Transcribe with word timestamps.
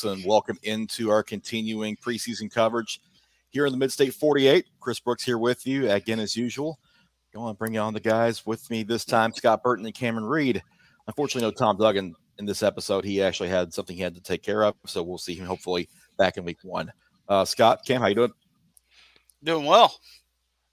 folks, 0.00 0.18
and 0.18 0.26
welcome 0.26 0.58
into 0.62 1.10
our 1.10 1.22
continuing 1.22 1.96
preseason 1.96 2.50
coverage 2.50 3.00
here 3.50 3.66
in 3.66 3.76
the 3.76 3.86
Midstate 3.86 4.14
48. 4.14 4.66
Chris 4.78 5.00
Brooks 5.00 5.24
here 5.24 5.38
with 5.38 5.66
you 5.66 5.90
again, 5.90 6.20
as 6.20 6.36
usual. 6.36 6.78
Going 7.32 7.54
to 7.54 7.58
bring 7.58 7.74
you 7.74 7.80
on 7.80 7.94
the 7.94 8.00
guys 8.00 8.44
with 8.46 8.68
me 8.70 8.82
this 8.82 9.04
time 9.04 9.32
Scott 9.32 9.62
Burton 9.62 9.86
and 9.86 9.94
Cameron 9.94 10.24
Reed. 10.24 10.62
Unfortunately, 11.06 11.48
no 11.48 11.52
Tom 11.52 11.76
Duggan 11.76 12.14
in 12.38 12.46
this 12.46 12.62
episode. 12.62 13.04
He 13.04 13.22
actually 13.22 13.48
had 13.48 13.72
something 13.72 13.96
he 13.96 14.02
had 14.02 14.14
to 14.14 14.22
take 14.22 14.42
care 14.42 14.64
of, 14.64 14.74
so 14.86 15.02
we'll 15.02 15.18
see 15.18 15.34
him 15.34 15.46
hopefully 15.46 15.88
back 16.16 16.36
in 16.36 16.44
week 16.44 16.58
one. 16.62 16.92
Uh, 17.28 17.44
Scott, 17.44 17.84
Cam, 17.86 18.00
how 18.00 18.08
you 18.08 18.14
doing? 18.14 18.32
Doing 19.44 19.66
well. 19.66 19.94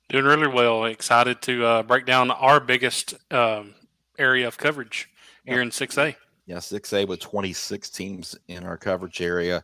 Doing 0.10 0.26
really 0.26 0.48
well. 0.48 0.86
Excited 0.86 1.42
to 1.44 1.66
uh, 1.66 1.84
break 1.84 2.06
down 2.06 2.32
our 2.32 2.60
biggest 2.60 3.16
um, 3.32 3.76
area 4.18 4.48
of 4.48 4.58
coverage 4.58 5.10
here 5.46 5.62
in 5.62 5.70
6A. 5.70 6.16
Yeah, 6.48 6.58
6A 6.58 7.08
with 7.08 7.20
26 7.20 7.90
teams 7.90 8.36
in 8.48 8.64
our 8.64 8.78
coverage 8.78 9.22
area. 9.22 9.64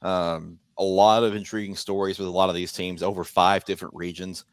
Um, 0.00 0.58
a 0.78 0.84
lot 0.84 1.24
of 1.24 1.34
intriguing 1.34 1.76
stories 1.76 2.18
with 2.18 2.28
a 2.28 2.30
lot 2.30 2.48
of 2.48 2.54
these 2.54 2.72
teams, 2.72 3.02
over 3.02 3.24
five 3.24 3.64
different 3.64 3.94
regions. 3.94 4.44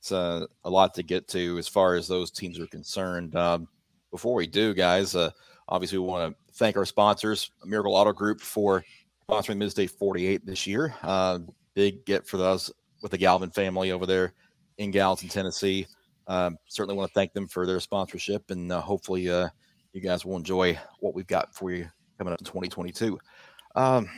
It's 0.00 0.10
a 0.10 0.48
lot 0.64 0.92
to 0.94 1.02
get 1.02 1.28
to 1.28 1.56
as 1.56 1.68
far 1.68 1.94
as 1.94 2.08
those 2.08 2.30
teams 2.30 2.58
are 2.58 2.66
concerned. 2.66 3.36
Um, 3.36 3.68
before 4.10 4.34
we 4.34 4.46
do, 4.46 4.74
guys, 4.74 5.14
uh, 5.14 5.30
obviously 5.68 5.98
we 5.98 6.06
want 6.06 6.34
to 6.34 6.54
thank 6.54 6.76
our 6.76 6.84
sponsors, 6.84 7.50
Miracle 7.64 7.94
Auto 7.94 8.12
Group, 8.12 8.40
for 8.40 8.84
sponsoring 9.28 9.58
Mid 9.58 9.70
State 9.70 9.90
48 9.90 10.44
this 10.44 10.66
year. 10.66 10.94
Uh, 11.02 11.38
big 11.74 12.04
get 12.06 12.26
for 12.26 12.38
those 12.38 12.72
with 13.02 13.12
the 13.12 13.18
Galvin 13.18 13.50
family 13.50 13.92
over 13.92 14.04
there 14.04 14.34
in 14.78 14.90
Gallatin, 14.90 15.28
Tennessee. 15.28 15.86
Um, 16.26 16.58
certainly 16.66 16.96
want 16.96 17.08
to 17.08 17.14
thank 17.14 17.32
them 17.32 17.46
for 17.46 17.66
their 17.66 17.80
sponsorship, 17.80 18.50
and 18.50 18.72
uh, 18.72 18.80
hopefully, 18.80 19.30
uh, 19.30 19.48
you 19.92 20.00
guys 20.00 20.24
will 20.24 20.36
enjoy 20.36 20.78
what 21.00 21.14
we've 21.14 21.26
got 21.26 21.54
for 21.54 21.70
you 21.70 21.88
coming 22.18 22.32
up 22.32 22.40
in 22.40 22.44
2022. 22.44 23.18
Um, 23.74 24.08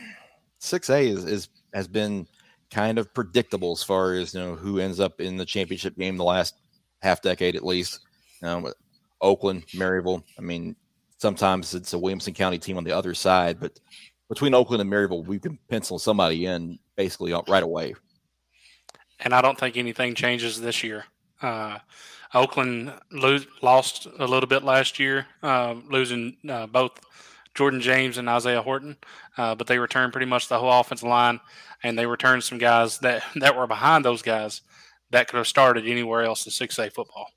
6A 0.61 1.07
is, 1.07 1.25
is 1.25 1.49
has 1.73 1.87
been 1.87 2.27
kind 2.71 2.97
of 2.97 3.13
predictable 3.13 3.71
as 3.71 3.83
far 3.83 4.13
as 4.13 4.33
you 4.33 4.39
know 4.39 4.55
who 4.55 4.79
ends 4.79 4.99
up 4.99 5.19
in 5.19 5.37
the 5.37 5.45
championship 5.45 5.95
game 5.97 6.17
the 6.17 6.23
last 6.23 6.55
half 7.01 7.21
decade 7.21 7.55
at 7.55 7.65
least. 7.65 7.99
Um, 8.41 8.67
Oakland, 9.21 9.65
Maryville. 9.67 10.23
I 10.37 10.41
mean, 10.41 10.75
sometimes 11.17 11.73
it's 11.73 11.93
a 11.93 11.99
Williamson 11.99 12.33
County 12.33 12.57
team 12.57 12.77
on 12.77 12.83
the 12.83 12.91
other 12.91 13.13
side, 13.13 13.59
but 13.59 13.79
between 14.29 14.53
Oakland 14.53 14.81
and 14.81 14.91
Maryville, 14.91 15.25
we 15.25 15.39
can 15.39 15.57
pencil 15.69 15.99
somebody 15.99 16.45
in 16.45 16.79
basically 16.95 17.33
right 17.47 17.63
away. 17.63 17.93
And 19.19 19.33
I 19.33 19.41
don't 19.41 19.57
think 19.57 19.77
anything 19.77 20.15
changes 20.15 20.59
this 20.59 20.83
year. 20.83 21.05
Uh, 21.43 21.79
Oakland 22.33 22.93
lose, 23.11 23.45
lost 23.61 24.07
a 24.17 24.25
little 24.25 24.47
bit 24.47 24.63
last 24.63 24.97
year, 24.97 25.27
uh, 25.43 25.75
losing 25.89 26.37
uh, 26.49 26.65
both 26.65 26.99
Jordan 27.53 27.81
James 27.81 28.17
and 28.17 28.27
Isaiah 28.27 28.61
Horton, 28.61 28.97
uh, 29.37 29.53
but 29.53 29.67
they 29.67 29.77
returned 29.77 30.13
pretty 30.13 30.25
much 30.25 30.47
the 30.47 30.57
whole 30.57 30.71
offensive 30.79 31.07
line, 31.07 31.39
and 31.83 31.97
they 31.97 32.07
returned 32.07 32.43
some 32.43 32.57
guys 32.57 32.97
that, 32.99 33.23
that 33.35 33.55
were 33.55 33.67
behind 33.67 34.03
those 34.03 34.21
guys 34.21 34.61
that 35.11 35.27
could 35.27 35.37
have 35.37 35.47
started 35.47 35.87
anywhere 35.87 36.23
else 36.23 36.45
in 36.45 36.51
6A 36.51 36.91
football. 36.91 37.27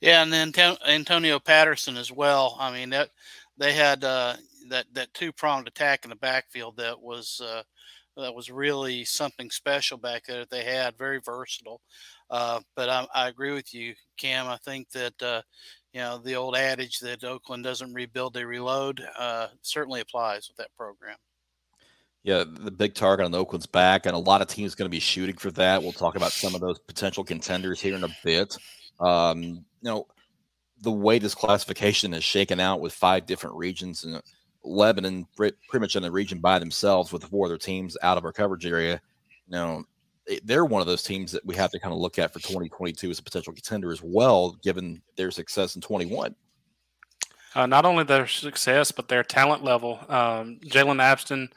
Yeah, 0.00 0.22
and 0.22 0.32
then 0.32 0.52
Antonio 0.86 1.38
Patterson 1.38 1.96
as 1.96 2.12
well. 2.12 2.56
I 2.60 2.72
mean 2.72 2.90
that 2.90 3.10
they 3.56 3.72
had 3.72 4.04
uh, 4.04 4.34
that 4.68 4.86
that 4.92 5.12
two 5.12 5.32
pronged 5.32 5.66
attack 5.66 6.04
in 6.04 6.10
the 6.10 6.16
backfield 6.16 6.76
that 6.76 7.00
was 7.00 7.40
uh, 7.44 7.62
that 8.22 8.34
was 8.34 8.50
really 8.50 9.04
something 9.04 9.50
special 9.50 9.98
back 9.98 10.24
there 10.26 10.40
that 10.40 10.50
they 10.50 10.64
had. 10.64 10.98
Very 10.98 11.20
versatile. 11.24 11.80
Uh, 12.30 12.60
but 12.76 12.88
I, 12.88 13.06
I, 13.14 13.28
agree 13.28 13.52
with 13.52 13.72
you, 13.72 13.94
Cam. 14.18 14.46
I 14.46 14.58
think 14.58 14.90
that 14.90 15.22
uh, 15.22 15.42
you 15.92 16.00
know 16.00 16.18
the 16.18 16.36
old 16.36 16.56
adage 16.56 16.98
that 17.00 17.24
Oakland 17.24 17.64
doesn't 17.64 17.94
rebuild, 17.94 18.34
they 18.34 18.44
reload 18.44 19.02
uh, 19.18 19.48
certainly 19.62 20.00
applies 20.00 20.48
with 20.48 20.56
that 20.58 20.74
program. 20.76 21.16
Yeah, 22.24 22.44
the 22.46 22.70
big 22.70 22.94
target 22.94 23.24
on 23.24 23.34
Oakland's 23.34 23.66
back, 23.66 24.04
and 24.04 24.14
a 24.14 24.18
lot 24.18 24.42
of 24.42 24.48
teams 24.48 24.74
going 24.74 24.90
to 24.90 24.94
be 24.94 25.00
shooting 25.00 25.36
for 25.36 25.50
that. 25.52 25.82
We'll 25.82 25.92
talk 25.92 26.16
about 26.16 26.32
some 26.32 26.54
of 26.54 26.60
those 26.60 26.78
potential 26.80 27.24
contenders 27.24 27.80
here 27.80 27.94
in 27.94 28.04
a 28.04 28.16
bit. 28.24 28.56
Um, 29.00 29.42
you 29.42 29.64
know, 29.84 30.06
the 30.82 30.90
way 30.90 31.18
this 31.18 31.34
classification 31.34 32.12
is 32.12 32.24
shaken 32.24 32.60
out 32.60 32.80
with 32.80 32.92
five 32.92 33.24
different 33.26 33.56
regions 33.56 34.04
and 34.04 34.20
Lebanon 34.68 35.26
pretty 35.36 35.56
much 35.74 35.96
in 35.96 36.02
the 36.02 36.10
region 36.10 36.38
by 36.38 36.58
themselves 36.58 37.12
with 37.12 37.24
four 37.24 37.46
other 37.46 37.58
teams 37.58 37.96
out 38.02 38.18
of 38.18 38.24
our 38.24 38.32
coverage 38.32 38.66
area. 38.66 39.00
You 39.46 39.52
know, 39.52 39.84
they're 40.44 40.64
one 40.64 40.80
of 40.80 40.86
those 40.86 41.02
teams 41.02 41.32
that 41.32 41.44
we 41.44 41.54
have 41.56 41.70
to 41.70 41.80
kind 41.80 41.92
of 41.92 41.98
look 41.98 42.18
at 42.18 42.32
for 42.32 42.40
2022 42.40 43.10
as 43.10 43.18
a 43.18 43.22
potential 43.22 43.52
contender 43.52 43.92
as 43.92 44.02
well, 44.02 44.52
given 44.62 45.02
their 45.16 45.30
success 45.30 45.74
in 45.74 45.82
21. 45.82 46.34
Uh, 47.54 47.66
not 47.66 47.84
only 47.84 48.04
their 48.04 48.26
success, 48.26 48.92
but 48.92 49.08
their 49.08 49.24
talent 49.24 49.64
level. 49.64 49.98
Um, 50.08 50.60
Jalen 50.64 51.00
Abston 51.00 51.50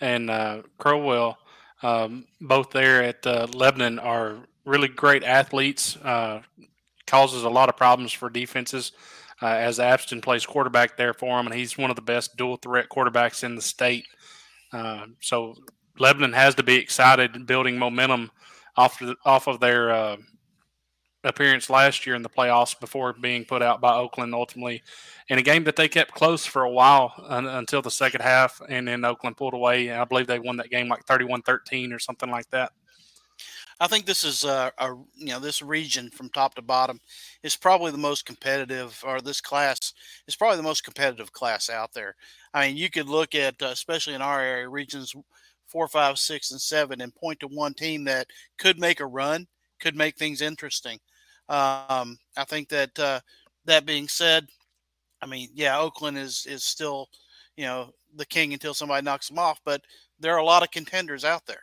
and 0.00 0.30
uh, 0.30 0.62
Crowell, 0.78 1.36
um, 1.82 2.26
both 2.40 2.70
there 2.70 3.02
at 3.02 3.26
uh, 3.26 3.46
Lebanon, 3.54 3.98
are 3.98 4.38
really 4.64 4.88
great 4.88 5.22
athletes. 5.22 5.96
Uh, 5.98 6.40
causes 7.06 7.44
a 7.44 7.50
lot 7.50 7.68
of 7.68 7.76
problems 7.76 8.12
for 8.12 8.30
defenses. 8.30 8.92
Uh, 9.42 9.46
as 9.46 9.78
Abston 9.78 10.22
plays 10.22 10.46
quarterback 10.46 10.96
there 10.96 11.12
for 11.12 11.38
him, 11.38 11.46
and 11.46 11.54
he's 11.54 11.76
one 11.76 11.90
of 11.90 11.96
the 11.96 12.02
best 12.02 12.36
dual 12.36 12.56
threat 12.56 12.88
quarterbacks 12.88 13.42
in 13.44 13.56
the 13.56 13.62
state. 13.62 14.06
Uh, 14.72 15.06
so 15.20 15.54
Lebanon 15.98 16.32
has 16.32 16.54
to 16.56 16.62
be 16.62 16.76
excited, 16.76 17.46
building 17.46 17.78
momentum 17.78 18.30
off 18.76 19.00
of, 19.00 19.16
off 19.24 19.46
of 19.46 19.60
their 19.60 19.90
uh, 19.90 20.16
appearance 21.24 21.70
last 21.70 22.06
year 22.06 22.14
in 22.14 22.22
the 22.22 22.28
playoffs 22.28 22.78
before 22.78 23.12
being 23.12 23.44
put 23.44 23.62
out 23.62 23.80
by 23.80 23.94
Oakland 23.94 24.34
ultimately 24.34 24.82
in 25.28 25.38
a 25.38 25.42
game 25.42 25.64
that 25.64 25.76
they 25.76 25.88
kept 25.88 26.12
close 26.12 26.44
for 26.44 26.62
a 26.62 26.70
while 26.70 27.12
un- 27.28 27.46
until 27.46 27.82
the 27.82 27.90
second 27.90 28.20
half, 28.20 28.60
and 28.68 28.86
then 28.86 29.04
Oakland 29.04 29.36
pulled 29.36 29.54
away. 29.54 29.90
I 29.90 30.04
believe 30.04 30.26
they 30.26 30.38
won 30.38 30.56
that 30.58 30.70
game 30.70 30.88
like 30.88 31.04
31-13 31.06 31.94
or 31.94 31.98
something 31.98 32.30
like 32.30 32.48
that. 32.50 32.72
I 33.80 33.86
think 33.88 34.06
this 34.06 34.24
is 34.24 34.44
a, 34.44 34.72
a, 34.78 34.88
you 35.14 35.26
know 35.26 35.40
this 35.40 35.62
region 35.62 36.10
from 36.10 36.28
top 36.30 36.54
to 36.54 36.62
bottom 36.62 37.00
is 37.42 37.56
probably 37.56 37.90
the 37.90 37.98
most 37.98 38.24
competitive, 38.24 39.02
or 39.04 39.20
this 39.20 39.40
class 39.40 39.92
is 40.28 40.36
probably 40.36 40.56
the 40.58 40.62
most 40.62 40.84
competitive 40.84 41.32
class 41.32 41.68
out 41.68 41.92
there. 41.92 42.14
I 42.52 42.68
mean, 42.68 42.76
you 42.76 42.90
could 42.90 43.08
look 43.08 43.34
at 43.34 43.60
uh, 43.62 43.66
especially 43.66 44.14
in 44.14 44.22
our 44.22 44.40
area 44.40 44.68
regions 44.68 45.14
four, 45.66 45.88
five, 45.88 46.18
six, 46.18 46.52
and 46.52 46.60
seven, 46.60 47.00
and 47.00 47.14
point 47.14 47.40
to 47.40 47.48
one 47.48 47.74
team 47.74 48.04
that 48.04 48.28
could 48.58 48.78
make 48.78 49.00
a 49.00 49.06
run, 49.06 49.46
could 49.80 49.96
make 49.96 50.16
things 50.16 50.40
interesting. 50.40 50.98
Um, 51.48 52.16
I 52.36 52.44
think 52.46 52.68
that 52.68 52.98
uh, 52.98 53.20
that 53.64 53.86
being 53.86 54.08
said, 54.08 54.46
I 55.20 55.26
mean, 55.26 55.48
yeah, 55.54 55.78
Oakland 55.78 56.18
is 56.18 56.46
is 56.48 56.64
still 56.64 57.08
you 57.56 57.64
know 57.64 57.90
the 58.16 58.26
king 58.26 58.52
until 58.52 58.74
somebody 58.74 59.04
knocks 59.04 59.28
them 59.28 59.38
off, 59.38 59.60
but 59.64 59.82
there 60.20 60.34
are 60.34 60.38
a 60.38 60.44
lot 60.44 60.62
of 60.62 60.70
contenders 60.70 61.24
out 61.24 61.44
there 61.46 61.62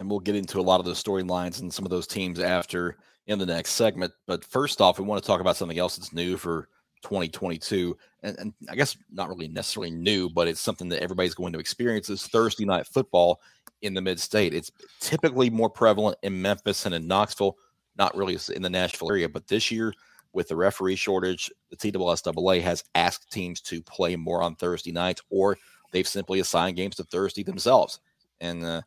and 0.00 0.10
we'll 0.10 0.18
get 0.18 0.34
into 0.34 0.58
a 0.58 0.62
lot 0.62 0.80
of 0.80 0.86
those 0.86 1.02
storylines 1.02 1.60
and 1.60 1.72
some 1.72 1.84
of 1.84 1.90
those 1.90 2.06
teams 2.06 2.40
after 2.40 2.96
in 3.26 3.38
the 3.38 3.44
next 3.44 3.72
segment. 3.72 4.10
But 4.26 4.42
first 4.42 4.80
off, 4.80 4.98
we 4.98 5.04
want 5.04 5.22
to 5.22 5.26
talk 5.26 5.42
about 5.42 5.58
something 5.58 5.78
else 5.78 5.96
that's 5.96 6.14
new 6.14 6.38
for 6.38 6.68
2022, 7.02 7.96
and, 8.22 8.38
and 8.38 8.54
I 8.70 8.76
guess 8.76 8.96
not 9.12 9.28
really 9.28 9.46
necessarily 9.46 9.90
new, 9.90 10.30
but 10.30 10.48
it's 10.48 10.60
something 10.60 10.88
that 10.88 11.02
everybody's 11.02 11.34
going 11.34 11.52
to 11.52 11.58
experience 11.58 12.08
is 12.08 12.26
Thursday 12.26 12.64
night 12.64 12.86
football 12.86 13.40
in 13.82 13.92
the 13.92 14.00
mid-state. 14.00 14.54
It's 14.54 14.72
typically 15.00 15.50
more 15.50 15.70
prevalent 15.70 16.16
in 16.22 16.40
Memphis 16.40 16.86
and 16.86 16.94
in 16.94 17.06
Knoxville, 17.06 17.56
not 17.96 18.16
really 18.16 18.38
in 18.54 18.62
the 18.62 18.70
Nashville 18.70 19.10
area, 19.10 19.28
but 19.28 19.48
this 19.48 19.70
year 19.70 19.92
with 20.32 20.48
the 20.48 20.56
referee 20.56 20.96
shortage, 20.96 21.50
the 21.70 21.76
TSSAA 21.76 22.62
has 22.62 22.84
asked 22.94 23.30
teams 23.30 23.60
to 23.62 23.82
play 23.82 24.16
more 24.16 24.42
on 24.42 24.56
Thursday 24.56 24.92
nights, 24.92 25.20
or 25.28 25.58
they've 25.92 26.08
simply 26.08 26.40
assigned 26.40 26.76
games 26.76 26.96
to 26.96 27.04
Thursday 27.04 27.42
themselves. 27.42 28.00
And 28.40 28.64
uh, 28.64 28.82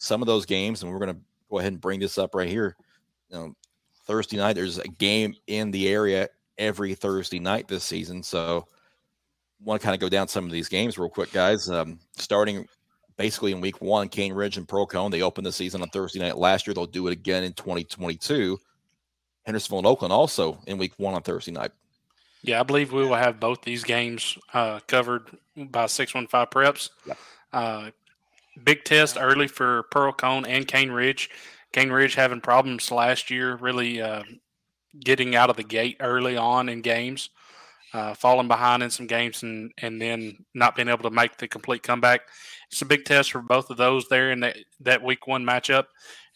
some 0.00 0.22
of 0.22 0.26
those 0.26 0.46
games, 0.46 0.82
and 0.82 0.90
we're 0.90 0.98
going 0.98 1.14
to 1.14 1.20
go 1.48 1.58
ahead 1.58 1.72
and 1.72 1.80
bring 1.80 2.00
this 2.00 2.18
up 2.18 2.34
right 2.34 2.48
here. 2.48 2.74
You 3.28 3.38
know, 3.38 3.54
Thursday 4.06 4.38
night, 4.38 4.54
there's 4.54 4.78
a 4.78 4.88
game 4.88 5.34
in 5.46 5.70
the 5.70 5.88
area 5.88 6.28
every 6.58 6.94
Thursday 6.94 7.38
night 7.38 7.68
this 7.68 7.84
season. 7.84 8.22
So, 8.22 8.66
want 9.62 9.80
to 9.80 9.84
kind 9.84 9.94
of 9.94 10.00
go 10.00 10.08
down 10.08 10.26
some 10.26 10.46
of 10.46 10.50
these 10.50 10.68
games 10.68 10.98
real 10.98 11.10
quick, 11.10 11.32
guys. 11.32 11.68
Um, 11.68 12.00
starting 12.16 12.66
basically 13.16 13.52
in 13.52 13.60
week 13.60 13.82
one, 13.82 14.08
Cane 14.08 14.32
Ridge 14.32 14.56
and 14.56 14.66
Pearl-Cohn, 14.66 15.10
they 15.10 15.20
opened 15.20 15.46
the 15.46 15.52
season 15.52 15.82
on 15.82 15.90
Thursday 15.90 16.18
night 16.18 16.38
last 16.38 16.66
year. 16.66 16.72
They'll 16.72 16.86
do 16.86 17.06
it 17.06 17.12
again 17.12 17.44
in 17.44 17.52
2022. 17.52 18.58
Hendersonville 19.44 19.78
and 19.78 19.86
Oakland 19.86 20.12
also 20.12 20.58
in 20.66 20.78
week 20.78 20.94
one 20.96 21.14
on 21.14 21.22
Thursday 21.22 21.52
night. 21.52 21.72
Yeah, 22.42 22.60
I 22.60 22.62
believe 22.62 22.92
we 22.92 23.02
will 23.02 23.14
have 23.14 23.38
both 23.38 23.60
these 23.62 23.84
games 23.84 24.38
uh, 24.54 24.80
covered 24.86 25.28
by 25.54 25.86
615 25.86 26.46
preps. 26.46 26.88
Yeah. 27.06 27.14
Uh, 27.52 27.90
big 28.64 28.84
test 28.84 29.16
early 29.18 29.48
for 29.48 29.84
Pearl-Cohn 29.90 30.46
and 30.46 30.66
Cane 30.66 30.90
Ridge. 30.90 31.30
Cane 31.72 31.90
Ridge 31.90 32.14
having 32.14 32.40
problems 32.40 32.90
last 32.90 33.30
year, 33.30 33.56
really 33.56 34.00
uh, 34.00 34.22
getting 34.98 35.36
out 35.36 35.50
of 35.50 35.56
the 35.56 35.62
gate 35.62 35.96
early 36.00 36.36
on 36.36 36.68
in 36.68 36.82
games, 36.82 37.30
uh, 37.94 38.14
falling 38.14 38.48
behind 38.48 38.82
in 38.82 38.90
some 38.90 39.06
games, 39.06 39.42
and 39.42 39.72
and 39.78 40.00
then 40.00 40.44
not 40.54 40.74
being 40.74 40.88
able 40.88 41.04
to 41.08 41.10
make 41.10 41.36
the 41.36 41.46
complete 41.48 41.82
comeback. 41.82 42.22
It's 42.70 42.82
a 42.82 42.86
big 42.86 43.04
test 43.04 43.32
for 43.32 43.40
both 43.40 43.70
of 43.70 43.76
those 43.76 44.08
there 44.08 44.30
in 44.30 44.40
that, 44.40 44.56
that 44.80 45.02
week 45.02 45.26
one 45.26 45.44
matchup. 45.44 45.86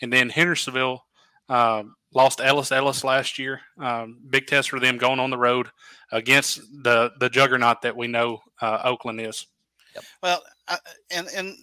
And 0.03 0.13
then 0.13 0.31
Hendersonville 0.31 1.05
uh, 1.49 1.85
lost 2.13 2.41
Ellis 2.41 2.73
Ellis 2.73 3.05
last 3.05 3.39
year. 3.39 3.61
Um, 3.79 4.19
big 4.29 4.47
test 4.47 4.71
for 4.71 4.81
them 4.81 4.99
going 4.99 5.21
on 5.21 5.31
the 5.31 5.39
road 5.39 5.69
against 6.13 6.61
the 6.83 7.13
the 7.19 7.29
juggernaut 7.29 7.83
that 7.83 7.97
we 7.97 8.07
know 8.07 8.41
uh, 8.61 8.81
Oakland 8.85 9.21
is. 9.21 9.47
Yep. 9.95 10.05
Well, 10.23 10.43
I, 10.69 10.79
and 11.11 11.29
and 11.37 11.57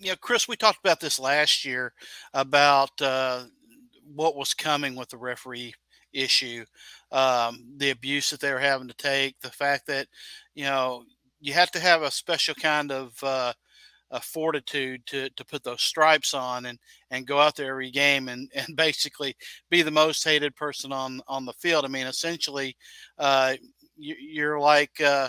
you 0.00 0.10
know, 0.10 0.16
Chris, 0.20 0.48
we 0.48 0.56
talked 0.56 0.80
about 0.84 1.00
this 1.00 1.20
last 1.20 1.64
year 1.64 1.92
about 2.34 2.90
uh, 3.02 3.44
what 4.14 4.36
was 4.36 4.54
coming 4.54 4.96
with 4.96 5.10
the 5.10 5.18
referee 5.18 5.74
issue, 6.12 6.64
um, 7.12 7.64
the 7.76 7.90
abuse 7.90 8.30
that 8.30 8.40
they 8.40 8.52
were 8.52 8.58
having 8.58 8.88
to 8.88 8.94
take, 8.94 9.38
the 9.40 9.50
fact 9.50 9.86
that 9.86 10.08
you 10.54 10.64
know 10.64 11.04
you 11.40 11.52
have 11.52 11.70
to 11.72 11.80
have 11.80 12.02
a 12.02 12.10
special 12.10 12.54
kind 12.54 12.92
of 12.92 13.12
uh, 13.22 13.52
fortitude 14.20 15.06
to, 15.06 15.30
to 15.30 15.44
put 15.44 15.62
those 15.62 15.82
stripes 15.82 16.34
on 16.34 16.66
and, 16.66 16.78
and 17.10 17.26
go 17.26 17.38
out 17.38 17.56
there 17.56 17.70
every 17.72 17.90
game 17.90 18.28
and, 18.28 18.50
and 18.56 18.76
basically 18.76 19.36
be 19.70 19.82
the 19.82 19.90
most 19.90 20.24
hated 20.24 20.54
person 20.56 20.92
on, 20.92 21.20
on 21.28 21.44
the 21.44 21.52
field. 21.54 21.84
I 21.84 21.88
mean, 21.88 22.06
essentially, 22.06 22.76
uh, 23.18 23.54
you, 23.96 24.46
are 24.46 24.58
like, 24.60 25.00
uh, 25.00 25.28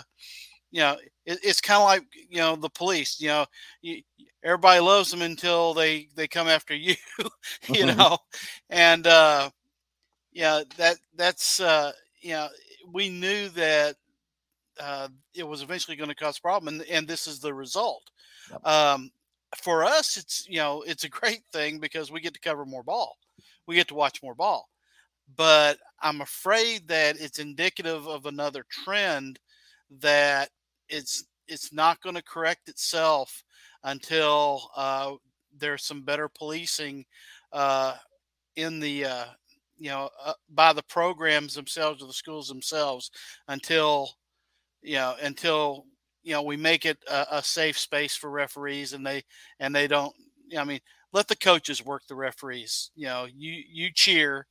you 0.70 0.80
know, 0.80 0.96
it, 1.26 1.38
it's 1.42 1.60
kind 1.60 1.80
of 1.80 1.84
like, 1.84 2.04
you 2.28 2.38
know, 2.38 2.56
the 2.56 2.70
police, 2.70 3.20
you 3.20 3.28
know, 3.28 3.46
you, 3.80 4.02
everybody 4.42 4.80
loves 4.80 5.10
them 5.10 5.22
until 5.22 5.74
they, 5.74 6.08
they 6.14 6.28
come 6.28 6.48
after 6.48 6.74
you, 6.76 6.94
you 7.18 7.84
mm-hmm. 7.84 7.98
know? 7.98 8.18
And, 8.70 9.06
uh, 9.06 9.50
yeah, 10.32 10.62
that, 10.76 10.96
that's, 11.16 11.60
uh, 11.60 11.92
you 12.20 12.32
know, 12.32 12.48
we 12.92 13.08
knew 13.08 13.48
that, 13.50 13.96
uh, 14.80 15.08
it 15.34 15.46
was 15.46 15.62
eventually 15.62 15.96
going 15.96 16.08
to 16.08 16.14
cause 16.14 16.38
a 16.38 16.40
problem, 16.40 16.74
and, 16.74 16.88
and 16.88 17.06
this 17.06 17.26
is 17.26 17.38
the 17.38 17.52
result. 17.52 18.02
Yep. 18.50 18.66
Um, 18.66 19.10
for 19.56 19.84
us, 19.84 20.16
it's 20.16 20.46
you 20.48 20.56
know 20.56 20.82
it's 20.82 21.04
a 21.04 21.08
great 21.08 21.42
thing 21.52 21.78
because 21.78 22.10
we 22.10 22.20
get 22.20 22.34
to 22.34 22.40
cover 22.40 22.64
more 22.64 22.82
ball, 22.82 23.16
we 23.66 23.74
get 23.74 23.88
to 23.88 23.94
watch 23.94 24.22
more 24.22 24.34
ball. 24.34 24.68
But 25.36 25.78
I'm 26.02 26.20
afraid 26.20 26.88
that 26.88 27.20
it's 27.20 27.38
indicative 27.38 28.06
of 28.06 28.26
another 28.26 28.64
trend 28.70 29.38
that 30.00 30.50
it's 30.92 31.24
it's 31.48 31.72
not 31.72 32.00
going 32.00 32.14
to 32.14 32.22
correct 32.22 32.68
itself 32.68 33.42
until 33.84 34.70
uh, 34.76 35.12
there's 35.58 35.84
some 35.84 36.02
better 36.02 36.28
policing 36.28 37.04
uh, 37.52 37.96
in 38.56 38.78
the 38.78 39.04
uh, 39.04 39.24
you 39.78 39.90
know 39.90 40.08
uh, 40.24 40.34
by 40.50 40.72
the 40.72 40.82
programs 40.84 41.54
themselves 41.54 42.02
or 42.02 42.06
the 42.06 42.12
schools 42.12 42.46
themselves 42.46 43.10
until 43.48 44.08
you 44.82 44.94
know 44.94 45.16
until 45.22 45.86
you 46.22 46.32
know 46.32 46.42
we 46.42 46.56
make 46.56 46.84
it 46.84 46.98
a, 47.10 47.26
a, 47.32 47.42
safe 47.42 47.78
space 47.78 48.14
for 48.14 48.30
referees 48.30 48.92
and 48.92 49.04
they 49.04 49.22
and 49.58 49.74
they 49.74 49.88
don't 49.88 50.14
you 50.46 50.56
know, 50.56 50.62
i 50.62 50.64
mean 50.64 50.80
let 51.12 51.26
the 51.26 51.36
coaches 51.36 51.84
work 51.84 52.02
the 52.08 52.14
referees 52.14 52.90
you 52.94 53.06
know 53.06 53.26
you 53.34 53.62
you 53.68 53.90
cheer 53.92 54.46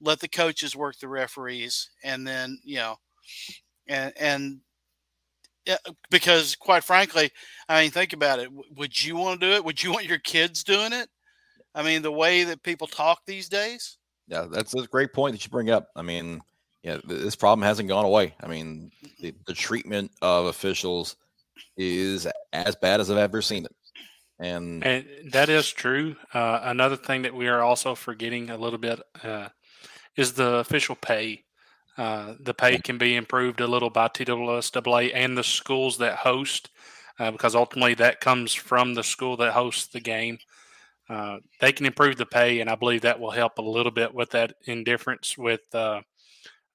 let 0.00 0.20
the 0.20 0.28
coaches 0.28 0.76
work 0.76 0.96
the 1.00 1.08
referees 1.08 1.90
and 2.04 2.26
then 2.26 2.58
you 2.64 2.76
know 2.76 2.96
and 3.88 4.12
and 4.18 4.60
yeah, 5.66 5.76
because 6.10 6.56
quite 6.56 6.84
frankly 6.84 7.30
i 7.68 7.82
mean 7.82 7.90
think 7.90 8.12
about 8.12 8.38
it 8.38 8.48
would 8.76 9.02
you 9.04 9.16
want 9.16 9.40
to 9.40 9.46
do 9.46 9.52
it 9.52 9.64
would 9.64 9.82
you 9.82 9.92
want 9.92 10.06
your 10.06 10.18
kids 10.18 10.64
doing 10.64 10.92
it 10.92 11.08
i 11.74 11.82
mean 11.82 12.02
the 12.02 12.10
way 12.10 12.44
that 12.44 12.62
people 12.62 12.86
talk 12.86 13.20
these 13.26 13.48
days 13.48 13.98
yeah 14.28 14.46
that's 14.50 14.74
a 14.74 14.86
great 14.86 15.12
point 15.12 15.32
that 15.32 15.44
you 15.44 15.50
bring 15.50 15.70
up 15.70 15.88
i 15.96 16.02
mean 16.02 16.40
yeah, 16.82 16.98
this 17.04 17.36
problem 17.36 17.64
hasn't 17.64 17.88
gone 17.88 18.04
away. 18.04 18.34
I 18.42 18.48
mean, 18.48 18.90
the, 19.20 19.32
the 19.46 19.54
treatment 19.54 20.10
of 20.20 20.46
officials 20.46 21.16
is 21.76 22.26
as 22.52 22.76
bad 22.76 23.00
as 23.00 23.10
I've 23.10 23.18
ever 23.18 23.40
seen 23.40 23.64
it. 23.64 23.74
And, 24.40 24.84
and 24.84 25.06
that 25.32 25.48
is 25.48 25.70
true. 25.70 26.16
Uh, 26.34 26.60
another 26.64 26.96
thing 26.96 27.22
that 27.22 27.34
we 27.34 27.46
are 27.46 27.60
also 27.60 27.94
forgetting 27.94 28.50
a 28.50 28.56
little 28.56 28.80
bit 28.80 29.00
uh, 29.22 29.48
is 30.16 30.32
the 30.32 30.56
official 30.56 30.96
pay. 30.96 31.44
Uh, 31.98 32.34
the 32.40 32.54
pay 32.54 32.78
can 32.78 32.96
be 32.98 33.16
improved 33.16 33.60
a 33.60 33.66
little 33.66 33.90
by 33.90 34.08
TSSAA 34.08 35.10
and 35.14 35.36
the 35.36 35.44
schools 35.44 35.98
that 35.98 36.16
host, 36.16 36.70
uh, 37.18 37.30
because 37.30 37.54
ultimately 37.54 37.94
that 37.94 38.20
comes 38.20 38.54
from 38.54 38.94
the 38.94 39.02
school 39.02 39.36
that 39.36 39.52
hosts 39.52 39.86
the 39.86 40.00
game. 40.00 40.38
Uh, 41.08 41.38
they 41.60 41.72
can 41.72 41.84
improve 41.84 42.16
the 42.16 42.24
pay, 42.24 42.60
and 42.60 42.70
I 42.70 42.74
believe 42.74 43.02
that 43.02 43.20
will 43.20 43.30
help 43.30 43.58
a 43.58 43.62
little 43.62 43.92
bit 43.92 44.14
with 44.14 44.30
that 44.30 44.54
indifference 44.64 45.36
with 45.36 45.62
uh, 45.74 46.00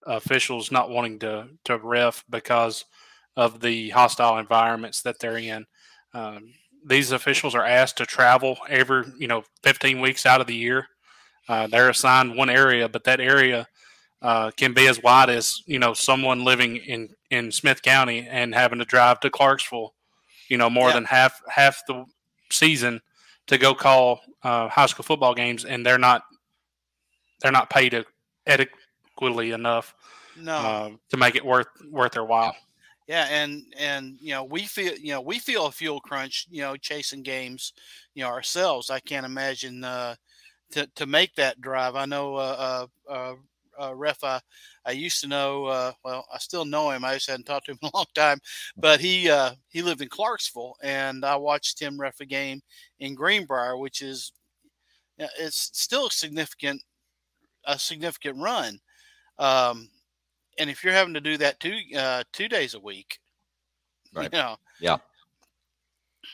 officials 0.05 0.71
not 0.71 0.89
wanting 0.89 1.19
to 1.19 1.47
to 1.65 1.77
ref 1.77 2.23
because 2.29 2.85
of 3.35 3.59
the 3.59 3.89
hostile 3.89 4.37
environments 4.37 5.01
that 5.01 5.19
they're 5.19 5.37
in. 5.37 5.65
Um, 6.13 6.53
these 6.85 7.11
officials 7.11 7.55
are 7.55 7.65
asked 7.65 7.97
to 7.97 8.05
travel 8.05 8.57
every 8.69 9.05
you 9.17 9.27
know 9.27 9.43
15 9.63 9.99
weeks 10.01 10.25
out 10.25 10.41
of 10.41 10.47
the 10.47 10.55
year. 10.55 10.87
Uh, 11.49 11.67
they're 11.67 11.89
assigned 11.89 12.35
one 12.35 12.49
area, 12.49 12.89
but 12.89 13.03
that 13.05 13.21
area 13.21 13.67
uh, 14.21 14.51
can 14.51 14.73
be 14.73 14.87
as 14.87 15.01
wide 15.01 15.29
as 15.29 15.61
you 15.65 15.79
know 15.79 15.93
someone 15.93 16.43
living 16.43 16.77
in 16.77 17.09
in 17.29 17.51
Smith 17.51 17.81
County 17.81 18.27
and 18.29 18.53
having 18.53 18.79
to 18.79 18.85
drive 18.85 19.19
to 19.21 19.29
Clarksville, 19.29 19.93
you 20.49 20.57
know, 20.57 20.69
more 20.69 20.89
yeah. 20.89 20.95
than 20.95 21.05
half 21.05 21.41
half 21.49 21.83
the 21.87 22.05
season 22.49 23.01
to 23.47 23.57
go 23.57 23.73
call 23.73 24.21
uh, 24.43 24.67
high 24.69 24.85
school 24.85 25.03
football 25.03 25.33
games, 25.33 25.65
and 25.65 25.85
they're 25.85 25.97
not 25.97 26.23
they're 27.41 27.51
not 27.51 27.69
paid 27.69 28.05
adequately 28.45 29.51
enough 29.51 29.93
no. 30.39 30.53
Uh, 30.53 30.89
to 31.09 31.17
make 31.17 31.35
it 31.35 31.45
worth 31.45 31.67
worth 31.89 32.13
their 32.13 32.25
while. 32.25 32.55
Yeah, 33.07 33.27
and 33.29 33.63
and 33.77 34.17
you 34.19 34.31
know 34.31 34.43
we 34.43 34.63
feel 34.63 34.93
you 34.95 35.13
know 35.13 35.21
we 35.21 35.39
feel 35.39 35.67
a 35.67 35.71
fuel 35.71 35.99
crunch 35.99 36.47
you 36.49 36.61
know 36.61 36.75
chasing 36.75 37.23
games 37.23 37.73
you 38.13 38.23
know 38.23 38.29
ourselves. 38.29 38.89
I 38.89 38.99
can't 38.99 39.25
imagine 39.25 39.83
uh, 39.83 40.15
to 40.71 40.87
to 40.95 41.05
make 41.05 41.35
that 41.35 41.61
drive. 41.61 41.95
I 41.95 42.05
know 42.05 42.35
uh, 42.35 42.87
uh, 43.09 43.35
uh, 43.79 43.89
uh 43.89 43.95
ref 43.95 44.23
I, 44.23 44.39
I 44.85 44.91
used 44.91 45.21
to 45.21 45.27
know. 45.27 45.65
Uh, 45.65 45.91
well, 46.03 46.25
I 46.33 46.37
still 46.37 46.65
know 46.65 46.91
him. 46.91 47.03
I 47.03 47.15
just 47.15 47.29
hadn't 47.29 47.45
talked 47.45 47.65
to 47.65 47.71
him 47.71 47.79
in 47.83 47.89
a 47.93 47.97
long 47.97 48.05
time. 48.15 48.39
But 48.75 48.99
he 48.99 49.29
uh, 49.29 49.51
he 49.69 49.81
lived 49.81 50.01
in 50.01 50.09
Clarksville, 50.09 50.75
and 50.81 51.23
I 51.25 51.35
watched 51.35 51.81
him 51.81 51.99
ref 51.99 52.19
a 52.19 52.25
game 52.25 52.61
in 52.99 53.15
Greenbrier, 53.15 53.77
which 53.77 54.01
is 54.01 54.31
it's 55.17 55.71
still 55.73 56.07
a 56.07 56.11
significant 56.11 56.81
a 57.65 57.77
significant 57.77 58.37
run. 58.37 58.79
Um, 59.39 59.89
and 60.57 60.69
if 60.69 60.83
you're 60.83 60.93
having 60.93 61.13
to 61.13 61.21
do 61.21 61.37
that 61.37 61.59
two 61.59 61.77
uh, 61.95 62.23
two 62.33 62.47
days 62.47 62.73
a 62.73 62.79
week, 62.79 63.19
right? 64.13 64.31
You 64.31 64.39
know, 64.39 64.55
yeah, 64.79 64.97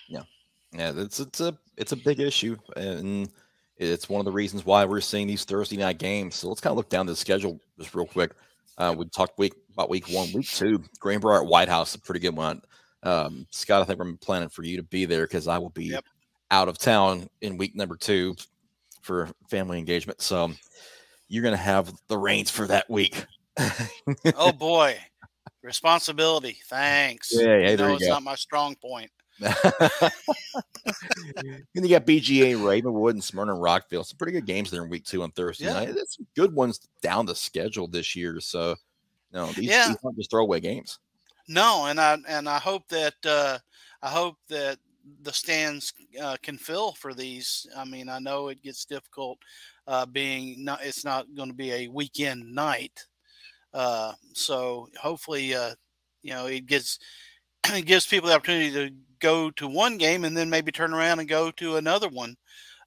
yeah, 0.08 0.24
yeah. 0.72 0.94
It's 0.96 1.20
it's 1.20 1.42
a 1.42 1.58
it's 1.78 1.92
a 1.92 1.98
big 1.98 2.20
issue, 2.20 2.58
and 2.76 3.30
it's 3.78 4.10
one 4.10 4.20
of 4.20 4.26
the 4.26 4.32
reasons 4.32 4.66
why 4.66 4.86
we're 4.86 5.02
seeing 5.02 5.28
these 5.28 5.46
Thursday 5.46 5.78
night 5.78 5.98
games. 5.98 6.36
So 6.36 6.48
let's 6.48 6.62
kind 6.62 6.72
of 6.72 6.78
look 6.78 6.90
down 6.90 7.06
the 7.06 7.16
schedule 7.16 7.60
just 7.78 7.94
real 7.96 8.06
quick. 8.06 8.32
Uh, 8.78 8.96
we 8.98 9.06
talked 9.08 9.38
week 9.38 9.54
about 9.74 9.90
week 9.90 10.08
one, 10.10 10.32
week 10.34 10.48
two. 10.48 10.84
Greenbrier 11.00 11.42
at 11.42 11.46
White 11.46 11.70
House, 11.70 11.96
a 11.96 12.00
pretty 12.00 12.20
good 12.20 12.36
one. 12.36 12.62
Um, 13.04 13.46
Scott, 13.50 13.82
I 13.82 13.86
think 13.86 14.00
I'm 14.00 14.18
planning 14.18 14.50
for 14.50 14.64
you 14.64 14.78
to 14.78 14.84
be 14.84 15.06
there 15.06 15.26
because 15.26 15.48
I 15.48 15.58
will 15.58 15.70
be 15.70 15.86
yep. 15.86 16.06
out 16.52 16.70
of 16.70 16.78
town 16.78 17.28
in 17.42 17.58
week 17.58 17.76
number 17.76 17.96
two 17.96 18.36
for 19.02 19.30
family 19.50 19.78
engagement. 19.78 20.22
So 20.22 20.52
you're 21.28 21.44
going 21.44 21.56
to 21.56 21.62
have 21.62 21.94
the 22.08 22.18
reins 22.18 22.50
for 22.50 22.68
that 22.68 22.90
week 22.90 23.26
oh 24.36 24.52
boy, 24.58 24.98
responsibility. 25.62 26.58
Thanks. 26.68 27.30
Yeah, 27.34 27.58
yeah 27.58 27.76
there 27.76 27.90
you 27.90 27.96
it's 27.96 28.06
go. 28.06 28.14
not 28.14 28.24
my 28.24 28.36
strong 28.36 28.76
point. 28.76 29.12
then 31.74 31.84
you 31.84 31.90
got 31.90 32.06
BGA 32.06 32.64
Ravenwood 32.64 33.16
and 33.16 33.24
Smyrna 33.24 33.54
Rockvale. 33.54 34.06
Some 34.06 34.18
pretty 34.18 34.34
good 34.34 34.46
games 34.46 34.72
there 34.72 34.84
in 34.84 34.90
week 34.90 35.06
two 35.06 35.24
on 35.24 35.32
Thursday 35.32 35.66
yeah. 35.66 35.74
night. 35.74 35.96
There's 35.96 36.16
some 36.16 36.28
good 36.36 36.54
ones 36.54 36.80
down 37.02 37.26
the 37.26 37.36
schedule 37.36 37.88
this 37.88 38.16
year. 38.16 38.40
So 38.40 38.76
no, 39.32 39.48
these, 39.48 39.66
yeah. 39.66 39.88
these 39.88 39.98
aren't 40.04 40.18
just 40.18 40.32
throwaway 40.32 40.60
games. 40.60 41.00
No, 41.48 41.88
and 41.88 42.00
I 42.00 42.18
and 42.28 42.48
I 42.48 42.60
hope 42.60 42.88
that 42.90 43.16
uh, 43.26 43.58
I 44.02 44.10
hope 44.10 44.38
that 44.50 44.78
the 45.22 45.34
stands 45.34 45.94
uh, 46.22 46.38
can 46.42 46.58
fill 46.58 46.94
for 46.94 47.14
these. 47.14 47.68
I 47.76 47.84
mean, 47.86 48.08
I 48.08 48.20
know 48.20 48.48
it 48.48 48.64
gets 48.64 48.86
difficult 48.86 49.40
uh, 49.88 50.06
being 50.06 50.64
not. 50.64 50.84
It's 50.84 51.04
not 51.04 51.34
going 51.36 51.50
to 51.50 51.56
be 51.56 51.72
a 51.72 51.88
weekend 51.90 52.54
night, 52.54 53.06
uh, 53.74 54.14
so 54.34 54.88
hopefully, 55.02 55.54
uh, 55.54 55.72
you 56.22 56.32
know, 56.32 56.46
it 56.46 56.66
gives 56.66 57.00
it 57.70 57.86
gives 57.86 58.06
people 58.06 58.30
the 58.30 58.36
opportunity 58.36 58.72
to 58.72 58.94
go 59.24 59.50
to 59.52 59.68
one 59.68 59.98
game 59.98 60.26
and 60.26 60.36
then 60.38 60.50
maybe 60.50 60.72
turn 60.72 60.94
around 60.94 61.20
and 61.20 61.30
go 61.30 61.50
to 61.52 61.78
another 61.78 62.10
one 62.10 62.36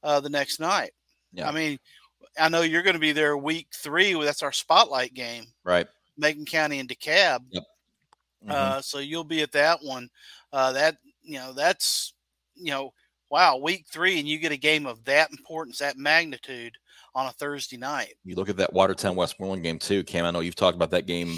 uh, 0.04 0.20
the 0.20 0.28
next 0.28 0.60
night. 0.60 0.92
Yeah. 1.32 1.48
I 1.48 1.52
mean, 1.52 1.78
I 2.38 2.48
know 2.48 2.60
you're 2.60 2.82
going 2.82 2.94
to 2.94 3.00
be 3.00 3.12
there 3.12 3.36
week 3.36 3.68
three. 3.74 4.12
That's 4.22 4.42
our 4.42 4.52
spotlight 4.52 5.14
game, 5.14 5.46
right? 5.64 5.88
Macon 6.16 6.44
County 6.44 6.78
and 6.78 6.88
DeKalb. 6.88 7.40
Yep. 7.50 7.62
Mm-hmm. 8.44 8.50
Uh, 8.50 8.80
so 8.82 8.98
you'll 8.98 9.24
be 9.24 9.42
at 9.42 9.52
that 9.52 9.80
one. 9.82 10.08
Uh, 10.52 10.72
that 10.72 10.98
you 11.22 11.38
know, 11.38 11.52
that's 11.52 12.12
you 12.54 12.70
know, 12.70 12.92
wow, 13.30 13.56
week 13.56 13.86
three, 13.90 14.18
and 14.18 14.28
you 14.28 14.38
get 14.38 14.52
a 14.52 14.56
game 14.56 14.86
of 14.86 15.02
that 15.04 15.30
importance, 15.30 15.78
that 15.78 15.96
magnitude 15.96 16.76
on 17.14 17.26
a 17.26 17.32
Thursday 17.32 17.78
night. 17.78 18.14
You 18.24 18.36
look 18.36 18.50
at 18.50 18.58
that 18.58 18.72
Watertown 18.72 19.16
Westmoreland 19.16 19.62
game 19.62 19.78
too, 19.78 20.04
Cam. 20.04 20.26
I 20.26 20.30
know 20.30 20.40
you've 20.40 20.54
talked 20.54 20.76
about 20.76 20.90
that 20.90 21.06
game 21.06 21.34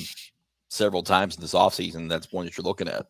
several 0.69 1.03
times 1.03 1.37
in 1.37 1.41
this 1.41 1.55
offseason. 1.55 2.09
That's 2.09 2.33
one 2.33 2.45
that 2.45 2.57
you're 2.57 2.65
looking 2.65 2.89
at. 2.89 3.07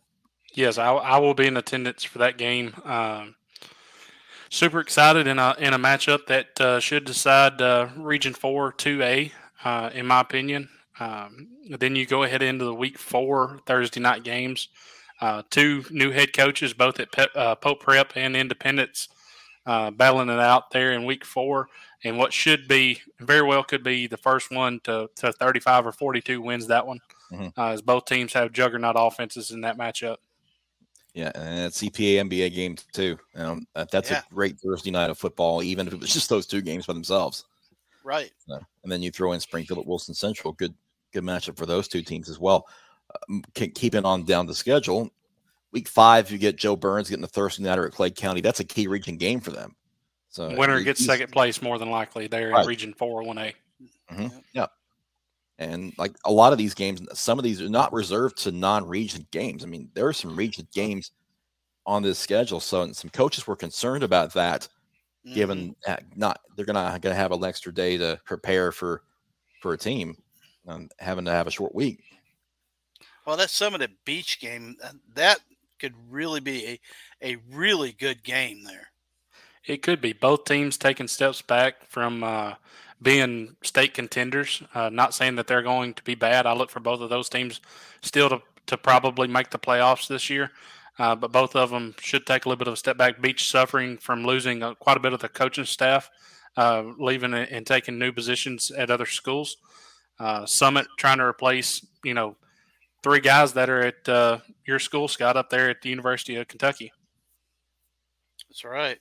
Yes, 0.54 0.78
I, 0.78 0.90
I 0.92 1.18
will 1.18 1.34
be 1.34 1.46
in 1.46 1.56
attendance 1.56 2.04
for 2.04 2.18
that 2.18 2.38
game. 2.38 2.74
Um, 2.84 3.34
super 4.50 4.80
excited 4.80 5.26
in 5.26 5.38
a 5.38 5.54
in 5.58 5.74
a 5.74 5.78
matchup 5.78 6.26
that 6.26 6.60
uh, 6.60 6.80
should 6.80 7.04
decide 7.04 7.60
uh, 7.60 7.88
Region 7.96 8.34
Four 8.34 8.72
Two 8.72 9.02
A, 9.02 9.32
uh, 9.64 9.90
in 9.92 10.06
my 10.06 10.20
opinion. 10.20 10.68
Um, 11.00 11.48
then 11.78 11.94
you 11.94 12.06
go 12.06 12.24
ahead 12.24 12.42
into 12.42 12.64
the 12.64 12.74
Week 12.74 12.98
Four 12.98 13.60
Thursday 13.66 14.00
night 14.00 14.24
games. 14.24 14.68
Uh, 15.20 15.42
two 15.50 15.84
new 15.90 16.10
head 16.12 16.32
coaches, 16.32 16.72
both 16.72 17.00
at 17.00 17.10
Pe- 17.12 17.26
uh, 17.34 17.54
Pope 17.56 17.80
Prep 17.80 18.12
and 18.16 18.36
Independence, 18.36 19.08
uh, 19.66 19.90
battling 19.90 20.28
it 20.28 20.38
out 20.38 20.70
there 20.70 20.92
in 20.92 21.04
week 21.04 21.24
four. 21.24 21.68
And 22.04 22.16
what 22.18 22.32
should 22.32 22.68
be 22.68 23.00
very 23.18 23.42
well 23.42 23.64
could 23.64 23.82
be 23.82 24.06
the 24.06 24.16
first 24.16 24.52
one 24.52 24.78
to, 24.84 25.10
to 25.16 25.32
35 25.32 25.88
or 25.88 25.92
42 25.92 26.40
wins 26.40 26.68
that 26.68 26.86
one, 26.86 27.00
Mhm. 27.32 27.52
uh, 27.58 27.70
as 27.70 27.82
both 27.82 28.04
teams 28.04 28.32
have 28.34 28.52
juggernaut 28.52 28.94
offenses 28.96 29.50
in 29.50 29.62
that 29.62 29.76
matchup. 29.76 30.18
Yeah, 31.14 31.32
and 31.34 31.64
it's 31.66 31.82
CPA 31.82 32.16
MBA 32.28 32.54
game 32.54 32.76
too. 32.92 33.18
Um, 33.34 33.66
that, 33.74 33.90
that's 33.90 34.10
Yeah. 34.10 34.22
a 34.30 34.34
great 34.34 34.58
Thursday 34.60 34.90
night 34.90 35.10
of 35.10 35.18
football, 35.18 35.62
even 35.62 35.86
if 35.88 35.94
it 35.94 36.00
was 36.00 36.12
just 36.12 36.28
those 36.28 36.46
two 36.46 36.60
games 36.60 36.86
by 36.86 36.92
themselves. 36.92 37.44
Right. 38.04 38.30
So, 38.46 38.58
and 38.82 38.92
then 38.92 39.02
you 39.02 39.10
throw 39.10 39.32
in 39.32 39.40
Springfield 39.40 39.80
at 39.80 39.86
Wilson 39.86 40.14
Central. 40.14 40.52
Good, 40.52 40.74
good 41.12 41.24
matchup 41.24 41.56
for 41.58 41.66
those 41.66 41.88
two 41.88 42.02
teams 42.02 42.28
as 42.28 42.38
well. 42.38 42.66
Um, 43.28 43.42
keeping 43.54 44.04
on 44.04 44.24
down 44.24 44.46
the 44.46 44.54
schedule, 44.54 45.10
week 45.72 45.88
five 45.88 46.30
you 46.30 46.38
get 46.38 46.56
Jo 46.56 46.76
Byrns 46.76 47.08
getting 47.08 47.22
the 47.22 47.26
Thursday 47.28 47.62
nighter 47.64 47.86
at 47.86 47.92
Clay 47.92 48.10
County. 48.10 48.40
That's 48.40 48.60
a 48.60 48.64
key 48.64 48.86
region 48.86 49.16
game 49.16 49.40
for 49.40 49.50
them. 49.50 49.74
So 50.30 50.54
Winner 50.56 50.80
gets 50.82 51.04
second 51.04 51.32
place 51.32 51.62
more 51.62 51.78
than 51.78 51.90
likely 51.90 52.26
there 52.26 52.50
Right. 52.50 52.62
in 52.62 52.68
Region 52.68 52.94
4 52.94 53.22
1A. 53.24 53.54
Mhm. 54.12 54.42
Yeah. 54.52 54.66
And 55.58 55.92
like 55.98 56.16
a 56.24 56.32
lot 56.32 56.52
of 56.52 56.58
these 56.58 56.74
games, 56.74 57.00
some 57.18 57.38
of 57.38 57.42
these 57.44 57.60
are 57.60 57.68
not 57.68 57.92
reserved 57.92 58.38
to 58.38 58.52
non-region 58.52 59.26
games. 59.32 59.64
I 59.64 59.66
mean, 59.66 59.90
there 59.94 60.06
are 60.06 60.12
some 60.12 60.36
region 60.36 60.68
games 60.72 61.12
on 61.86 62.02
this 62.02 62.18
schedule. 62.18 62.60
So 62.60 62.82
and 62.82 62.96
some 62.96 63.10
coaches 63.10 63.46
were 63.46 63.56
concerned 63.56 64.04
about 64.04 64.32
that, 64.34 64.68
Mhm. 65.24 65.34
given 65.34 65.76
that 65.86 66.04
not 66.16 66.40
they're 66.56 66.66
gonna 66.66 66.98
gonna 67.00 67.14
have 67.14 67.32
an 67.32 67.44
extra 67.44 67.72
day 67.74 67.96
to 67.98 68.20
prepare 68.24 68.72
for 68.72 69.02
for 69.60 69.72
a 69.74 69.78
team, 69.78 70.16
um, 70.68 70.88
having 71.00 71.24
to 71.26 71.32
have 71.32 71.46
a 71.46 71.50
short 71.50 71.74
week. 71.74 72.04
Well, 73.26 73.36
that's 73.36 73.54
some 73.54 73.74
of 73.74 73.80
the 73.80 73.90
Beech 74.04 74.40
game, 74.40 74.76
uh, 74.82 74.92
that 75.14 75.40
could 75.78 75.94
really 76.10 76.40
be 76.40 76.66
a, 77.22 77.32
a 77.32 77.36
really 77.50 77.92
good 77.92 78.24
game 78.24 78.64
there. 78.64 78.90
It 79.64 79.82
could 79.82 80.00
be 80.00 80.12
both 80.12 80.44
teams 80.44 80.78
taking 80.78 81.08
steps 81.08 81.42
back 81.42 81.84
from 81.88 82.24
uh, 82.24 82.54
being 83.00 83.56
state 83.62 83.94
contenders. 83.94 84.62
Uh, 84.74 84.88
not 84.88 85.14
saying 85.14 85.36
that 85.36 85.46
they're 85.46 85.62
going 85.62 85.94
to 85.94 86.02
be 86.02 86.14
bad. 86.14 86.46
I 86.46 86.52
look 86.52 86.70
for 86.70 86.80
both 86.80 87.00
of 87.00 87.10
those 87.10 87.28
teams 87.28 87.60
still 88.02 88.28
to, 88.28 88.42
to 88.66 88.76
probably 88.76 89.28
make 89.28 89.50
the 89.50 89.58
playoffs 89.58 90.08
this 90.08 90.28
year. 90.28 90.50
Uh, 90.98 91.14
but 91.14 91.30
both 91.30 91.54
of 91.54 91.70
them 91.70 91.94
should 92.00 92.26
take 92.26 92.44
a 92.44 92.48
little 92.48 92.58
bit 92.58 92.66
of 92.66 92.74
a 92.74 92.76
step 92.76 92.98
back. 92.98 93.20
Beech 93.20 93.48
suffering 93.48 93.98
from 93.98 94.24
losing 94.24 94.62
uh, 94.62 94.74
quite 94.74 94.96
a 94.96 95.00
bit 95.00 95.12
of 95.12 95.20
the 95.20 95.28
coaching 95.28 95.64
staff, 95.64 96.10
uh, 96.56 96.82
leaving 96.98 97.34
and 97.34 97.64
taking 97.64 97.98
new 97.98 98.10
positions 98.10 98.72
at 98.72 98.90
other 98.90 99.06
schools. 99.06 99.58
Uh, 100.18 100.44
Summit 100.44 100.88
trying 100.96 101.18
to 101.18 101.24
replace, 101.24 101.86
you 102.02 102.14
know, 102.14 102.34
three 103.04 103.20
guys 103.20 103.52
that 103.52 103.70
are 103.70 103.82
at 103.82 104.08
uh, 104.08 104.38
your 104.66 104.80
school, 104.80 105.06
Scott, 105.06 105.36
up 105.36 105.50
there 105.50 105.70
at 105.70 105.82
the 105.82 105.88
University 105.88 106.34
of 106.34 106.48
Kentucky. 106.48 106.92
That's 108.48 108.64
right. 108.64 108.98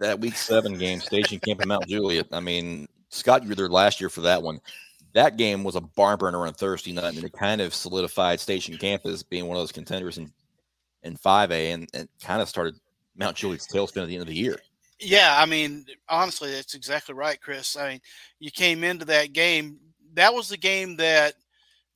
That 0.00 0.20
week 0.20 0.36
seven 0.36 0.78
game, 0.78 1.00
Station 1.00 1.40
Camp 1.40 1.62
in 1.62 1.68
Mount 1.68 1.86
Juliet. 1.86 2.26
I 2.32 2.40
mean, 2.40 2.86
Scott, 3.08 3.42
you 3.42 3.48
were 3.48 3.54
there 3.54 3.68
last 3.68 4.00
year 4.00 4.10
for 4.10 4.20
that 4.22 4.42
one. 4.42 4.60
That 5.14 5.36
game 5.36 5.64
was 5.64 5.76
a 5.76 5.80
barn 5.80 6.18
burner 6.18 6.46
on 6.46 6.52
Thursday 6.52 6.92
night, 6.92 7.14
and 7.14 7.24
it 7.24 7.32
kind 7.32 7.60
of 7.60 7.74
solidified 7.74 8.40
Station 8.40 8.76
Camp 8.76 9.06
as 9.06 9.22
being 9.22 9.46
one 9.46 9.56
of 9.56 9.62
those 9.62 9.72
contenders 9.72 10.18
in 10.18 10.32
in 11.04 11.16
5A, 11.16 11.74
and, 11.74 11.88
and 11.94 12.08
kind 12.20 12.42
of 12.42 12.48
started 12.48 12.74
Mount 13.16 13.36
Juliet's 13.36 13.72
tailspin 13.72 14.02
at 14.02 14.08
the 14.08 14.14
end 14.14 14.22
of 14.22 14.28
the 14.28 14.34
year. 14.34 14.56
Yeah, 15.00 15.36
I 15.38 15.46
mean, 15.46 15.86
honestly, 16.08 16.50
that's 16.50 16.74
exactly 16.74 17.14
right, 17.14 17.40
Chris. 17.40 17.76
I 17.76 17.88
mean, 17.88 18.00
you 18.40 18.50
came 18.50 18.82
into 18.82 19.04
that 19.06 19.32
game. 19.32 19.78
That 20.14 20.34
was 20.34 20.48
the 20.48 20.56
game 20.56 20.96
that 20.96 21.34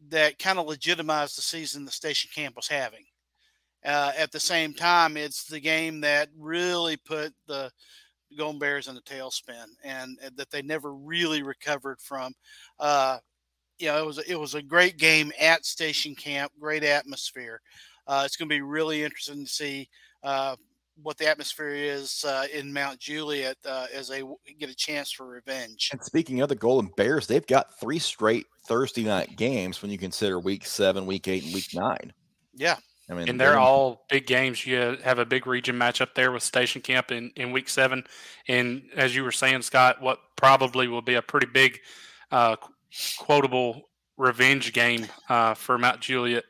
that 0.09 0.39
kind 0.39 0.59
of 0.59 0.67
legitimized 0.67 1.37
the 1.37 1.43
season 1.43 1.85
the 1.85 1.91
station 1.91 2.31
camp 2.35 2.57
was 2.57 2.69
having. 2.69 3.05
Uh, 3.85 4.13
at 4.17 4.31
the 4.31 4.41
same 4.41 4.73
time, 4.73 5.17
it's 5.17 5.45
the 5.45 5.61
game 5.61 6.01
that 6.01 6.29
really 6.39 6.97
put 6.97 7.33
the 7.47 7.71
Golden 8.37 8.59
Bears 8.59 8.89
in 8.89 8.95
the 8.95 9.01
tailspin, 9.03 9.67
and, 9.85 10.19
and 10.23 10.37
that 10.37 10.51
they 10.51 10.63
never 10.63 10.95
really 10.95 11.43
recovered 11.43 12.01
from. 12.01 12.33
Uh, 12.79 13.19
you 13.79 13.89
know, 13.89 13.99
it 13.99 14.07
was 14.07 14.19
it 14.19 14.37
was 14.39 14.55
a 14.55 14.63
great 14.63 14.97
game 14.97 15.33
at 15.41 15.67
Station 15.67 16.15
Camp, 16.15 16.53
great 16.61 16.85
atmosphere. 16.85 17.61
Uh, 18.07 18.23
it's 18.25 18.37
going 18.37 18.49
to 18.49 18.55
be 18.55 18.61
really 18.61 19.03
interesting 19.03 19.45
to 19.45 19.51
see 19.51 19.89
uh, 20.23 20.57
what 21.03 21.19
the 21.19 21.29
atmosphere 21.29 21.71
is 21.71 22.25
uh, 22.25 22.47
in 22.53 22.73
Mount 22.73 22.99
Juliet 22.99 23.57
uh, 23.67 23.87
as 23.93 24.09
they 24.09 24.23
get 24.59 24.71
a 24.71 24.75
chance 24.75 25.11
for 25.11 25.27
revenge. 25.27 25.91
And 25.93 26.03
speaking 26.03 26.41
of 26.41 26.49
the 26.49 26.55
Golden 26.55 26.91
Bears, 26.97 27.27
they've 27.27 27.47
got 27.47 27.79
three 27.81 27.99
straight 27.99 28.47
Thursday 28.67 29.05
night 29.05 29.37
games 29.37 29.83
when 29.83 29.91
you 29.91 29.99
consider 29.99 30.39
week 30.39 30.67
seven, 30.67 31.07
week 31.07 31.29
eight, 31.29 31.45
and 31.45 31.55
week 31.55 31.69
nine. 31.75 32.13
Yeah, 32.55 32.77
I 33.11 33.15
mean, 33.15 33.29
And 33.29 33.41
they're 33.41 33.59
all 33.59 34.05
big 34.09 34.27
games. 34.27 34.65
You 34.65 34.97
have 35.03 35.19
a 35.19 35.27
big 35.27 35.47
region 35.47 35.77
matchup 35.77 36.15
there 36.15 36.31
with 36.31 36.43
Station 36.43 36.81
Camp 36.81 37.11
in, 37.11 37.33
in 37.37 37.53
week 37.53 37.69
seven. 37.69 38.05
And 38.49 38.85
as 38.97 39.15
you 39.15 39.25
were 39.25 39.33
saying, 39.33 39.63
Scott, 39.63 40.01
what 40.01 40.21
probably 40.37 40.89
will 40.89 41.03
be 41.03 41.15
a 41.15 41.23
pretty 41.23 41.47
big 41.47 41.81
uh, 42.31 42.57
quotable 43.19 43.91
revenge 44.17 44.73
game 44.73 45.07
uh, 45.29 45.55
for 45.55 45.79
Mount 45.79 46.01
Juliet, 46.01 46.45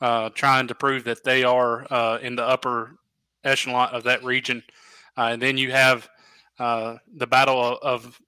uh, 0.00 0.28
trying 0.30 0.68
to 0.68 0.74
prove 0.74 1.04
that 1.04 1.24
they 1.24 1.44
are 1.44 1.86
uh, 1.90 2.18
in 2.20 2.36
the 2.36 2.44
upper 2.44 2.98
echelon 3.42 3.88
of 3.92 4.04
that 4.04 4.22
region. 4.22 4.62
Uh, 5.16 5.30
and 5.32 5.40
then 5.40 5.56
you 5.56 5.70
have 5.70 6.08
uh, 6.58 6.96
the 7.14 7.26
battle 7.26 7.78
of, 7.82 8.20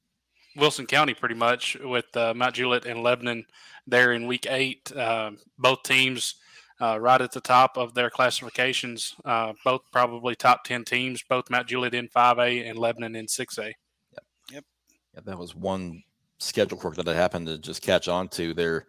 Wilson 0.56 0.86
County 0.86 1.14
pretty 1.14 1.36
much 1.36 1.76
with 1.84 2.16
uh, 2.16 2.34
Mount 2.34 2.56
Juliet 2.56 2.84
and 2.84 3.04
Lebanon 3.04 3.46
there 3.86 4.12
in 4.12 4.26
week 4.26 4.44
eight. 4.50 4.90
Both 5.56 5.84
teams 5.84 6.34
uh, 6.80 6.98
right 7.00 7.20
at 7.20 7.32
the 7.32 7.40
top 7.40 7.76
of 7.76 7.94
their 7.94 8.10
classifications. 8.10 9.14
Uh, 9.24 9.52
both 9.64 9.82
probably 9.92 10.34
top 10.34 10.64
10 10.64 10.84
teams, 10.84 11.22
both 11.22 11.50
Mount 11.50 11.68
Juliet 11.68 11.94
in 11.94 12.08
5A 12.08 12.68
and 12.68 12.78
Lebanon 12.78 13.16
in 13.16 13.26
6A. 13.26 13.72
Yep. 14.52 14.64
Yeah, 15.14 15.20
that 15.24 15.38
was 15.38 15.54
one 15.54 16.02
schedule 16.38 16.78
quirk 16.78 16.96
that 16.96 17.08
I 17.08 17.14
happened 17.14 17.46
to 17.46 17.58
just 17.58 17.82
catch 17.82 18.08
on 18.08 18.28
to 18.30 18.54
there. 18.54 18.86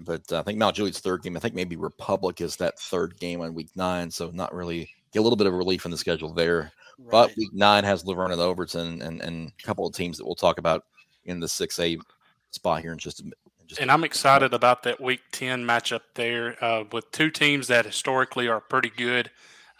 But 0.00 0.32
I 0.32 0.42
think 0.42 0.58
Mount 0.58 0.76
Juliet's 0.76 1.00
third 1.00 1.22
game, 1.22 1.36
I 1.36 1.40
think 1.40 1.54
maybe 1.54 1.76
Republic 1.76 2.40
is 2.40 2.56
that 2.56 2.78
third 2.78 3.18
game 3.18 3.40
on 3.40 3.54
week 3.54 3.70
nine. 3.74 4.10
So 4.10 4.30
not 4.30 4.54
really 4.54 4.90
get 5.12 5.18
a 5.18 5.22
little 5.22 5.36
bit 5.36 5.48
of 5.48 5.54
relief 5.54 5.84
in 5.84 5.90
the 5.90 5.98
schedule 5.98 6.32
there. 6.32 6.72
But 7.10 7.36
week 7.36 7.52
nine 7.52 7.84
has 7.84 8.04
La 8.04 8.14
Vergne 8.14 8.32
and 8.32 8.40
Overton 8.40 9.02
and, 9.02 9.20
and 9.20 9.52
a 9.58 9.62
couple 9.62 9.86
of 9.86 9.94
teams 9.94 10.18
that 10.18 10.26
we'll 10.26 10.34
talk 10.34 10.58
about 10.58 10.84
in 11.24 11.40
the 11.40 11.46
6A 11.46 12.00
spot 12.50 12.82
here 12.82 12.92
in 12.92 12.98
just 12.98 13.20
a 13.20 13.24
minute. 13.24 13.38
Just 13.68 13.80
And 13.80 13.90
I'm 13.90 14.02
excited 14.04 14.54
about 14.54 14.82
that 14.84 15.00
Week 15.00 15.20
10 15.32 15.62
matchup 15.64 16.00
there 16.14 16.62
uh, 16.64 16.84
with 16.90 17.10
two 17.12 17.30
teams 17.30 17.68
that 17.68 17.84
historically 17.84 18.48
are 18.48 18.60
pretty 18.60 18.90
good 18.90 19.30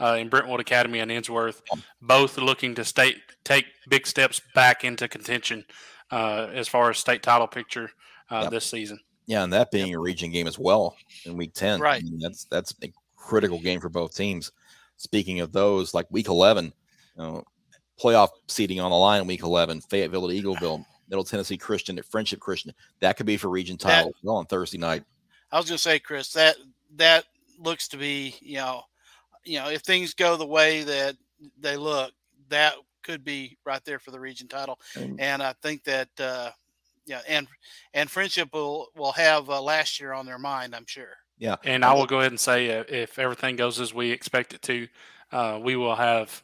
uh, 0.01 0.17
in 0.21 0.29
Brentwood 0.29 0.61
Academy 0.61 1.01
and 1.01 1.11
Ensworth, 1.11 1.63
both 2.03 2.37
looking 2.39 2.75
to 2.77 2.85
state 2.85 3.17
take 3.45 3.65
big 3.89 4.07
steps 4.07 4.41
back 4.55 4.85
into 4.85 5.09
contention 5.09 5.65
uh, 6.13 6.49
as 6.53 6.69
far 6.69 6.91
as 6.91 6.99
state 6.99 7.23
title 7.23 7.47
picture 7.49 7.91
uh, 8.31 8.41
Yep. 8.43 8.51
this 8.51 8.67
season. 8.67 9.01
Yeah, 9.27 9.43
and 9.43 9.53
that 9.53 9.71
being 9.71 9.95
a 9.95 9.99
region 9.99 10.31
game 10.31 10.47
as 10.47 10.59
well 10.59 10.97
in 11.25 11.37
week 11.37 11.53
10. 11.55 11.81
I 11.81 11.83
Right. 11.83 12.03
mean, 12.03 12.19
that's 12.19 12.45
that's 12.45 12.75
a 12.83 12.93
critical 13.17 13.59
game 13.59 13.81
for 13.81 13.89
both 13.89 14.15
teams. 14.15 14.53
Speaking 14.99 15.41
of 15.41 15.53
those, 15.53 15.95
like 15.95 16.07
week 16.11 16.29
11, 16.29 16.67
you 16.67 16.73
know, 17.17 17.45
playoff 18.01 18.29
seating 18.49 18.81
on 18.81 18.91
the 18.91 18.97
line 18.97 19.27
week 19.27 19.43
11, 19.43 19.81
Fayetteville 19.83 20.29
to 20.29 20.35
Eagleville, 20.35 20.85
Middle 21.09 21.25
Tennessee 21.25 21.57
Christian 21.57 21.99
at 21.99 22.05
Friendship 22.05 22.41
Christian. 22.41 22.73
That 23.01 23.17
could 23.17 23.27
be 23.27 23.37
for 23.37 23.49
region 23.49 23.77
title 23.77 24.09
as 24.09 24.15
well 24.23 24.37
on 24.37 24.47
Thursday 24.47 24.79
night. 24.79 25.05
I 25.51 25.57
was 25.59 25.67
going 25.69 25.77
to 25.77 25.83
say, 25.83 25.99
Chris, 25.99 26.33
that 26.33 26.57
that 26.97 27.25
looks 27.59 27.89
to 27.89 27.97
be, 27.97 28.35
you 28.41 28.57
know, 28.57 28.83
you 29.45 29.59
know, 29.59 29.69
if 29.69 29.83
things 29.83 30.15
go 30.15 30.37
the 30.37 30.47
way 30.47 30.83
that 30.83 31.17
they 31.61 31.77
look, 31.77 32.13
that 32.51 32.75
could 33.03 33.25
be 33.25 33.57
right 33.65 33.83
there 33.85 33.99
for 33.99 34.11
the 34.11 34.21
region 34.21 34.49
title. 34.49 34.79
And- 34.97 35.21
And 35.21 35.43
I 35.43 35.55
think 35.63 35.85
that, 35.85 36.09
uh, 36.21 36.51
yeah, 37.07 37.21
and 37.27 37.47
and 37.95 38.11
friendship 38.11 38.51
will 38.53 38.89
will 38.95 39.13
have 39.13 39.49
uh, 39.49 39.63
last 39.63 39.99
year 40.01 40.13
on 40.13 40.27
their 40.27 40.39
mind, 40.39 40.75
I'm 40.75 40.85
sure. 40.87 41.17
Yeah. 41.39 41.57
And 41.65 41.85
I 41.85 41.95
will 41.95 42.05
go 42.07 42.19
ahead 42.19 42.33
and 42.33 42.41
say 42.41 42.77
uh, 42.79 42.85
if 42.89 43.19
everything 43.19 43.57
goes 43.57 43.81
as 43.81 43.95
we 43.95 44.11
expect 44.11 44.53
it 44.53 44.61
to, 44.63 44.89
uh, 45.33 45.59
we 45.63 45.77
will 45.77 45.95
have 45.95 46.43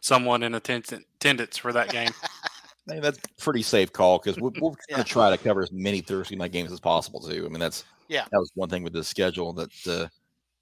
someone 0.00 0.42
in 0.42 0.54
attendance 0.54 0.92
attendance 0.92 1.56
for 1.58 1.72
that 1.72 1.90
game. 1.90 2.10
I 2.88 2.94
mean, 2.94 3.02
that's 3.02 3.18
a 3.18 3.42
pretty 3.42 3.62
safe 3.62 3.92
call 3.92 4.18
because 4.18 4.38
we're, 4.38 4.50
we're 4.60 4.70
Yeah. 4.88 4.96
going 4.96 5.04
to 5.04 5.10
try 5.10 5.30
to 5.30 5.38
cover 5.38 5.62
as 5.62 5.70
many 5.72 6.00
Thursday 6.00 6.36
night 6.36 6.52
games 6.52 6.72
as 6.72 6.80
possible 6.80 7.20
too. 7.20 7.44
I 7.46 7.48
mean, 7.48 7.60
that's 7.60 7.84
Yeah. 8.08 8.24
that 8.30 8.38
was 8.38 8.50
one 8.54 8.68
thing 8.68 8.82
with 8.82 8.92
the 8.92 9.04
schedule 9.04 9.52
that 9.54 9.70
uh, 9.88 10.08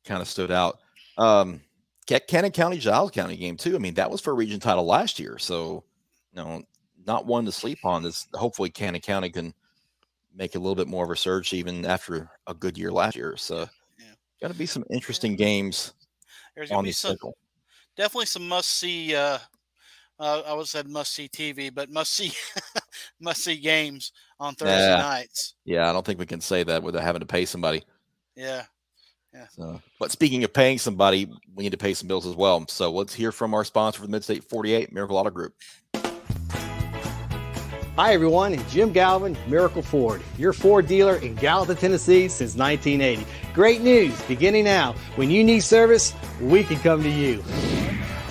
kind 0.05 0.21
of 0.21 0.29
stood 0.29 0.51
out. 0.51 0.81
Um, 1.17 1.61
Cannon 2.07 2.51
County, 2.51 2.79
Giles 2.79 3.11
County 3.13 3.37
game 3.37 3.57
too. 3.57 3.77
I 3.77 3.79
mean, 3.79 3.95
that 3.95 4.11
was 4.11 4.21
for 4.21 4.33
a 4.33 4.35
region 4.35 4.59
title 4.59 4.85
last 4.85 5.19
year, 5.21 5.39
so 5.39 5.85
you 6.33 6.43
know, 6.43 6.63
not 7.07 7.25
one 7.25 7.45
to 7.45 7.53
sleep 7.53 7.79
on. 7.85 8.03
This 8.03 8.27
hopefully 8.35 8.69
Cannon 8.69 9.01
County 9.01 9.31
can 9.31 9.55
make 10.35 10.57
a 10.57 10.59
little 10.59 10.75
bit 10.75 10.89
more 10.89 11.05
of 11.05 11.11
a 11.11 11.17
surge 11.17 11.53
even 11.53 11.85
after 11.87 12.29
a 12.49 12.55
good 12.55 12.77
year 12.77 12.91
last 12.93 13.17
year. 13.17 13.37
So, 13.37 13.69
Yeah. 13.99 14.07
got 14.41 14.49
to 14.49 14.55
be 14.59 14.67
some 14.67 14.85
interesting 14.91 15.37
games 15.37 15.93
There's 16.57 16.71
going 16.71 16.79
on 16.79 16.85
to 16.85 16.91
the 16.91 16.95
some 16.95 17.13
schedule. 17.17 17.37
definitely 17.97 18.27
some 18.27 18.49
must 18.49 18.71
see. 18.71 19.15
Uh, 19.15 19.39
uh, 20.21 20.43
I 20.47 20.53
would 20.55 20.69
said 20.69 20.89
must 20.89 21.15
see 21.15 21.29
TV, 21.29 21.75
but 21.75 21.91
must 21.91 22.13
see 22.13 22.33
must 23.21 23.43
see 23.43 23.57
games 23.57 24.13
on 24.39 24.55
Thursday 24.55 24.91
Yeah. 24.93 24.97
nights. 24.99 25.55
Yeah, 25.65 25.89
I 25.89 25.93
don't 25.93 26.05
think 26.07 26.19
we 26.21 26.27
can 26.27 26.41
say 26.41 26.63
that 26.65 26.83
without 26.83 27.03
having 27.03 27.21
to 27.21 27.27
pay 27.27 27.45
somebody. 27.47 27.83
Yeah, 28.37 28.65
Yeah. 29.35 29.47
So, 29.51 29.81
but 29.99 30.11
speaking 30.13 30.45
of 30.45 30.53
paying 30.53 30.79
somebody, 30.79 31.29
we 31.55 31.65
need 31.65 31.73
to 31.73 31.79
pay 31.79 31.95
some 31.95 32.09
bills 32.09 32.27
as 32.27 32.37
well. 32.37 32.65
So 32.69 32.91
let's 32.93 33.15
hear 33.15 33.33
from 33.33 33.55
our 33.55 33.65
sponsor 33.65 34.01
for 34.01 34.07
the 34.07 34.17
Midstate 34.19 34.45
48, 34.45 34.93
Miracle 34.93 35.17
Auto 35.17 35.31
Group. 35.31 35.55
Hi, 37.97 38.15
everyone. 38.15 38.57
Jim 38.69 38.93
Galvin, 38.93 39.37
Miracle 39.47 39.83
Ford, 39.83 40.23
your 40.39 40.53
Ford 40.55 40.87
dealer 40.87 41.17
in 41.17 41.35
Gallatin, 41.35 41.77
Tennessee 41.77 42.29
since 42.29 42.55
1980. 42.57 43.27
Great 43.53 43.83
news 43.83 44.21
beginning 44.23 44.65
now. 44.65 44.95
When 45.17 45.31
you 45.31 45.45
need 45.45 45.61
service, 45.61 46.15
we 46.41 46.65
can 46.65 46.79
come 46.79 47.03
to 47.03 47.11
you. 47.11 47.43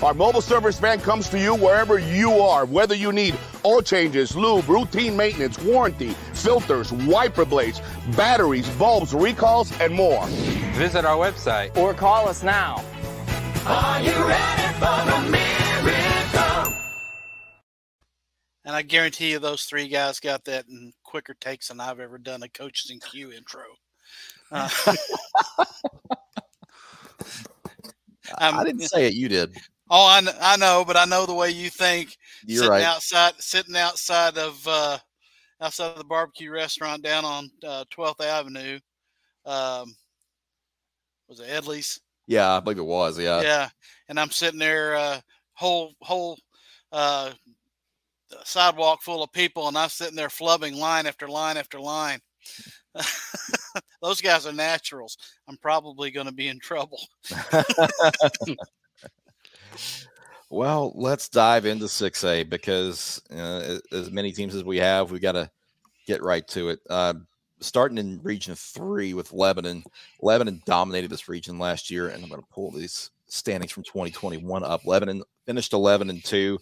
Our 0.02 0.14
mobile 0.14 0.42
service 0.42 0.80
van 0.80 1.02
comes 1.02 1.28
to 1.28 1.38
you 1.38 1.54
wherever 1.56 2.00
you 2.00 2.32
are, 2.40 2.66
whether 2.66 2.96
you 2.96 3.12
need 3.12 3.38
oil 3.66 3.82
changes, 3.82 4.34
lube, 4.34 4.70
routine 4.70 5.18
maintenance, 5.18 5.60
warranty, 5.60 6.12
filters, 6.34 6.94
wiper 6.94 7.44
blades, 7.44 7.82
batteries, 8.16 8.70
bulbs, 8.78 9.14
recalls, 9.14 9.78
and 9.82 9.94
more. 9.94 10.26
Visit 10.76 11.04
our 11.04 11.18
website 11.18 11.76
or 11.76 11.94
call 11.94 12.30
us 12.30 12.44
now. 12.44 12.82
Are 13.66 14.02
you 14.02 14.14
ready 14.26 14.74
for 14.76 15.06
the 15.06 15.20
miracle? 15.32 16.74
And 18.64 18.74
I 18.74 18.82
guarantee 18.84 19.32
you, 19.32 19.40
those 19.40 19.64
three 19.64 19.90
guys 19.90 20.22
got 20.22 20.46
that 20.46 20.66
in 20.70 20.94
quicker 21.04 21.34
takes 21.34 21.68
than 21.68 21.82
I've 21.82 22.00
ever 22.00 22.18
done 22.18 22.42
a 22.44 22.48
coaches 22.48 22.90
and 22.90 23.04
Q 23.04 23.34
intro. 23.34 23.64
Uh, 24.50 24.70
I 28.38 28.64
didn't 28.64 28.88
say 28.88 29.08
it. 29.08 29.14
You 29.14 29.28
did. 29.28 29.58
Oh, 29.90 30.06
I, 30.06 30.22
I 30.42 30.58
know, 30.58 30.84
but 30.86 30.98
I 30.98 31.06
know 31.06 31.26
the 31.26 31.34
way 31.34 31.50
you 31.50 31.70
think. 31.70 32.16
You're 32.46 32.60
sitting 32.60 32.72
right. 32.72 32.84
outside, 32.84 33.34
sitting 33.40 33.76
outside 33.76 34.38
of 34.38 34.62
uh, 34.68 34.98
outside 35.62 35.92
of 35.92 35.98
the 35.98 36.04
barbecue 36.04 36.52
restaurant 36.52 37.04
down 37.04 37.26
on 37.26 37.50
uh, 37.66 37.86
Twelfth 37.90 38.22
Avenue. 38.22 38.80
Um, 39.46 39.96
was 41.28 41.40
it 41.40 41.50
Edley's? 41.50 42.00
Yeah, 42.28 42.56
I 42.56 42.60
believe 42.60 42.78
it 42.78 42.86
was. 42.86 43.18
Yeah. 43.18 43.42
Yeah, 43.42 43.70
and 44.08 44.20
I'm 44.20 44.30
sitting 44.30 44.60
there, 44.60 44.96
uh, 44.96 45.20
whole 45.54 45.94
whole 46.02 46.38
uh, 46.92 47.32
sidewalk 48.44 49.02
full 49.02 49.24
of 49.24 49.32
people, 49.32 49.68
and 49.68 49.78
I'm 49.78 49.90
sitting 49.90 50.16
there 50.16 50.28
flubbing 50.28 50.76
line 50.76 51.08
after 51.08 51.28
line 51.28 51.58
after 51.58 51.80
line. 51.80 52.20
Those 54.02 54.22
guys 54.22 54.46
are 54.46 54.54
naturals. 54.54 55.18
I'm 55.48 55.58
probably 55.58 56.12
going 56.12 56.26
to 56.28 56.34
be 56.34 56.48
in 56.48 56.60
trouble. 56.60 57.02
Well, 60.50 60.94
let's 60.96 61.30
dive 61.30 61.68
into 61.68 61.86
6A 61.86 62.50
because 62.50 63.22
uh, 63.32 63.78
as 63.92 64.10
many 64.10 64.32
teams 64.32 64.56
as 64.56 64.64
we 64.64 64.78
have, 64.78 65.12
we 65.12 65.20
got 65.20 65.34
to 65.34 65.50
get 66.08 66.24
right 66.24 66.48
to 66.50 66.70
it. 66.70 66.80
Uh, 66.90 67.14
starting 67.60 68.00
in 68.00 68.20
Region 68.24 68.56
3 68.56 69.14
with 69.14 69.32
Lebanon. 69.32 69.84
Lebanon 70.22 70.62
dominated 70.66 71.12
this 71.12 71.30
region 71.30 71.60
last 71.60 71.92
year, 71.92 72.08
and 72.08 72.24
I'm 72.24 72.30
going 72.30 72.42
to 72.42 72.48
pull 72.52 72.72
these 72.72 73.12
standings 73.28 73.72
from 73.72 73.84
2021 73.84 74.64
up. 74.64 74.88
Lebanon 74.88 75.22
finished 75.46 75.74
11 75.74 76.10
and 76.10 76.26
2 76.26 76.58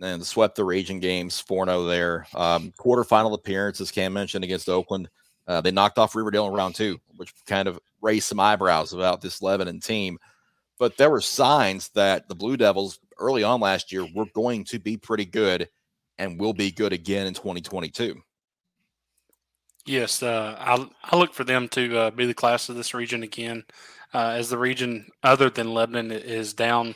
and 0.00 0.24
swept 0.24 0.56
the 0.56 0.64
region 0.64 0.98
games 0.98 1.38
4 1.38 1.66
0 1.66 1.84
there. 1.84 2.26
Um, 2.34 2.72
quarterfinal 2.78 3.34
appearance, 3.34 3.78
as 3.82 3.90
Cam 3.90 4.14
mentioned, 4.14 4.42
against 4.42 4.70
Oakland. 4.70 5.10
Uh, 5.46 5.60
they 5.60 5.70
knocked 5.70 5.98
off 5.98 6.14
Riverdale 6.14 6.46
in 6.46 6.54
round 6.54 6.76
two, 6.76 6.98
which 7.16 7.34
kind 7.44 7.68
of 7.68 7.78
raised 8.00 8.28
some 8.28 8.40
eyebrows 8.40 8.94
about 8.94 9.20
this 9.20 9.42
Lebanon 9.42 9.80
team 9.80 10.18
but 10.82 10.96
there 10.96 11.10
were 11.10 11.20
signs 11.20 11.90
that 11.90 12.26
the 12.26 12.34
Blue 12.34 12.56
Devils 12.56 12.98
early 13.22 13.42
on 13.42 13.60
last 13.60 13.92
year 13.92 14.06
were 14.14 14.26
going 14.34 14.64
to 14.64 14.78
be 14.78 14.96
pretty 14.96 15.24
good 15.24 15.68
and 16.18 16.38
will 16.38 16.52
be 16.52 16.70
good 16.70 16.92
again 16.92 17.26
in 17.26 17.34
2022. 17.34 18.20
Yes, 19.84 20.22
uh, 20.22 20.56
I, 20.58 20.86
I 21.04 21.16
look 21.16 21.34
for 21.34 21.44
them 21.44 21.68
to 21.70 21.98
uh, 21.98 22.10
be 22.10 22.26
the 22.26 22.34
class 22.34 22.68
of 22.68 22.76
this 22.76 22.94
region 22.94 23.22
again, 23.22 23.64
uh, 24.14 24.34
as 24.36 24.48
the 24.48 24.58
region 24.58 25.06
other 25.22 25.50
than 25.50 25.74
Lebanon 25.74 26.12
is 26.12 26.54
down 26.54 26.94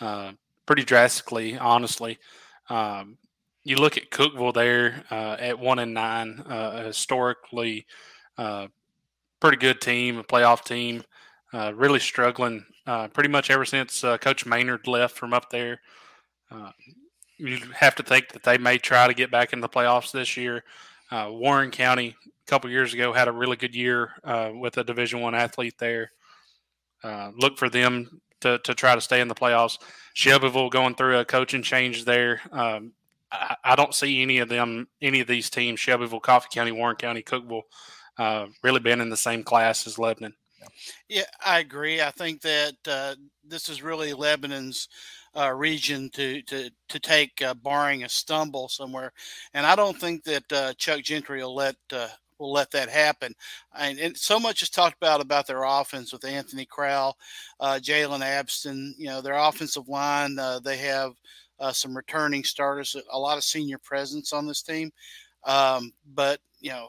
uh, 0.00 0.32
pretty 0.66 0.84
drastically. 0.84 1.56
Honestly, 1.56 2.18
um, 2.68 3.16
you 3.64 3.76
look 3.76 3.96
at 3.96 4.10
Cookeville 4.10 4.52
there 4.52 5.04
uh, 5.10 5.36
at 5.38 5.58
one 5.58 5.78
and 5.78 5.94
nine, 5.94 6.40
uh, 6.40 6.84
historically 6.84 7.86
pretty 9.40 9.56
good 9.56 9.80
team, 9.80 10.18
a 10.18 10.24
playoff 10.24 10.64
team, 10.64 11.02
really 11.52 12.00
struggling 12.00 12.64
uh, 12.86 13.08
pretty 13.08 13.28
much 13.28 13.50
ever 13.50 13.64
since 13.64 14.04
uh, 14.04 14.16
Coach 14.18 14.46
Maynard 14.46 14.86
left 14.86 15.16
from 15.16 15.34
up 15.34 15.50
there. 15.50 15.80
Uh, 16.50 16.70
you 17.38 17.58
have 17.74 17.96
to 17.96 18.02
think 18.02 18.32
that 18.32 18.44
they 18.44 18.58
may 18.58 18.78
try 18.78 19.06
to 19.06 19.14
get 19.14 19.30
back 19.30 19.52
in 19.52 19.60
the 19.60 19.68
playoffs 19.68 20.12
this 20.12 20.36
year. 20.36 20.64
Uh, 21.10 21.28
Warren 21.30 21.70
County 21.70 22.16
a 22.26 22.50
couple 22.50 22.70
years 22.70 22.94
ago 22.94 23.12
had 23.12 23.28
a 23.28 23.32
really 23.32 23.56
good 23.56 23.74
year 23.74 24.12
uh, 24.24 24.50
with 24.54 24.76
a 24.78 24.84
Division 24.84 25.20
One 25.20 25.34
athlete 25.34 25.78
there. 25.78 26.12
Uh, 27.02 27.30
look 27.36 27.58
for 27.58 27.68
them 27.68 28.20
to, 28.40 28.58
to 28.58 28.74
try 28.74 28.94
to 28.94 29.00
stay 29.00 29.20
in 29.20 29.28
the 29.28 29.34
playoffs. 29.34 29.78
Shelbyville 30.14 30.70
going 30.70 30.94
through 30.94 31.18
a 31.18 31.24
coaching 31.24 31.62
change 31.62 32.04
there. 32.04 32.40
Um, 32.50 32.92
I, 33.30 33.56
I, 33.62 33.76
don't 33.76 33.94
see 33.94 34.22
any 34.22 34.38
of 34.38 34.48
them, 34.48 34.88
any 35.02 35.20
of 35.20 35.26
these 35.26 35.50
teams, 35.50 35.78
Shelbyville, 35.78 36.20
Coffee 36.20 36.48
County, 36.50 36.72
Warren 36.72 36.96
County, 36.96 37.22
Cookeville, 37.22 37.62
really 38.62 38.80
being 38.80 39.00
in 39.00 39.10
the 39.10 39.16
same 39.16 39.42
class 39.42 39.86
as 39.86 39.98
Lebanon. 39.98 40.34
Yeah, 41.08 41.24
I 41.44 41.60
agree. 41.60 42.00
I 42.00 42.10
think 42.10 42.40
that 42.42 42.74
uh, 42.86 43.14
this 43.44 43.68
is 43.68 43.82
really 43.82 44.12
Lebanon's 44.12 44.88
uh, 45.36 45.50
region 45.52 46.10
to 46.10 46.42
to 46.42 46.70
to 46.88 46.98
take, 46.98 47.42
uh, 47.42 47.54
barring 47.54 48.04
a 48.04 48.08
stumble 48.08 48.68
somewhere. 48.68 49.12
And 49.54 49.66
I 49.66 49.76
don't 49.76 49.98
think 49.98 50.24
that 50.24 50.52
uh, 50.52 50.74
Chuck 50.74 51.02
Gentry 51.02 51.42
will 51.42 51.54
let 51.54 51.76
uh, 51.92 52.08
will 52.38 52.52
let 52.52 52.70
that 52.72 52.88
happen. 52.88 53.34
And, 53.78 53.98
and, 53.98 54.16
so 54.16 54.38
much 54.38 54.62
is 54.62 54.70
talked 54.70 54.96
about 54.96 55.20
about 55.20 55.46
their 55.46 55.64
offense 55.64 56.12
with 56.12 56.24
Anthony 56.24 56.66
Crowell, 56.66 57.16
uh, 57.60 57.78
Jalen 57.82 58.20
Abston. 58.20 58.92
You 58.96 59.08
know, 59.08 59.20
their 59.20 59.34
offensive 59.36 59.88
line. 59.88 60.36
they 60.64 60.78
have 60.78 61.12
some 61.72 61.96
returning 61.96 62.44
starters, 62.44 62.96
a 63.10 63.18
lot 63.18 63.38
of 63.38 63.44
senior 63.44 63.78
presence 63.78 64.32
on 64.32 64.46
this 64.46 64.62
team. 64.62 64.90
Um, 65.44 65.92
but 66.14 66.40
you 66.60 66.70
know, 66.70 66.88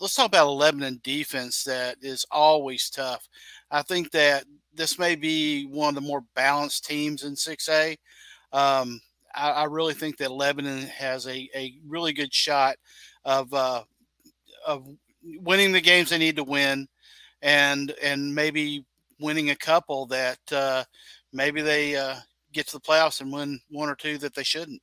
let's 0.00 0.14
talk 0.14 0.26
about 0.26 0.46
a 0.46 0.50
Lebanon 0.50 1.00
defense 1.04 1.62
that 1.64 1.96
is 2.00 2.24
always 2.30 2.88
tough. 2.88 3.28
I 3.70 3.82
think 3.82 4.10
that 4.12 4.44
this 4.74 4.98
may 4.98 5.14
be 5.14 5.66
one 5.66 5.90
of 5.90 5.94
the 5.94 6.08
more 6.08 6.24
balanced 6.34 6.86
teams 6.86 7.24
in 7.24 7.34
6A. 7.34 7.96
Um, 8.52 9.00
I, 9.34 9.50
I, 9.50 9.64
really 9.64 9.94
think 9.94 10.16
that 10.16 10.32
Lebanon 10.32 10.82
has 10.86 11.26
a, 11.26 11.48
a 11.54 11.74
really 11.86 12.12
good 12.12 12.34
shot 12.34 12.76
of 13.24 13.52
uh, 13.54 13.82
of 14.66 14.88
winning 15.22 15.70
the 15.70 15.80
games 15.80 16.10
they 16.10 16.18
need 16.18 16.34
to 16.36 16.44
win, 16.44 16.88
and 17.42 17.94
and 18.02 18.34
maybe 18.34 18.84
winning 19.20 19.50
a 19.50 19.56
couple 19.56 20.06
that 20.06 20.40
uh, 20.50 20.82
maybe 21.32 21.62
they 21.62 21.94
uh, 21.94 22.16
get 22.52 22.66
to 22.68 22.72
the 22.72 22.80
playoffs 22.80 23.20
and 23.20 23.32
win 23.32 23.60
one 23.68 23.88
or 23.88 23.94
two 23.94 24.18
that 24.18 24.34
they 24.34 24.42
shouldn't. 24.42 24.82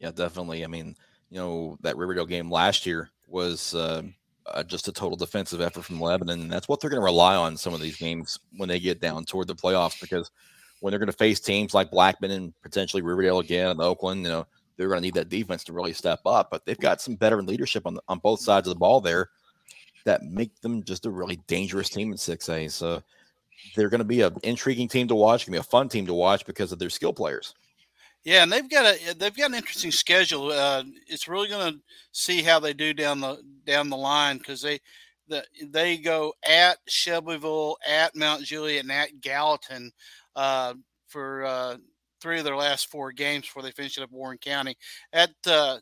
Yeah, 0.00 0.10
definitely. 0.10 0.64
I 0.64 0.66
mean, 0.66 0.96
you 1.28 1.38
know 1.38 1.76
that 1.82 1.96
Riverdale 1.96 2.26
game 2.26 2.50
last 2.50 2.84
year 2.84 3.10
was 3.30 3.74
uh, 3.74 4.02
uh, 4.46 4.62
just 4.62 4.88
a 4.88 4.92
total 4.92 5.16
defensive 5.16 5.60
effort 5.60 5.82
from 5.82 6.00
Lebanon, 6.00 6.42
and 6.42 6.52
that's 6.52 6.68
what 6.68 6.80
they're 6.80 6.90
going 6.90 7.00
to 7.00 7.04
rely 7.04 7.36
on 7.36 7.56
some 7.56 7.74
of 7.74 7.80
these 7.80 7.96
games 7.96 8.38
when 8.56 8.68
they 8.68 8.80
get 8.80 9.00
down 9.00 9.24
toward 9.24 9.46
the 9.46 9.54
playoffs. 9.54 10.00
Because 10.00 10.30
when 10.80 10.90
they're 10.90 10.98
going 10.98 11.10
to 11.10 11.16
face 11.16 11.40
teams 11.40 11.74
like 11.74 11.90
Blackman 11.90 12.30
and 12.30 12.52
potentially 12.62 13.02
Riverdale 13.02 13.38
again 13.38 13.70
and 13.70 13.80
Oakland, 13.80 14.22
you 14.22 14.28
know 14.28 14.46
they're 14.76 14.88
going 14.88 14.98
to 14.98 15.06
need 15.06 15.14
that 15.14 15.28
defense 15.28 15.62
to 15.64 15.72
really 15.72 15.92
step 15.92 16.20
up. 16.26 16.50
But 16.50 16.64
they've 16.64 16.78
got 16.78 17.00
some 17.00 17.16
veteran 17.16 17.46
leadership 17.46 17.86
on 17.86 17.94
the, 17.94 18.02
on 18.08 18.18
both 18.18 18.40
sides 18.40 18.66
of 18.66 18.74
the 18.74 18.78
ball 18.80 19.00
there 19.00 19.28
that 20.04 20.22
make 20.22 20.58
them 20.60 20.82
just 20.82 21.06
a 21.06 21.10
really 21.10 21.36
dangerous 21.46 21.90
team 21.90 22.10
in 22.10 22.16
6A. 22.16 22.70
So 22.70 23.02
they're 23.76 23.90
going 23.90 23.98
to 23.98 24.04
be 24.04 24.22
an 24.22 24.34
intriguing 24.42 24.88
team 24.88 25.06
to 25.08 25.14
watch. 25.14 25.46
Going 25.46 25.52
to 25.52 25.62
be 25.62 25.66
a 25.66 25.70
fun 25.70 25.88
team 25.88 26.06
to 26.06 26.14
watch 26.14 26.46
because 26.46 26.72
of 26.72 26.78
their 26.78 26.88
skill 26.90 27.12
players. 27.12 27.54
Yeah, 28.24 28.42
and 28.42 28.52
they've 28.52 28.68
got 28.68 28.84
a 28.84 29.14
they've 29.14 29.34
got 29.36 29.50
an 29.50 29.56
interesting 29.56 29.90
schedule. 29.90 30.50
Uh, 30.52 30.84
it's 31.06 31.26
really 31.28 31.48
going 31.48 31.72
to 31.74 31.80
see 32.12 32.42
how 32.42 32.60
they 32.60 32.74
do 32.74 32.92
down 32.92 33.20
the 33.20 33.42
down 33.64 33.88
the 33.88 33.96
line 33.96 34.38
because 34.38 34.60
they 34.60 34.80
the, 35.28 35.44
they 35.68 35.96
go 35.96 36.34
at 36.46 36.78
Shelbyville, 36.86 37.76
at 37.86 38.14
Mount 38.16 38.42
Juliet, 38.42 38.82
and 38.82 38.92
at 38.92 39.20
Gallatin 39.20 39.92
uh, 40.36 40.74
for 41.08 41.44
uh, 41.44 41.76
three 42.20 42.38
of 42.38 42.44
their 42.44 42.56
last 42.56 42.90
four 42.90 43.12
games 43.12 43.46
before 43.46 43.62
they 43.62 43.70
finish 43.70 43.96
it 43.96 44.02
up 44.02 44.10
Warren 44.12 44.38
County. 44.38 44.76
At 45.12 45.30
uh, 45.46 45.78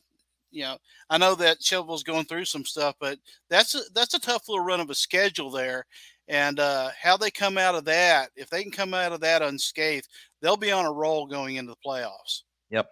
you 0.50 0.62
know, 0.62 0.78
I 1.10 1.18
know 1.18 1.34
that 1.36 1.62
Shelbyville's 1.62 2.04
going 2.04 2.24
through 2.26 2.44
some 2.46 2.64
stuff, 2.64 2.94
but 3.00 3.18
that's 3.50 3.74
a, 3.74 3.80
that's 3.94 4.14
a 4.14 4.20
tough 4.20 4.48
little 4.48 4.64
run 4.64 4.80
of 4.80 4.90
a 4.90 4.94
schedule 4.94 5.50
there. 5.50 5.86
And 6.28 6.60
uh, 6.60 6.90
how 7.00 7.16
they 7.16 7.30
come 7.30 7.56
out 7.56 7.74
of 7.74 7.86
that, 7.86 8.30
if 8.36 8.50
they 8.50 8.62
can 8.62 8.70
come 8.70 8.92
out 8.92 9.12
of 9.12 9.20
that 9.20 9.40
unscathed, 9.40 10.08
they'll 10.42 10.58
be 10.58 10.70
on 10.70 10.84
a 10.84 10.92
roll 10.92 11.26
going 11.26 11.56
into 11.56 11.72
the 11.72 11.88
playoffs. 11.88 12.42
Yep, 12.70 12.90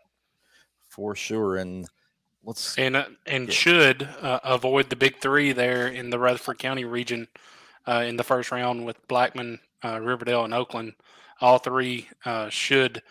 for 0.88 1.14
sure. 1.14 1.56
And 1.56 1.86
let's 2.44 2.78
and 2.78 2.96
uh, 2.96 3.04
and 3.26 3.52
should 3.52 4.08
uh, 4.22 4.40
avoid 4.42 4.88
the 4.88 4.96
big 4.96 5.18
three 5.18 5.52
there 5.52 5.88
in 5.88 6.08
the 6.08 6.18
Rutherford 6.18 6.58
County 6.58 6.84
region 6.84 7.28
uh, 7.86 8.04
in 8.06 8.16
the 8.16 8.24
first 8.24 8.50
round 8.50 8.86
with 8.86 9.06
Blackman, 9.06 9.60
uh, 9.84 10.00
Riverdale, 10.00 10.44
and 10.44 10.54
Oakland. 10.54 10.94
All 11.42 11.58
three 11.58 12.08
uh, 12.24 12.48
should 12.48 13.02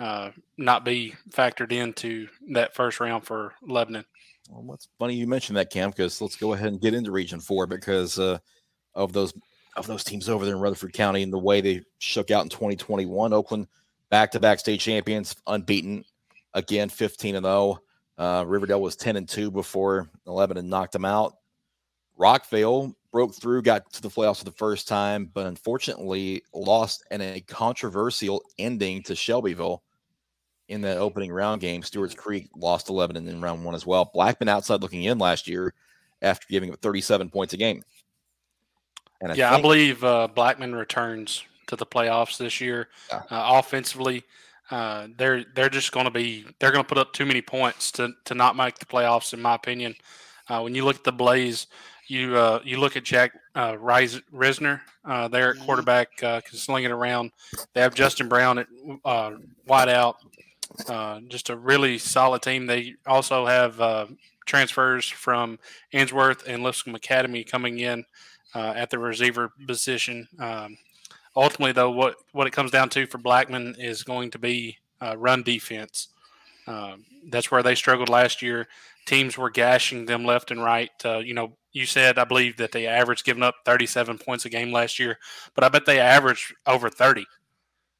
uh, 0.00 0.30
not 0.56 0.84
be 0.84 1.14
factored 1.30 1.70
into 1.70 2.26
that 2.50 2.74
first 2.74 2.98
round 2.98 3.24
for 3.24 3.54
Lebanon. 3.62 4.04
Well, 4.50 4.62
what's 4.62 4.88
funny 4.98 5.14
you 5.14 5.28
mentioned 5.28 5.56
that, 5.56 5.70
Cam, 5.70 5.90
because 5.90 6.20
let's 6.20 6.34
go 6.34 6.54
ahead 6.54 6.68
and 6.72 6.80
get 6.80 6.94
into 6.94 7.12
Region 7.12 7.38
Four 7.38 7.68
because 7.68 8.18
of 8.18 9.12
those 9.12 9.32
of 9.78 9.86
those 9.86 10.04
teams 10.04 10.28
over 10.28 10.44
there 10.44 10.54
in 10.54 10.60
Rutherford 10.60 10.92
County 10.92 11.22
and 11.22 11.32
the 11.32 11.38
way 11.38 11.60
they 11.60 11.82
shook 11.98 12.30
out 12.30 12.44
in 12.44 12.48
2021. 12.48 13.32
Oakland 13.32 13.66
back 14.10 14.30
to 14.32 14.40
back 14.40 14.58
state 14.58 14.80
champions, 14.80 15.36
unbeaten 15.46 16.04
again, 16.54 16.88
15 16.88 17.36
and 17.36 17.44
0. 17.44 17.78
Uh, 18.16 18.44
Riverdale 18.46 18.82
was 18.82 18.96
10 18.96 19.16
and 19.16 19.28
2 19.28 19.50
before 19.50 20.10
11 20.26 20.56
and 20.56 20.68
knocked 20.68 20.92
them 20.92 21.04
out. 21.04 21.36
Rockvale 22.18 22.94
broke 23.12 23.34
through, 23.34 23.62
got 23.62 23.92
to 23.92 24.02
the 24.02 24.08
playoffs 24.08 24.38
for 24.38 24.44
the 24.44 24.50
first 24.50 24.88
time, 24.88 25.30
but 25.32 25.46
unfortunately 25.46 26.42
lost 26.52 27.04
in 27.10 27.20
a 27.20 27.40
controversial 27.42 28.42
ending 28.58 29.02
to 29.04 29.14
Shelbyville 29.14 29.82
in 30.68 30.80
that 30.82 30.98
opening 30.98 31.32
round 31.32 31.60
game. 31.60 31.82
Stewart's 31.82 32.14
Creek 32.14 32.48
lost 32.56 32.90
11 32.90 33.16
in 33.16 33.40
round 33.40 33.64
one 33.64 33.74
as 33.74 33.86
well. 33.86 34.10
Blackman 34.12 34.48
outside 34.48 34.82
looking 34.82 35.04
in 35.04 35.18
last 35.18 35.48
year 35.48 35.74
after 36.20 36.46
giving 36.50 36.72
up 36.72 36.80
37 36.80 37.30
points 37.30 37.54
a 37.54 37.56
game. 37.56 37.82
And 39.20 39.32
I 39.32 39.34
yeah, 39.34 39.50
think, 39.50 39.58
I 39.58 39.62
believe 39.62 40.04
uh, 40.04 40.28
Blackman 40.28 40.74
returns 40.74 41.44
to 41.66 41.76
the 41.76 41.86
playoffs 41.86 42.38
this 42.38 42.60
year. 42.60 42.88
Yeah. 43.10 43.22
Uh, 43.30 43.58
offensively, 43.58 44.24
uh, 44.70 45.08
they're 45.16 45.44
they're 45.54 45.68
just 45.68 45.92
going 45.92 46.04
to 46.04 46.10
be 46.10 46.44
they're 46.58 46.72
going 46.72 46.84
to 46.84 46.88
put 46.88 46.98
up 46.98 47.12
too 47.12 47.26
many 47.26 47.42
points 47.42 47.90
to 47.92 48.12
to 48.24 48.34
not 48.34 48.56
make 48.56 48.78
the 48.78 48.86
playoffs, 48.86 49.32
in 49.32 49.40
my 49.40 49.54
opinion. 49.54 49.94
Uh, 50.48 50.60
when 50.60 50.74
you 50.74 50.84
look 50.84 50.96
at 50.96 51.04
the 51.04 51.12
Blaze, 51.12 51.66
you 52.06 52.36
uh, 52.36 52.60
you 52.64 52.78
look 52.78 52.96
at 52.96 53.04
Jack 53.04 53.32
uh, 53.54 53.72
Risner, 53.74 54.80
uh, 55.04 55.28
there 55.28 55.50
at 55.50 55.56
mm-hmm. 55.56 55.64
quarterback, 55.64 56.22
uh, 56.22 56.40
can 56.40 56.58
sling 56.58 56.84
it 56.84 56.90
around. 56.90 57.32
They 57.74 57.80
have 57.80 57.94
Justin 57.94 58.28
Brown 58.28 58.58
at 58.58 58.66
uh, 59.04 59.32
wide 59.66 59.88
out. 59.88 60.16
Uh, 60.86 61.20
just 61.28 61.50
a 61.50 61.56
really 61.56 61.98
solid 61.98 62.42
team. 62.42 62.66
They 62.66 62.94
also 63.06 63.46
have 63.46 63.80
uh, 63.80 64.06
transfers 64.48 65.08
from 65.08 65.58
Ensworth 65.92 66.42
and 66.46 66.62
Lipscomb 66.62 66.96
Academy 66.96 67.44
coming 67.44 67.78
in 67.78 68.04
uh, 68.54 68.72
at 68.74 68.90
the 68.90 68.98
receiver 68.98 69.52
position. 69.66 70.26
Um, 70.40 70.76
ultimately, 71.36 71.72
though, 71.72 71.90
what 71.90 72.16
what 72.32 72.46
it 72.46 72.52
comes 72.52 72.70
down 72.72 72.88
to 72.90 73.06
for 73.06 73.18
Blackman 73.18 73.76
is 73.78 74.02
going 74.02 74.30
to 74.32 74.38
be 74.38 74.78
uh, 75.00 75.16
run 75.16 75.42
defense. 75.42 76.08
Um, 76.66 77.04
that's 77.28 77.50
where 77.50 77.62
they 77.62 77.74
struggled 77.74 78.08
last 78.08 78.42
year. 78.42 78.68
Teams 79.06 79.38
were 79.38 79.50
gashing 79.50 80.04
them 80.04 80.24
left 80.24 80.50
and 80.50 80.62
right. 80.62 80.90
Uh, 81.04 81.18
you 81.18 81.34
know, 81.34 81.56
you 81.72 81.86
said 81.86 82.18
I 82.18 82.24
believe 82.24 82.56
that 82.56 82.72
they 82.72 82.86
averaged 82.86 83.24
giving 83.24 83.42
up 83.42 83.54
37 83.64 84.18
points 84.18 84.44
a 84.44 84.50
game 84.50 84.72
last 84.72 84.98
year, 84.98 85.18
but 85.54 85.64
I 85.64 85.68
bet 85.68 85.86
they 85.86 86.00
averaged 86.00 86.54
over 86.66 86.90
30. 86.90 87.24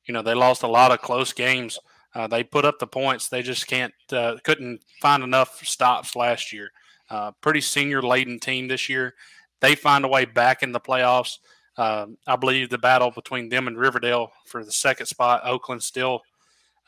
You 0.06 0.14
know, 0.14 0.22
they 0.22 0.34
lost 0.34 0.62
a 0.62 0.68
lot 0.68 0.90
of 0.90 1.00
close 1.00 1.32
games. 1.32 1.78
Uh, 2.18 2.26
they 2.26 2.42
put 2.42 2.64
up 2.64 2.78
the 2.78 2.86
points. 2.86 3.28
They 3.28 3.42
just 3.42 3.66
can't 3.68 3.94
uh, 4.12 4.36
couldn't 4.42 4.82
find 5.00 5.22
enough 5.22 5.64
stops 5.64 6.16
last 6.16 6.52
year. 6.52 6.70
Uh, 7.08 7.30
pretty 7.40 7.60
senior 7.60 8.02
laden 8.02 8.38
team 8.38 8.68
this 8.68 8.88
year 8.88 9.14
they 9.60 9.74
find 9.74 10.04
a 10.04 10.08
way 10.08 10.24
back 10.24 10.62
in 10.62 10.72
the 10.72 10.80
playoffs. 10.80 11.38
Um, 11.76 12.18
I 12.26 12.36
believe 12.36 12.70
the 12.70 12.78
battle 12.78 13.10
between 13.10 13.48
them 13.48 13.68
and 13.68 13.78
Riverdale 13.78 14.32
for 14.46 14.64
the 14.64 14.72
second 14.72 15.06
spot, 15.06 15.42
Oakland 15.44 15.82
still 15.82 16.22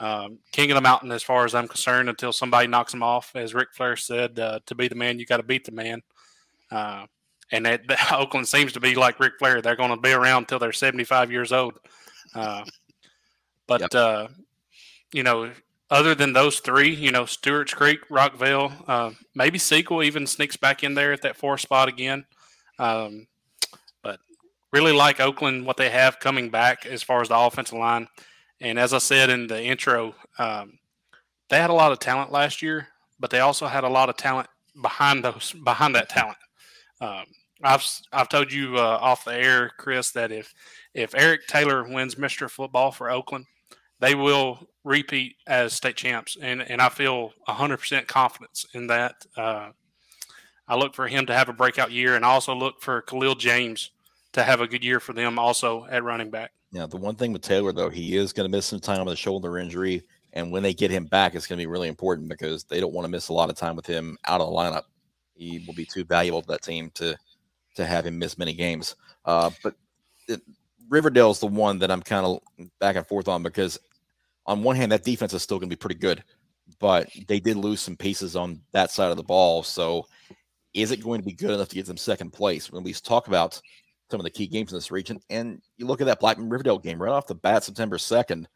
um, 0.01 0.39
king 0.53 0.71
of 0.71 0.77
the 0.77 0.81
mountain 0.81 1.13
as 1.13 1.23
far 1.23 1.45
as 1.45 1.55
I'm 1.55 1.69
concerned 1.69 2.09
until 2.09 2.33
somebody 2.33 2.67
knocks 2.67 2.93
them 2.93 3.03
off. 3.03 3.33
As 3.35 3.55
Ric 3.55 3.69
Flair 3.75 3.97
said, 3.97 4.39
uh, 4.39 4.61
to 4.67 4.75
be 4.75 4.89
the 4.89 4.95
man, 4.95 5.19
you 5.19 5.27
got 5.27 5.37
to 5.37 5.43
beat 5.43 5.65
the 5.65 5.73
man. 5.73 6.01
Uh, 6.71 7.07
and 7.53 7.67
that, 7.67 7.87
that, 7.89 8.13
Oakland 8.13 8.49
seems 8.49 8.73
to 8.73 8.81
be 8.81 8.95
like 8.95 9.21
Ric 9.21 9.35
Flair. 9.39 9.61
They're 9.61 9.77
going 9.77 9.91
to 9.91 10.01
be 10.01 10.13
around 10.13 10.45
until 10.45 10.59
they're 10.59 10.73
75 10.73 11.31
years 11.31 11.53
old. 11.53 11.79
Uh, 12.35 12.65
but, 13.67 13.81
yep. 13.83 13.91
You 15.13 15.23
know, 15.23 15.51
other 15.91 16.15
than 16.15 16.33
those 16.33 16.61
three, 16.61 16.95
you 16.95 17.11
know, 17.11 17.27
Stewart's 17.27 17.75
Creek, 17.75 18.09
Rockvale, 18.09 18.73
uh, 18.87 19.11
maybe 19.35 19.59
Siegel 19.59 20.03
even 20.03 20.27
sneaks 20.27 20.57
back 20.57 20.85
in 20.85 20.95
there 20.95 21.13
at 21.13 21.23
that 21.23 21.37
fourth 21.37 21.61
spot 21.61 21.89
again. 21.89 22.25
Um, 22.79 23.27
but 24.03 24.21
really 24.73 24.93
like 24.93 25.21
Oakland, 25.21 25.67
what 25.67 25.77
they 25.77 25.91
have 25.91 26.21
coming 26.21 26.49
back 26.51 26.87
as 26.87 27.03
far 27.03 27.21
as 27.21 27.29
the 27.29 27.39
offensive 27.39 27.79
line. 27.79 28.07
And 28.61 28.79
as 28.79 28.95
I 28.95 28.99
said 28.99 29.31
in 29.31 29.49
the 29.49 29.61
intro, 29.63 30.15
um, 30.39 30.79
they 31.49 31.59
had 31.59 31.71
a 31.71 31.75
lot 31.75 31.93
of 31.93 31.99
talent 31.99 32.31
last 32.31 32.63
year, 32.63 32.89
but 33.19 33.31
they 33.31 33.41
also 33.41 33.67
had 33.67 33.85
a 33.85 33.89
lot 33.89 34.09
of 34.09 34.17
talent 34.17 34.49
behind 34.81 35.25
those 35.25 35.53
behind 35.65 35.95
that 35.97 36.09
talent. 36.09 36.39
Um, 37.01 37.25
I've 37.63 37.85
I've 38.13 38.29
told 38.29 38.53
you 38.53 38.77
uh, 38.77 38.99
off 39.01 39.25
the 39.25 39.35
air, 39.35 39.73
Chris, 39.77 40.13
that 40.13 40.31
if 40.31 40.55
if 40.95 41.15
Eric 41.15 41.47
Taylor 41.47 41.85
wins 41.85 42.15
Mr. 42.15 42.49
Football 42.49 42.93
for 42.93 43.11
Oakland, 43.11 43.47
they 43.99 44.15
will 44.15 44.70
repeat 44.85 45.37
as 45.47 45.73
state 45.73 45.97
champs, 45.97 46.37
and 46.41 46.63
and 46.63 46.81
I 46.81 46.89
feel 46.89 47.33
hundred 47.47 47.79
percent 47.79 48.07
confidence 48.07 48.67
in 48.75 48.87
that. 48.89 49.27
Uh, 49.37 49.71
I 50.69 50.77
look 50.77 50.95
for 50.95 51.09
him 51.09 51.27
to 51.27 51.35
have 51.35 51.49
a 51.49 51.53
breakout 51.53 51.91
year, 51.91 52.15
and 52.15 52.25
I 52.25 52.29
also 52.29 52.55
look 52.55 52.81
for 52.81 53.03
Khalil 53.03 53.35
James 53.35 53.91
to 54.33 54.45
have 54.45 54.61
a 54.61 54.69
good 54.69 54.85
year 54.85 55.01
for 55.01 55.13
them 55.13 55.39
also 55.39 55.87
at 55.91 56.05
running 56.05 56.31
back. 56.31 56.53
Yeah, 56.73 56.87
the 56.87 56.97
one 56.97 57.17
thing 57.17 57.33
with 57.33 57.43
Taylor 57.43 57.73
though, 57.73 57.91
he 57.91 58.17
is 58.17 58.33
going 58.33 58.49
to 58.49 58.57
miss 58.57 58.67
some 58.67 58.79
time 58.79 59.05
with 59.05 59.15
a 59.15 59.17
shoulder 59.17 59.59
injury, 59.59 60.03
and 60.33 60.53
when 60.53 60.63
they 60.63 60.73
get 60.73 60.91
him 60.91 61.07
back, 61.07 61.35
it's 61.35 61.47
going 61.47 61.59
to 61.59 61.63
be 61.63 61.67
really 61.67 61.89
important 61.89 62.29
because 62.29 62.65
they 62.65 62.81
don't 62.81 62.93
want 62.93 63.05
to 63.05 63.11
miss 63.11 63.29
a 63.29 63.33
lot 63.33 63.51
of 63.51 63.57
time 63.57 63.75
with 63.75 63.87
him 63.87 64.17
out 64.27 64.41
of 64.41 64.49
the 64.49 64.57
lineup. 64.57 64.85
He 65.35 65.65
will 65.67 65.75
be 65.75 65.87
too 65.87 66.05
valuable 66.05 66.43
to 66.43 66.49
that 66.49 66.63
team 66.63 66.91
to 66.95 67.17
to 67.75 67.85
have 67.85 68.07
him 68.07 68.19
miss 68.19 68.39
many 68.39 68.53
games. 68.53 68.97
Uh, 69.25 69.51
but 69.63 69.75
it, 70.29 70.41
Riverdale's 70.89 71.41
the 71.41 71.47
one 71.47 71.79
that 71.79 71.91
I'm 71.91 72.03
kind 72.03 72.27
of 72.27 72.41
back 72.79 72.97
and 72.97 73.07
forth 73.07 73.29
on 73.29 73.43
because 73.43 73.79
on 74.47 74.63
one 74.63 74.77
hand, 74.77 74.93
that 74.93 75.05
defense 75.05 75.33
is 75.33 75.43
still 75.43 75.59
going 75.59 75.69
to 75.69 75.77
be 75.77 75.81
pretty 75.81 75.99
good, 75.99 76.23
but 76.79 77.09
they 77.29 77.41
did 77.41 77.57
lose 77.57 77.81
some 77.81 77.97
pieces 77.97 78.37
on 78.37 78.61
that 78.73 78.91
side 78.91 79.11
of 79.11 79.17
the 79.17 79.23
ball. 79.23 79.63
So 79.63 80.07
is 80.75 80.91
it 80.91 81.03
going 81.03 81.21
to 81.21 81.27
be 81.27 81.33
good 81.33 81.51
enough 81.51 81.69
to 81.69 81.75
get 81.75 81.87
them 81.87 81.97
second 81.97 82.33
place? 82.33 82.71
When 82.71 82.83
we 82.83 82.93
talk 82.93 83.29
about 83.29 83.61
some 84.11 84.21
of 84.21 84.25
the 84.25 84.31
key 84.31 84.47
games 84.47 84.73
in 84.73 84.77
this 84.77 84.91
region, 84.91 85.21
and 85.31 85.61
you 85.77 85.87
look 85.87 86.01
at 86.01 86.07
that 86.07 86.21
Blackman 86.21 86.49
Riverdale 86.49 86.79
game 86.79 87.01
right 87.01 87.13
off 87.13 87.27
the 87.27 87.35
bat, 87.35 87.65
September 87.65 87.97
2nd, 87.97 88.47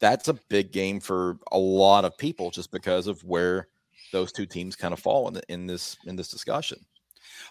that's 0.00 0.28
a 0.28 0.38
big 0.48 0.72
game 0.72 1.00
for 1.00 1.38
a 1.52 1.58
lot 1.58 2.04
of 2.04 2.16
people 2.18 2.50
just 2.50 2.70
because 2.70 3.06
of 3.06 3.22
where 3.24 3.68
those 4.12 4.32
two 4.32 4.46
teams 4.46 4.76
kind 4.76 4.92
of 4.92 5.00
fall 5.00 5.28
in, 5.28 5.34
the, 5.34 5.42
in 5.48 5.66
this 5.66 5.96
in 6.06 6.16
this 6.16 6.28
discussion. 6.28 6.78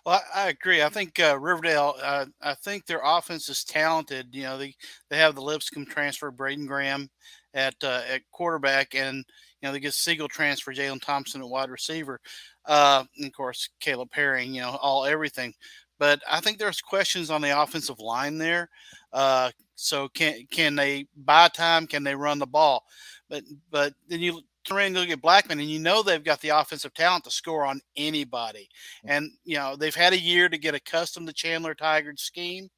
Well, 0.05 0.21
I, 0.33 0.45
I 0.45 0.49
agree. 0.49 0.81
I 0.81 0.89
think 0.89 1.19
uh, 1.19 1.37
Riverdale. 1.39 1.95
Uh, 2.01 2.25
I 2.41 2.53
think 2.55 2.85
their 2.85 3.01
offense 3.03 3.49
is 3.49 3.63
talented. 3.63 4.27
You 4.31 4.43
know, 4.43 4.57
they 4.57 4.75
they 5.09 5.17
have 5.17 5.35
the 5.35 5.41
Lipscomb 5.41 5.85
transfer, 5.85 6.31
Braden 6.31 6.65
Graham, 6.65 7.09
at 7.53 7.75
uh, 7.83 8.01
at 8.09 8.21
quarterback, 8.31 8.95
and 8.95 9.17
you 9.17 9.67
know 9.67 9.71
they 9.71 9.79
get 9.79 9.93
Siegel 9.93 10.27
transfer, 10.27 10.73
Jalen 10.73 11.01
Thompson 11.01 11.41
at 11.41 11.49
wide 11.49 11.69
receiver. 11.69 12.19
Uh, 12.65 13.03
and 13.17 13.27
of 13.27 13.33
course, 13.33 13.69
Caleb 13.79 14.11
Perry, 14.11 14.45
you 14.45 14.61
know, 14.61 14.77
all 14.81 15.05
everything. 15.05 15.53
But 15.99 16.21
I 16.29 16.39
think 16.39 16.57
there's 16.57 16.81
questions 16.81 17.29
on 17.29 17.41
the 17.41 17.61
offensive 17.61 17.99
line 17.99 18.37
there. 18.37 18.69
Uh, 19.11 19.51
so 19.75 20.07
can 20.09 20.45
can 20.51 20.75
they 20.75 21.07
buy 21.15 21.47
time? 21.49 21.87
Can 21.87 22.03
they 22.03 22.15
run 22.15 22.39
the 22.39 22.47
ball? 22.47 22.83
But 23.29 23.43
but 23.71 23.93
then 24.07 24.19
you 24.19 24.41
turn 24.63 24.83
and 24.83 24.95
look 24.95 25.09
at 25.09 25.21
Blackman, 25.21 25.59
and 25.59 25.69
you 25.69 25.79
know 25.79 26.03
they've 26.03 26.23
got 26.23 26.41
the 26.41 26.49
offensive 26.49 26.93
talent 26.93 27.23
to 27.25 27.31
score 27.31 27.65
on 27.65 27.81
anybody. 27.95 28.69
And 29.05 29.31
you 29.45 29.57
know 29.57 29.75
they've 29.75 29.95
had 29.95 30.13
a 30.13 30.19
year 30.19 30.49
to 30.49 30.57
get 30.57 30.75
accustomed 30.75 31.27
to 31.27 31.33
Chandler 31.33 31.75
Tiger's 31.75 32.21
scheme. 32.21 32.69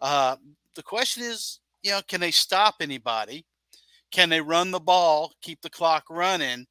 Uh, 0.00 0.36
the 0.74 0.82
question 0.82 1.22
is, 1.22 1.60
you 1.82 1.92
know, 1.92 2.00
can 2.06 2.20
they 2.20 2.30
stop 2.30 2.76
anybody? 2.80 3.44
Can 4.10 4.28
they 4.28 4.40
run 4.40 4.70
the 4.70 4.80
ball, 4.80 5.32
keep 5.42 5.60
the 5.62 5.70
clock 5.70 6.04
running? 6.10 6.66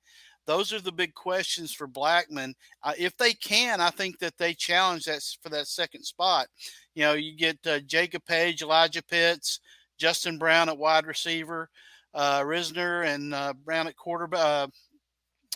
Those 0.46 0.72
are 0.74 0.80
the 0.80 0.92
big 0.92 1.14
questions 1.16 1.74
for 1.74 1.88
Blackman. 1.88 2.54
Uh, 2.84 2.94
if 2.98 3.18
they 3.18 3.34
can, 3.34 3.82
I 3.82 3.90
think 3.90 4.20
that 4.20 4.38
they 4.38 4.54
challenge 4.54 5.06
that 5.06 5.22
for 5.42 5.50
that 5.50 5.68
second 5.68 6.04
spot. 6.04 6.48
You 6.94 7.04
know, 7.04 7.14
you 7.14 7.36
get 7.36 7.58
uh, 7.66 7.80
Jacob 7.80 8.24
Page, 8.26 8.62
Elijah 8.62 9.04
Pitts, 9.04 9.60
Justin 9.98 10.38
Brown 10.38 10.70
at 10.70 10.78
wide 10.78 11.08
receiver, 11.08 11.70
uh, 12.14 12.42
Risner 12.42 13.06
and 13.06 13.34
uh, 13.34 13.54
Brown 13.64 13.88
at 13.88 13.98
quarterback, 13.98 14.70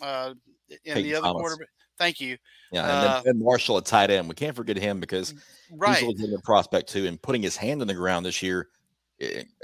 uh, 0.02 0.04
uh, 0.04 0.34
and 0.86 1.06
the 1.06 1.16
other 1.16 1.28
Thomas. 1.28 1.40
quarterback. 1.40 1.70
Thank 1.98 2.22
you. 2.22 2.38
Yeah, 2.72 2.82
and 2.82 2.90
then 2.90 3.12
uh, 3.12 3.22
ben 3.26 3.44
Marshall 3.44 3.78
at 3.78 3.86
tight 3.86 4.10
end. 4.10 4.28
We 4.30 4.36
can't 4.36 4.56
forget 4.56 4.78
him 4.78 5.00
because 5.00 5.34
right. 5.72 5.98
he's 5.98 6.08
a 6.08 6.10
legitimate 6.10 6.44
prospect 6.44 6.90
too. 6.90 7.06
And 7.06 7.22
putting 7.22 7.42
his 7.42 7.58
hand 7.58 7.82
in 7.82 7.88
the 7.88 7.94
ground 7.94 8.26
this 8.26 8.42
year, 8.42 8.70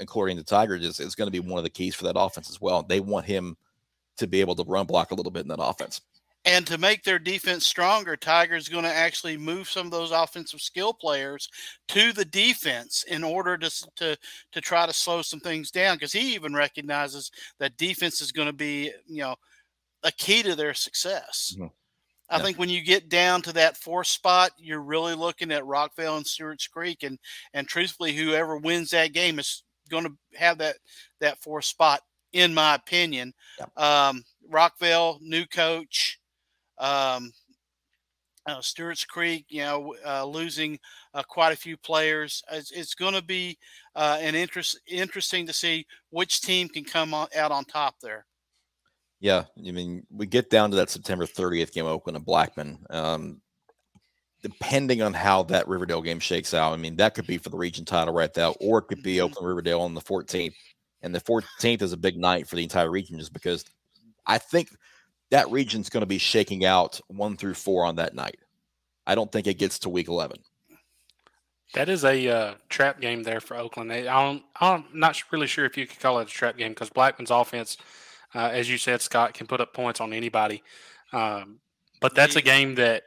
according 0.00 0.36
to 0.36 0.44
Tiger, 0.44 0.74
is, 0.74 1.00
is 1.00 1.14
going 1.14 1.26
to 1.26 1.32
be 1.32 1.40
one 1.40 1.58
of 1.58 1.64
the 1.64 1.70
keys 1.70 1.94
for 1.94 2.04
that 2.04 2.18
offense 2.18 2.50
as 2.50 2.60
well. 2.60 2.82
They 2.82 3.00
want 3.00 3.26
him 3.26 3.56
to 4.18 4.26
be 4.26 4.40
able 4.40 4.54
to 4.56 4.64
run 4.64 4.86
block 4.86 5.10
a 5.10 5.14
little 5.14 5.32
bit 5.32 5.42
in 5.42 5.48
that 5.48 5.62
offense. 5.62 6.00
And 6.44 6.64
to 6.68 6.78
make 6.78 7.02
their 7.02 7.18
defense 7.18 7.66
stronger, 7.66 8.16
Tiger's 8.16 8.68
going 8.68 8.84
to 8.84 8.92
actually 8.92 9.36
move 9.36 9.68
some 9.68 9.86
of 9.86 9.90
those 9.90 10.12
offensive 10.12 10.60
skill 10.60 10.94
players 10.94 11.48
to 11.88 12.12
the 12.12 12.24
defense 12.24 13.04
in 13.08 13.24
order 13.24 13.58
to 13.58 13.70
to 13.96 14.16
to 14.52 14.60
try 14.60 14.86
to 14.86 14.92
slow 14.92 15.22
some 15.22 15.40
things 15.40 15.72
down. 15.72 15.96
Because 15.96 16.12
he 16.12 16.34
even 16.34 16.54
recognizes 16.54 17.32
that 17.58 17.76
defense 17.76 18.20
is 18.20 18.30
going 18.30 18.46
to 18.46 18.52
be, 18.52 18.92
you 19.08 19.22
know, 19.22 19.34
a 20.04 20.12
key 20.12 20.44
to 20.44 20.54
their 20.54 20.72
success. 20.72 21.56
Mm-hmm. 21.56 21.66
I 22.28 22.36
yeah. 22.36 22.42
think 22.42 22.58
when 22.58 22.68
you 22.68 22.82
get 22.82 23.08
down 23.08 23.42
to 23.42 23.52
that 23.52 23.76
fourth 23.76 24.08
spot, 24.08 24.50
you're 24.58 24.80
really 24.82 25.14
looking 25.14 25.52
at 25.52 25.62
Rockvale 25.62 26.16
and 26.16 26.26
Stewart's 26.26 26.66
Creek, 26.66 27.02
and 27.02 27.18
and 27.54 27.68
truthfully, 27.68 28.12
whoever 28.14 28.56
wins 28.56 28.90
that 28.90 29.12
game 29.12 29.38
is 29.38 29.62
going 29.88 30.04
to 30.04 30.12
have 30.34 30.58
that 30.58 30.76
that 31.20 31.42
fourth 31.42 31.64
spot 31.64 32.00
in 32.32 32.52
my 32.52 32.74
opinion. 32.74 33.32
Yeah. 33.58 34.08
Um, 34.08 34.24
Rockvale, 34.50 35.18
new 35.22 35.46
coach. 35.46 36.18
Um, 36.78 37.32
uh, 38.46 38.60
Stewart's 38.60 39.04
Creek, 39.04 39.46
you 39.48 39.62
know, 39.62 39.94
uh, 40.06 40.24
losing 40.24 40.78
uh, 41.14 41.22
quite 41.24 41.52
a 41.52 41.56
few 41.56 41.76
players. 41.76 42.42
It's, 42.52 42.70
it's 42.70 42.94
going 42.94 43.14
to 43.14 43.22
be 43.22 43.58
uh, 43.96 44.18
an 44.20 44.34
interest 44.34 44.78
interesting 44.86 45.46
to 45.46 45.52
see 45.52 45.86
which 46.10 46.42
team 46.42 46.68
can 46.68 46.84
come 46.84 47.12
on, 47.12 47.26
out 47.36 47.50
on 47.50 47.64
top 47.64 47.96
there. 48.00 48.24
Yeah, 49.20 49.44
I 49.58 49.70
mean, 49.70 50.06
we 50.10 50.26
get 50.26 50.50
down 50.50 50.70
to 50.70 50.76
that 50.76 50.90
September 50.90 51.24
30th 51.24 51.72
game, 51.72 51.86
Oakland 51.86 52.16
and 52.16 52.24
Blackman. 52.24 52.84
Um, 52.90 53.40
depending 54.42 55.02
on 55.02 55.14
how 55.14 55.42
that 55.44 55.68
Riverdale 55.68 56.02
game 56.02 56.20
shakes 56.20 56.52
out, 56.52 56.72
I 56.72 56.76
mean, 56.76 56.96
that 56.96 57.14
could 57.14 57.26
be 57.26 57.38
for 57.38 57.48
the 57.48 57.56
region 57.56 57.84
title 57.84 58.12
right 58.12 58.32
there, 58.32 58.52
or 58.60 58.78
it 58.78 58.88
could 58.88 59.02
be 59.02 59.16
mm-hmm. 59.16 59.26
Oakland 59.26 59.48
Riverdale 59.48 59.80
on 59.80 59.94
the 59.94 60.00
14th. 60.00 60.54
And 61.02 61.14
the 61.14 61.20
14th 61.20 61.82
is 61.82 61.92
a 61.92 61.96
big 61.96 62.18
night 62.18 62.48
for 62.48 62.56
the 62.56 62.62
entire 62.62 62.90
region 62.90 63.18
just 63.18 63.32
because 63.32 63.64
I 64.26 64.38
think 64.38 64.68
that 65.30 65.50
region's 65.50 65.88
going 65.88 66.02
to 66.02 66.06
be 66.06 66.18
shaking 66.18 66.64
out 66.64 67.00
one 67.08 67.36
through 67.36 67.54
four 67.54 67.84
on 67.84 67.96
that 67.96 68.14
night. 68.14 68.38
I 69.06 69.14
don't 69.14 69.30
think 69.30 69.46
it 69.46 69.58
gets 69.58 69.78
to 69.80 69.88
week 69.88 70.08
11. 70.08 70.38
That 71.74 71.88
is 71.88 72.04
a 72.04 72.28
uh, 72.28 72.54
trap 72.68 73.00
game 73.00 73.22
there 73.22 73.40
for 73.40 73.56
Oakland. 73.56 73.92
I 73.92 74.02
don't, 74.02 74.42
I'm 74.60 74.84
not 74.92 75.20
really 75.30 75.46
sure 75.46 75.64
if 75.64 75.76
you 75.76 75.86
could 75.86 76.00
call 76.00 76.20
it 76.20 76.28
a 76.28 76.30
trap 76.30 76.56
game 76.56 76.72
because 76.72 76.90
Blackman's 76.90 77.30
offense, 77.30 77.76
uh, 78.36 78.50
as 78.52 78.70
you 78.70 78.76
said, 78.76 79.00
Scott, 79.00 79.32
can 79.34 79.46
put 79.46 79.60
up 79.60 79.72
points 79.72 80.00
on 80.00 80.12
anybody. 80.12 80.62
Um, 81.12 81.58
but 82.00 82.14
that's 82.14 82.36
a 82.36 82.42
game 82.42 82.74
that 82.74 83.04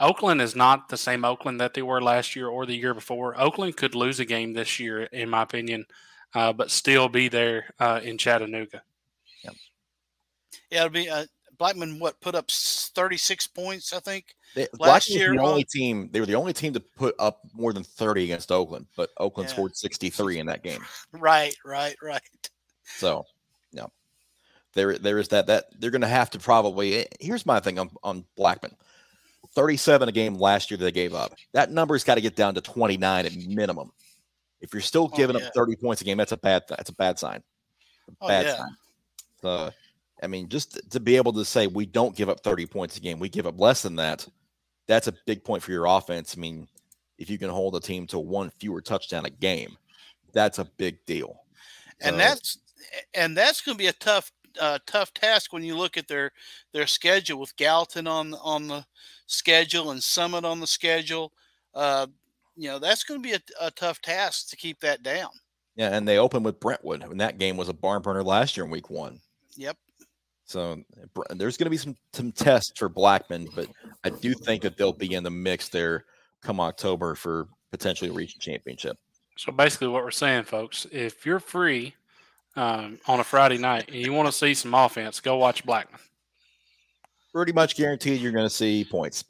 Oakland 0.00 0.40
is 0.40 0.56
not 0.56 0.88
the 0.88 0.96
same 0.96 1.24
Oakland 1.24 1.60
that 1.60 1.74
they 1.74 1.82
were 1.82 2.00
last 2.00 2.34
year 2.34 2.48
or 2.48 2.64
the 2.64 2.74
year 2.74 2.94
before. 2.94 3.38
Oakland 3.38 3.76
could 3.76 3.94
lose 3.94 4.18
a 4.18 4.24
game 4.24 4.54
this 4.54 4.80
year, 4.80 5.02
in 5.04 5.28
my 5.28 5.42
opinion, 5.42 5.84
uh, 6.34 6.52
but 6.52 6.70
still 6.70 7.08
be 7.08 7.28
there 7.28 7.66
uh, 7.78 8.00
in 8.02 8.16
Chattanooga. 8.16 8.82
Yep. 9.44 9.54
Yeah, 10.70 10.78
it'll 10.80 10.90
be 10.90 11.08
uh, 11.08 11.26
Blackman. 11.58 11.98
What 11.98 12.20
put 12.20 12.34
up 12.34 12.50
thirty 12.50 13.16
six 13.16 13.46
points? 13.46 13.92
I 13.92 14.00
think 14.00 14.34
they, 14.54 14.66
last 14.78 15.10
year. 15.10 15.32
The 15.32 15.40
only 15.40 15.64
team 15.64 16.08
they 16.12 16.20
were 16.20 16.26
the 16.26 16.34
only 16.34 16.52
team 16.52 16.72
to 16.72 16.80
put 16.80 17.14
up 17.18 17.40
more 17.52 17.72
than 17.72 17.84
thirty 17.84 18.24
against 18.24 18.50
Oakland, 18.50 18.86
but 18.96 19.10
Oakland 19.18 19.48
yeah. 19.48 19.54
scored 19.54 19.76
sixty 19.76 20.10
three 20.10 20.38
in 20.38 20.46
that 20.46 20.62
game. 20.62 20.84
Right, 21.12 21.56
right, 21.64 21.96
right. 22.02 22.20
So, 22.84 23.08
yeah, 23.18 23.35
there 24.76 24.96
there 24.98 25.18
is 25.18 25.28
that 25.28 25.48
that 25.48 25.64
they're 25.80 25.90
going 25.90 26.02
to 26.02 26.06
have 26.06 26.30
to 26.30 26.38
probably. 26.38 26.98
Eh, 26.98 27.04
here's 27.18 27.44
my 27.44 27.58
thing 27.58 27.80
on 27.80 27.90
on 28.04 28.24
Blackman. 28.36 28.76
37 29.54 30.08
a 30.08 30.12
game 30.12 30.34
last 30.34 30.70
year 30.70 30.76
that 30.76 30.84
they 30.84 30.92
gave 30.92 31.14
up. 31.14 31.32
That 31.52 31.72
number's 31.72 32.04
got 32.04 32.16
to 32.16 32.20
get 32.20 32.36
down 32.36 32.54
to 32.54 32.60
29 32.60 33.26
at 33.26 33.34
minimum. 33.46 33.90
If 34.60 34.74
you're 34.74 34.82
still 34.82 35.10
oh, 35.12 35.16
giving 35.16 35.36
oh, 35.36 35.38
yeah. 35.38 35.46
up 35.46 35.54
30 35.54 35.76
points 35.76 36.02
a 36.02 36.04
game, 36.04 36.18
that's 36.18 36.32
a 36.32 36.36
bad 36.36 36.64
that's 36.68 36.90
a 36.90 36.94
bad 36.94 37.18
sign. 37.18 37.42
A 38.08 38.12
oh, 38.20 38.28
bad 38.28 38.46
yeah. 38.46 38.56
sign. 38.56 38.76
So, 39.40 39.70
I 40.22 40.26
mean, 40.26 40.48
just 40.48 40.90
to 40.90 41.00
be 41.00 41.16
able 41.16 41.32
to 41.32 41.44
say 41.44 41.66
we 41.66 41.86
don't 41.86 42.14
give 42.14 42.28
up 42.28 42.40
30 42.40 42.66
points 42.66 42.96
a 42.96 43.00
game, 43.00 43.18
we 43.18 43.28
give 43.28 43.46
up 43.46 43.58
less 43.58 43.82
than 43.82 43.96
that. 43.96 44.26
That's 44.86 45.08
a 45.08 45.14
big 45.26 45.42
point 45.42 45.62
for 45.62 45.72
your 45.72 45.86
offense. 45.86 46.34
I 46.36 46.40
mean, 46.40 46.68
if 47.18 47.30
you 47.30 47.38
can 47.38 47.50
hold 47.50 47.74
a 47.76 47.80
team 47.80 48.06
to 48.08 48.18
one 48.18 48.50
fewer 48.60 48.80
touchdown 48.80 49.26
a 49.26 49.30
game, 49.30 49.76
that's 50.32 50.58
a 50.58 50.64
big 50.64 51.04
deal. 51.06 51.40
And 52.00 52.18
that's 52.18 52.58
and 53.14 53.36
that's 53.36 53.62
going 53.62 53.76
to 53.76 53.82
be 53.82 53.88
a 53.88 53.92
tough 53.94 54.30
uh, 54.60 54.78
tough 54.86 55.12
task 55.14 55.52
when 55.52 55.62
you 55.62 55.76
look 55.76 55.96
at 55.96 56.08
their 56.08 56.32
their 56.72 56.86
schedule 56.86 57.40
with 57.40 57.56
Gallatin 57.56 58.06
on 58.06 58.34
on 58.34 58.68
the 58.68 58.84
schedule 59.26 59.90
and 59.90 60.02
Summit 60.02 60.44
on 60.44 60.60
the 60.60 60.66
schedule. 60.66 61.32
Uh, 61.74 62.06
you 62.56 62.68
know, 62.68 62.78
that's 62.78 63.04
going 63.04 63.22
to 63.22 63.28
be 63.28 63.34
a, 63.34 63.40
a, 63.60 63.70
tough 63.70 64.00
task 64.00 64.48
to 64.48 64.56
keep 64.56 64.80
that 64.80 65.02
down. 65.02 65.28
Yeah, 65.74 65.94
and 65.94 66.08
they 66.08 66.16
open 66.16 66.42
with 66.42 66.58
Brentwood, 66.58 67.02
and 67.02 67.20
that 67.20 67.36
game 67.36 67.58
was 67.58 67.68
a 67.68 67.74
barn 67.74 68.00
burner 68.00 68.22
last 68.22 68.56
year 68.56 68.64
in 68.64 68.70
Week 68.70 68.88
One. 68.88 69.20
Yep. 69.56 69.76
So 70.46 70.82
there's 71.30 71.56
going 71.56 71.66
to 71.66 71.70
be 71.70 71.76
some 71.76 71.96
some 72.12 72.32
tests 72.32 72.78
for 72.78 72.88
Blackman, 72.88 73.48
but 73.54 73.68
I 74.04 74.10
do 74.10 74.32
think 74.32 74.62
that 74.62 74.76
they'll 74.76 74.92
be 74.92 75.14
in 75.14 75.24
the 75.24 75.30
mix 75.30 75.68
there 75.68 76.04
come 76.42 76.60
October 76.60 77.14
for 77.14 77.48
potentially 77.70 78.10
reaching 78.10 78.40
championship. 78.40 78.96
So 79.36 79.52
basically, 79.52 79.88
what 79.88 80.02
we're 80.02 80.10
saying, 80.12 80.44
folks, 80.44 80.86
if 80.90 81.26
you're 81.26 81.40
free 81.40 81.94
um, 82.56 82.98
on 83.06 83.20
a 83.20 83.24
Friday 83.24 83.58
night 83.58 83.88
and 83.88 83.96
you 83.96 84.12
want 84.12 84.26
to 84.26 84.32
see 84.32 84.54
some 84.54 84.74
offense, 84.74 85.20
go 85.20 85.36
watch 85.36 85.64
Blackman. 85.64 86.00
Pretty 87.32 87.52
much 87.52 87.76
guaranteed 87.76 88.20
you're 88.20 88.32
going 88.32 88.46
to 88.46 88.50
see 88.50 88.84
points. 88.84 89.24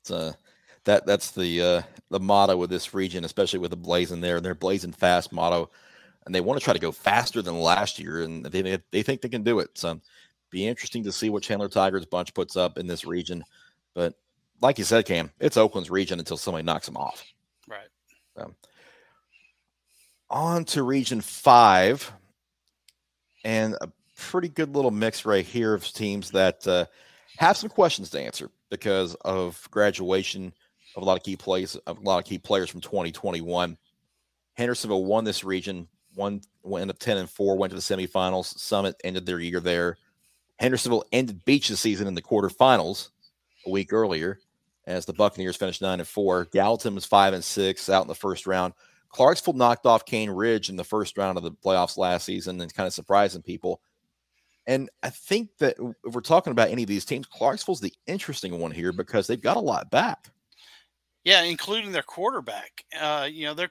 It's 0.00 0.10
uh, 0.10 0.32
that 0.84 1.04
that's 1.04 1.32
the 1.32 1.62
uh, 1.62 1.82
the 2.10 2.20
motto 2.20 2.62
of 2.62 2.70
this 2.70 2.94
region, 2.94 3.24
especially 3.24 3.58
with 3.58 3.70
the 3.70 3.76
blazing 3.76 4.20
there 4.20 4.36
and 4.36 4.44
their 4.44 4.54
blazing 4.54 4.92
fast 4.92 5.32
motto, 5.32 5.70
and 6.24 6.34
they 6.34 6.40
want 6.40 6.58
to 6.58 6.64
try 6.64 6.72
to 6.72 6.80
go 6.80 6.92
faster 6.92 7.42
than 7.42 7.60
last 7.60 7.98
year, 7.98 8.22
and 8.22 8.46
they 8.46 8.78
they 8.90 9.02
think 9.02 9.20
they 9.20 9.28
can 9.28 9.42
do 9.42 9.58
it. 9.58 9.70
So, 9.74 10.00
be 10.50 10.66
interesting 10.66 11.04
to 11.04 11.12
see 11.12 11.28
what 11.28 11.42
Chandler 11.42 11.68
Tigers 11.68 12.06
bunch 12.06 12.32
puts 12.32 12.56
up 12.56 12.78
in 12.78 12.86
this 12.86 13.04
region. 13.04 13.44
But 13.94 14.14
like 14.62 14.78
you 14.78 14.84
said, 14.84 15.04
Cam, 15.04 15.30
it's 15.40 15.56
Oakland's 15.56 15.90
region 15.90 16.18
until 16.18 16.36
somebody 16.36 16.64
knocks 16.64 16.86
them 16.86 16.96
off. 16.96 17.24
Right. 17.68 17.88
So, 18.36 18.54
on 20.36 20.64
to 20.66 20.82
Region 20.82 21.22
Five, 21.22 22.12
and 23.44 23.74
a 23.80 23.90
pretty 24.16 24.48
good 24.48 24.74
little 24.74 24.90
mix 24.90 25.24
right 25.24 25.44
here 25.44 25.72
of 25.72 25.82
teams 25.84 26.30
that 26.32 26.66
uh, 26.66 26.84
have 27.38 27.56
some 27.56 27.70
questions 27.70 28.10
to 28.10 28.20
answer 28.20 28.50
because 28.70 29.14
of 29.22 29.66
graduation 29.70 30.52
of 30.94 31.02
a 31.02 31.06
lot 31.06 31.16
of 31.16 31.22
key 31.22 31.36
plays, 31.36 31.74
of 31.86 31.98
a 31.98 32.02
lot 32.02 32.18
of 32.18 32.24
key 32.24 32.38
players 32.38 32.68
from 32.68 32.82
2021. 32.82 33.78
Hendersonville 34.54 35.04
won 35.04 35.24
this 35.24 35.42
region, 35.42 35.88
one 36.14 36.42
went 36.62 36.90
up 36.90 36.98
10 36.98 37.16
and 37.16 37.30
4, 37.30 37.56
went 37.56 37.70
to 37.70 37.76
the 37.76 37.82
semifinals. 37.82 38.58
Summit 38.58 38.96
ended 39.04 39.24
their 39.24 39.40
year 39.40 39.60
there. 39.60 39.96
Hendersonville 40.58 41.04
ended 41.12 41.44
Beech's 41.44 41.78
season 41.78 42.06
in 42.06 42.14
the 42.14 42.22
quarterfinals 42.22 43.08
a 43.66 43.70
week 43.70 43.92
earlier 43.92 44.38
as 44.86 45.04
the 45.06 45.12
Buccaneers 45.12 45.56
finished 45.56 45.82
9 45.82 45.98
and 45.98 46.08
4. 46.08 46.46
Gallatin 46.52 46.94
was 46.94 47.04
5 47.06 47.34
and 47.34 47.44
6 47.44 47.88
out 47.90 48.02
in 48.02 48.08
the 48.08 48.14
first 48.14 48.46
round. 48.46 48.74
Clarksville 49.16 49.54
knocked 49.54 49.86
off 49.86 50.04
Cane 50.04 50.28
Ridge 50.28 50.68
in 50.68 50.76
the 50.76 50.84
first 50.84 51.16
round 51.16 51.38
of 51.38 51.42
the 51.42 51.50
playoffs 51.50 51.96
last 51.96 52.26
season 52.26 52.60
and 52.60 52.74
kind 52.74 52.86
of 52.86 52.92
surprising 52.92 53.40
people. 53.40 53.80
And 54.66 54.90
I 55.02 55.08
think 55.08 55.56
that 55.56 55.76
if 56.04 56.14
we're 56.14 56.20
talking 56.20 56.50
about 56.50 56.68
any 56.68 56.82
of 56.82 56.88
these 56.88 57.06
teams, 57.06 57.24
Clarksville's 57.24 57.80
the 57.80 57.94
interesting 58.06 58.58
one 58.58 58.72
here 58.72 58.92
because 58.92 59.26
they've 59.26 59.40
got 59.40 59.56
a 59.56 59.60
lot 59.60 59.90
back. 59.90 60.28
Yeah, 61.24 61.44
including 61.44 61.92
their 61.92 62.02
quarterback. 62.02 62.84
Uh, 63.00 63.26
you 63.30 63.46
know, 63.46 63.54
their 63.54 63.70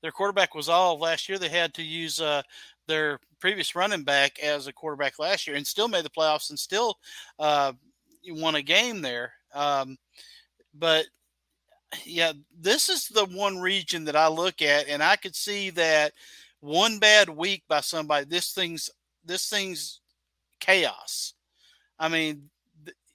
their 0.00 0.12
quarterback 0.12 0.54
was 0.54 0.68
all 0.68 0.96
last 0.96 1.28
year. 1.28 1.38
They 1.38 1.48
had 1.48 1.74
to 1.74 1.82
use 1.82 2.20
uh, 2.20 2.42
their 2.86 3.18
previous 3.40 3.74
running 3.74 4.04
back 4.04 4.38
as 4.38 4.68
a 4.68 4.72
quarterback 4.72 5.18
last 5.18 5.48
year, 5.48 5.56
and 5.56 5.66
still 5.66 5.88
made 5.88 6.04
the 6.04 6.10
playoffs 6.10 6.50
and 6.50 6.58
still 6.58 6.98
uh, 7.40 7.72
won 8.28 8.54
a 8.54 8.62
game 8.62 9.02
there. 9.02 9.32
Um, 9.52 9.96
but 10.72 11.06
yeah, 12.04 12.32
this 12.58 12.88
is 12.88 13.08
the 13.08 13.24
one 13.26 13.58
region 13.58 14.04
that 14.04 14.16
I 14.16 14.28
look 14.28 14.62
at, 14.62 14.88
and 14.88 15.02
I 15.02 15.16
could 15.16 15.36
see 15.36 15.70
that 15.70 16.12
one 16.60 16.98
bad 16.98 17.28
week 17.28 17.62
by 17.68 17.80
somebody. 17.80 18.26
This 18.26 18.52
thing's 18.52 18.90
this 19.24 19.48
thing's 19.48 20.00
chaos. 20.60 21.34
I 21.98 22.08
mean, 22.08 22.50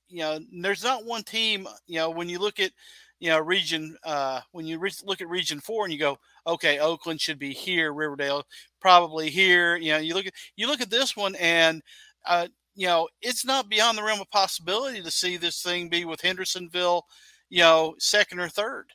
you 0.07 0.19
know, 0.19 0.39
there's 0.61 0.83
not 0.83 1.05
one 1.05 1.23
team. 1.23 1.67
You 1.87 1.99
know, 1.99 2.09
when 2.09 2.29
you 2.29 2.39
look 2.39 2.59
at 2.59 2.71
you 3.19 3.29
know, 3.29 3.39
region, 3.39 3.97
uh, 4.03 4.41
when 4.51 4.65
you 4.65 4.79
re- 4.79 4.91
look 5.03 5.21
at 5.21 5.29
region 5.29 5.59
four 5.59 5.83
and 5.83 5.93
you 5.93 5.99
go, 5.99 6.17
okay, 6.47 6.79
Oakland 6.79 7.19
should 7.19 7.37
be 7.37 7.53
here, 7.53 7.93
Riverdale 7.93 8.43
probably 8.79 9.29
here. 9.29 9.75
You 9.75 9.93
know, 9.93 9.97
you 9.97 10.13
look 10.13 10.25
at, 10.25 10.33
you 10.55 10.67
look 10.67 10.81
at 10.81 10.89
this 10.89 11.17
one 11.17 11.35
and, 11.35 11.81
uh, 12.25 12.47
you 12.75 12.87
know, 12.87 13.09
it's 13.21 13.43
not 13.43 13.69
beyond 13.69 13.97
the 13.97 14.03
realm 14.03 14.21
of 14.21 14.31
possibility 14.31 15.01
to 15.01 15.11
see 15.11 15.35
this 15.35 15.61
thing 15.61 15.89
be 15.89 16.05
with 16.05 16.21
Hendersonville, 16.21 17.05
you 17.49 17.59
know, 17.59 17.95
second 17.97 18.39
or 18.39 18.49
third. 18.49 18.91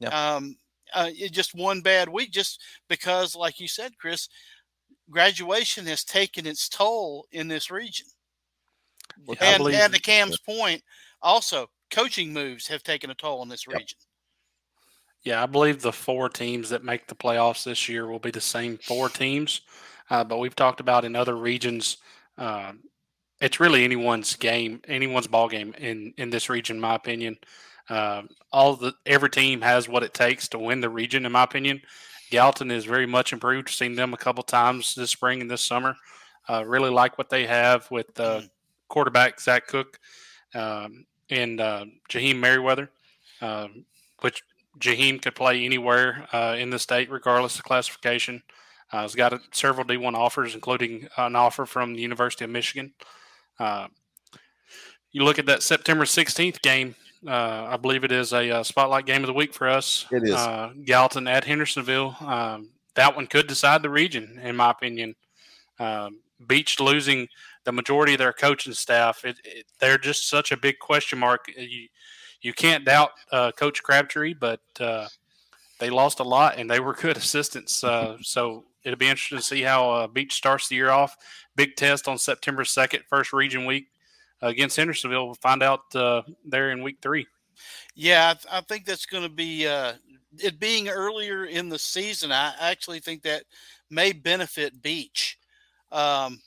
Yeah. 0.00 0.08
Um, 0.08 0.56
uh, 0.94 1.10
it 1.12 1.32
just 1.32 1.54
one 1.54 1.80
bad 1.80 2.08
week, 2.08 2.32
just 2.32 2.62
because, 2.88 3.36
like 3.36 3.60
you 3.60 3.68
said, 3.68 3.92
Chris, 3.98 4.28
graduation 5.10 5.86
has 5.86 6.04
taken 6.04 6.46
its 6.46 6.68
toll 6.68 7.26
in 7.32 7.48
this 7.48 7.70
region. 7.70 8.06
Well, 9.26 9.36
and, 9.40 9.62
and 9.66 9.92
to 9.92 10.00
Cam's 10.00 10.38
point, 10.38 10.82
also 11.20 11.68
coaching 11.90 12.32
moves 12.32 12.66
have 12.68 12.82
taken 12.82 13.10
a 13.10 13.14
toll 13.14 13.42
in 13.42 13.48
this 13.48 13.66
yep. 13.66 13.78
region. 13.78 13.98
Yeah, 15.24 15.42
I 15.42 15.46
believe 15.46 15.82
the 15.82 15.92
four 15.92 16.28
teams 16.28 16.70
that 16.70 16.84
make 16.84 17.06
the 17.06 17.14
playoffs 17.14 17.64
this 17.64 17.88
year 17.88 18.06
will 18.06 18.20
be 18.20 18.30
the 18.30 18.40
same 18.40 18.78
four 18.78 19.08
teams. 19.08 19.62
Uh, 20.10 20.24
but 20.24 20.38
we've 20.38 20.56
talked 20.56 20.80
about 20.80 21.04
in 21.04 21.16
other 21.16 21.36
regions, 21.36 21.98
uh, 22.38 22.72
it's 23.40 23.60
really 23.60 23.84
anyone's 23.84 24.36
game, 24.36 24.80
anyone's 24.88 25.26
ball 25.26 25.48
game 25.48 25.74
in 25.78 26.14
in 26.16 26.30
this 26.30 26.48
region, 26.48 26.76
in 26.76 26.80
my 26.80 26.94
opinion. 26.94 27.36
Uh, 27.88 28.22
all 28.52 28.76
the 28.76 28.94
every 29.06 29.30
team 29.30 29.60
has 29.62 29.88
what 29.88 30.02
it 30.02 30.14
takes 30.14 30.48
to 30.48 30.58
win 30.58 30.80
the 30.80 30.90
region, 30.90 31.24
in 31.24 31.32
my 31.32 31.42
opinion. 31.42 31.80
Gallatin 32.30 32.70
is 32.70 32.84
very 32.84 33.06
much 33.06 33.32
improved. 33.32 33.70
Seen 33.70 33.94
them 33.94 34.12
a 34.12 34.18
couple 34.18 34.42
times 34.42 34.94
this 34.94 35.10
spring 35.10 35.40
and 35.40 35.50
this 35.50 35.62
summer. 35.62 35.94
Uh, 36.48 36.64
really 36.66 36.90
like 36.90 37.16
what 37.16 37.30
they 37.30 37.46
have 37.46 37.90
with 37.90 38.18
uh, 38.20 38.40
mm. 38.40 38.50
quarterback 38.88 39.40
Zach 39.40 39.66
Cook. 39.66 39.98
Um, 40.54 41.06
and 41.30 41.60
uh, 41.60 41.84
Jaheim 42.08 42.38
Merriweather, 42.38 42.90
um, 43.40 43.84
which 44.20 44.42
Jaheim 44.78 45.20
could 45.20 45.34
play 45.34 45.64
anywhere 45.64 46.26
uh, 46.32 46.56
in 46.58 46.70
the 46.70 46.78
state, 46.78 47.10
regardless 47.10 47.58
of 47.58 47.64
classification. 47.64 48.42
Uh, 48.92 49.02
he's 49.02 49.14
got 49.14 49.32
a, 49.32 49.40
several 49.52 49.86
D1 49.86 50.14
offers, 50.14 50.54
including 50.54 51.08
an 51.16 51.36
offer 51.36 51.66
from 51.66 51.94
the 51.94 52.00
University 52.00 52.44
of 52.44 52.50
Michigan. 52.50 52.92
Uh, 53.58 53.88
you 55.12 55.24
look 55.24 55.38
at 55.38 55.46
that 55.46 55.62
September 55.62 56.04
16th 56.04 56.62
game. 56.62 56.94
Uh, 57.26 57.66
I 57.70 57.76
believe 57.76 58.04
it 58.04 58.12
is 58.12 58.32
a, 58.32 58.48
a, 58.48 58.64
spotlight 58.64 59.06
game 59.06 59.22
of 59.22 59.26
the 59.26 59.32
week 59.32 59.52
for 59.52 59.68
us. 59.68 60.06
It 60.10 60.22
is 60.22 60.34
uh, 60.34 60.72
Gallatin 60.84 61.26
at 61.26 61.44
Hendersonville. 61.44 62.16
Um, 62.20 62.68
that 62.94 63.16
one 63.16 63.26
could 63.26 63.46
decide 63.46 63.82
the 63.82 63.90
region, 63.90 64.38
in 64.42 64.54
my 64.56 64.70
opinion. 64.70 65.16
Um, 65.80 66.20
Beech 66.46 66.78
losing 66.78 67.28
the 67.64 67.72
majority 67.72 68.14
of 68.14 68.18
their 68.18 68.32
coaching 68.32 68.72
staff, 68.72 69.24
it, 69.24 69.36
it, 69.44 69.66
they're 69.80 69.98
just 69.98 70.28
such 70.28 70.52
a 70.52 70.56
big 70.56 70.78
question 70.78 71.18
mark. 71.18 71.46
You 71.56 71.88
you 72.40 72.52
can't 72.52 72.84
doubt 72.84 73.10
uh, 73.32 73.50
Coach 73.50 73.82
Crabtree, 73.82 74.34
but 74.34 74.60
uh, 74.78 75.08
they 75.80 75.90
lost 75.90 76.20
a 76.20 76.24
lot 76.24 76.56
and 76.56 76.70
they 76.70 76.78
were 76.78 76.92
good 76.92 77.16
assistants. 77.16 77.82
Uh, 77.82 78.16
so 78.22 78.64
it'll 78.84 78.96
be 78.96 79.08
interesting 79.08 79.38
to 79.38 79.44
see 79.44 79.62
how 79.62 79.90
uh, 79.90 80.06
Beech 80.06 80.34
starts 80.34 80.68
the 80.68 80.76
year 80.76 80.90
off. 80.90 81.16
Big 81.56 81.74
test 81.74 82.06
on 82.06 82.16
September 82.16 82.62
2nd, 82.62 83.02
first 83.08 83.32
region 83.32 83.66
week 83.66 83.88
against 84.42 84.76
Hendersonville. 84.76 85.26
We'll 85.26 85.34
find 85.34 85.62
out 85.62 85.94
uh, 85.94 86.22
there 86.44 86.70
in 86.70 86.82
week 86.82 86.98
three. 87.02 87.26
Yeah, 87.94 88.30
I, 88.30 88.34
th- 88.34 88.46
I 88.50 88.60
think 88.62 88.84
that's 88.84 89.06
going 89.06 89.24
to 89.24 89.28
be 89.28 89.66
uh, 89.66 89.94
it 90.38 90.60
being 90.60 90.88
earlier 90.88 91.46
in 91.46 91.68
the 91.68 91.78
season. 91.78 92.30
I 92.32 92.52
actually 92.60 93.00
think 93.00 93.22
that 93.22 93.44
may 93.90 94.12
benefit 94.12 94.82
Beech. 94.82 95.38
Um, 95.90 96.40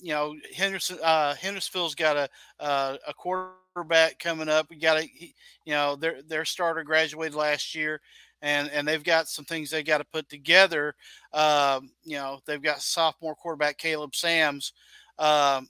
you 0.00 0.12
know, 0.12 0.36
Henderson 0.54 0.98
uh, 1.02 1.34
Hendersonville's 1.34 1.94
got 1.94 2.16
a 2.16 2.28
uh, 2.60 2.96
a 3.06 3.14
quarterback 3.14 4.18
coming 4.18 4.48
up. 4.48 4.66
We 4.70 4.76
got 4.76 4.98
a 4.98 5.08
you 5.12 5.72
know 5.72 5.96
their 5.96 6.22
their 6.22 6.44
starter 6.44 6.84
graduated 6.84 7.34
last 7.34 7.74
year, 7.74 8.00
and 8.42 8.70
and 8.70 8.86
they've 8.86 9.02
got 9.02 9.28
some 9.28 9.44
things 9.44 9.70
they 9.70 9.82
got 9.82 9.98
to 9.98 10.04
put 10.04 10.28
together. 10.28 10.94
Um, 11.32 11.90
you 12.04 12.16
know, 12.16 12.40
they've 12.46 12.62
got 12.62 12.82
sophomore 12.82 13.34
quarterback 13.34 13.78
Caleb 13.78 14.14
Sams. 14.14 14.72
Um, 15.18 15.68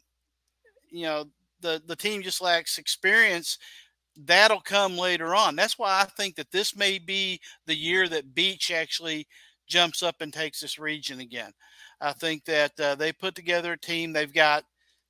you 0.91 1.05
know, 1.05 1.25
the 1.61 1.83
the 1.87 1.97
team 1.97 2.23
just 2.23 2.41
lacks 2.41 2.79
experience. 2.79 3.59
That'll 4.17 4.61
come 4.61 4.97
later 4.97 5.35
on. 5.35 5.55
That's 5.55 5.79
why 5.79 6.01
I 6.01 6.05
think 6.05 6.37
that 6.37 6.51
this 6.51 6.75
may 6.75 6.99
be 6.99 7.41
the 7.67 7.77
year 7.77 8.09
that 8.09 8.35
Beech 8.35 8.73
actually 8.73 9.29
jumps 9.69 10.03
up 10.03 10.17
and 10.21 10.33
takes 10.33 10.61
this 10.61 10.79
region 10.79 11.21
again. 11.21 11.53
I 12.01 12.13
think 12.13 12.45
that 12.47 12.79
uh, 12.81 12.95
they 12.95 13.13
put 13.13 13.35
together 13.35 13.73
a 13.73 13.79
team. 13.79 14.13
They've 14.13 14.33
got 14.33 14.65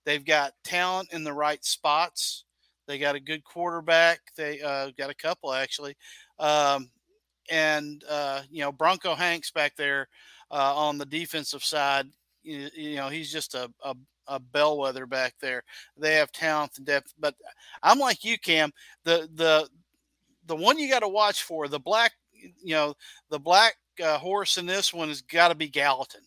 they've 0.05 0.25
got 0.25 0.53
talent 0.65 1.13
in 1.13 1.25
the 1.25 1.33
right 1.33 1.65
spots. 1.65 2.45
They 2.87 2.99
got 2.99 3.15
a 3.15 3.21
good 3.21 3.45
quarterback. 3.45 4.21
They 4.37 4.61
uh, 4.61 4.91
got 4.97 5.11
a 5.11 5.15
couple 5.15 5.53
actually, 5.53 5.97
um, 6.39 6.91
and 7.51 8.03
uh, 8.09 8.43
you 8.51 8.63
know 8.63 8.73
Bronco 8.73 9.15
Hanks 9.15 9.51
back 9.51 9.77
there 9.77 10.09
uh, 10.51 10.75
on 10.75 10.99
the 10.99 11.07
defensive 11.07 11.63
side. 11.63 12.07
You, 12.43 12.69
you 12.75 12.97
know 12.97 13.09
he's 13.09 13.31
just 13.31 13.55
a, 13.55 13.71
a 13.85 13.95
a 14.29 14.39
bellwether 14.39 15.07
back 15.07 15.35
there. 15.41 15.63
They 15.97 16.15
have 16.15 16.33
talent 16.33 16.73
and 16.79 16.87
depth, 16.87 17.15
but 17.19 17.35
I'm 17.83 17.99
like 17.99 18.25
you, 18.25 18.39
Cam. 18.39 18.73
The 19.05 19.29
the 19.35 19.69
the 20.47 20.57
one 20.57 20.79
you 20.79 20.89
got 20.91 21.01
to 21.01 21.09
watch 21.09 21.43
for 21.43 21.69
the 21.69 21.79
black, 21.79 22.13
you 22.33 22.75
know, 22.75 22.95
the 23.31 23.39
black 23.39 23.75
uh, 24.03 24.19
horse 24.19 24.57
in 24.57 24.67
this 24.67 24.93
one 24.93 25.09
has 25.09 25.23
got 25.23 25.49
to 25.49 25.55
be 25.55 25.69
Gallatin. 25.69 26.23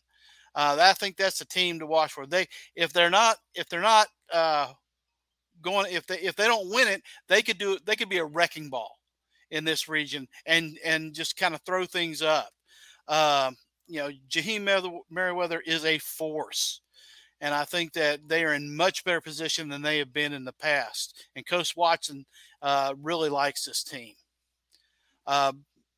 Uh, 0.53 0.77
I 0.79 0.93
think 0.93 1.15
that's 1.17 1.39
the 1.39 1.45
team 1.45 1.79
to 1.79 1.85
watch 1.87 2.11
for. 2.11 2.25
They 2.25 2.47
if 2.75 2.93
they're 2.93 3.09
not 3.09 3.37
if 3.55 3.69
they're 3.69 3.81
not 3.81 4.07
uh, 4.31 4.67
going 5.61 5.91
if 5.91 6.05
they 6.07 6.19
if 6.19 6.35
they 6.35 6.47
don't 6.47 6.69
win 6.69 6.87
it, 6.87 7.01
they 7.27 7.41
could 7.41 7.57
do 7.57 7.77
they 7.85 7.95
could 7.95 8.09
be 8.09 8.17
a 8.17 8.25
wrecking 8.25 8.69
ball 8.69 8.97
in 9.51 9.63
this 9.63 9.87
region 9.87 10.27
and 10.45 10.77
and 10.83 11.13
just 11.13 11.37
kind 11.37 11.55
of 11.55 11.61
throw 11.61 11.85
things 11.85 12.21
up. 12.21 12.49
Um, 13.07 13.55
you 13.87 13.99
know, 13.99 14.09
Jaheim 14.29 14.63
Merriweather 15.09 15.61
is 15.65 15.85
a 15.85 15.97
force. 15.99 16.81
And 17.41 17.53
I 17.53 17.65
think 17.65 17.93
that 17.93 18.27
they 18.29 18.45
are 18.45 18.53
in 18.53 18.75
much 18.75 19.03
better 19.03 19.19
position 19.19 19.67
than 19.67 19.81
they 19.81 19.97
have 19.97 20.13
been 20.13 20.31
in 20.31 20.45
the 20.45 20.53
past. 20.53 21.25
And 21.35 21.45
Coach 21.45 21.75
Watson 21.75 22.25
uh, 22.61 22.93
really 23.01 23.29
likes 23.29 23.65
this 23.65 23.83
team. 23.83 24.13
Uh, 25.25 25.53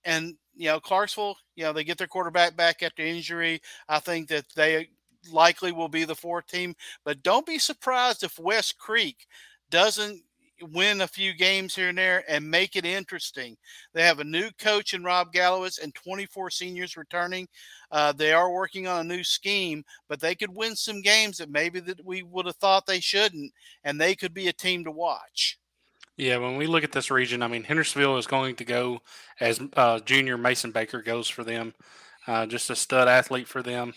and 0.06 0.36
you 0.56 0.68
know, 0.68 0.80
Clarksville, 0.80 1.36
you 1.56 1.64
know, 1.64 1.74
they 1.74 1.84
get 1.84 1.98
their 1.98 2.08
quarterback 2.08 2.56
back 2.56 2.82
after 2.82 3.04
injury. 3.04 3.62
I 3.90 4.00
think 4.00 4.30
that 4.30 4.46
they 4.56 4.90
likely 5.32 5.72
will 5.72 5.90
be 5.90 6.06
the 6.06 6.16
fourth 6.16 6.48
team, 6.48 6.76
but 7.04 7.24
don't 7.24 7.46
be 7.46 7.58
surprised 7.58 8.24
if 8.24 8.40
West 8.40 8.78
Creek 8.78 9.26
doesn't 9.70 10.22
win 10.62 11.02
a 11.02 11.08
few 11.08 11.34
games 11.34 11.76
here 11.76 11.90
and 11.90 11.98
there 11.98 12.24
and 12.28 12.50
make 12.50 12.76
it 12.76 12.86
interesting. 12.86 13.58
They 13.94 14.04
have 14.04 14.20
a 14.20 14.24
new 14.24 14.50
coach 14.60 14.94
in 14.94 15.04
Rob 15.04 15.34
Gallowitz 15.34 15.82
and 15.82 15.94
24 15.96 16.50
seniors 16.50 16.98
returning. 16.98 17.48
Uh, 17.92 18.12
they 18.12 18.34
are 18.34 18.52
working 18.52 18.88
on 18.88 19.02
a 19.06 19.16
new 19.16 19.24
scheme, 19.24 19.84
but 20.08 20.20
they 20.20 20.36
could 20.36 20.56
win 20.56 20.76
some 20.76 21.02
games 21.02 21.38
that 21.38 21.50
maybe 21.50 21.80
that 21.82 22.04
we 22.06 22.24
would 22.24 22.46
have 22.46 22.56
thought 22.58 22.86
they 22.86 23.00
shouldn't, 23.00 23.52
and 23.84 24.00
they 24.00 24.16
could 24.16 24.34
be 24.34 24.48
a 24.48 24.54
team 24.54 24.84
to 24.84 24.92
watch. 24.92 25.60
Yeah, 26.16 26.38
when 26.38 26.58
we 26.58 26.68
look 26.68 26.84
at 26.84 26.92
this 26.92 27.10
region, 27.10 27.42
I 27.42 27.48
mean, 27.48 27.64
Hendersonville 27.64 28.18
is 28.18 28.28
going 28.28 28.56
to 28.58 28.66
go 28.66 29.00
as 29.40 29.60
uh, 29.76 30.00
junior 30.00 30.38
Mason 30.38 30.72
Baker 30.72 31.02
goes 31.02 31.28
for 31.28 31.44
them, 31.44 31.74
uh, 32.28 32.46
just 32.46 32.70
a 32.70 32.76
stud 32.76 33.08
athlete 33.08 33.48
for 33.48 33.64
them. 33.64 33.94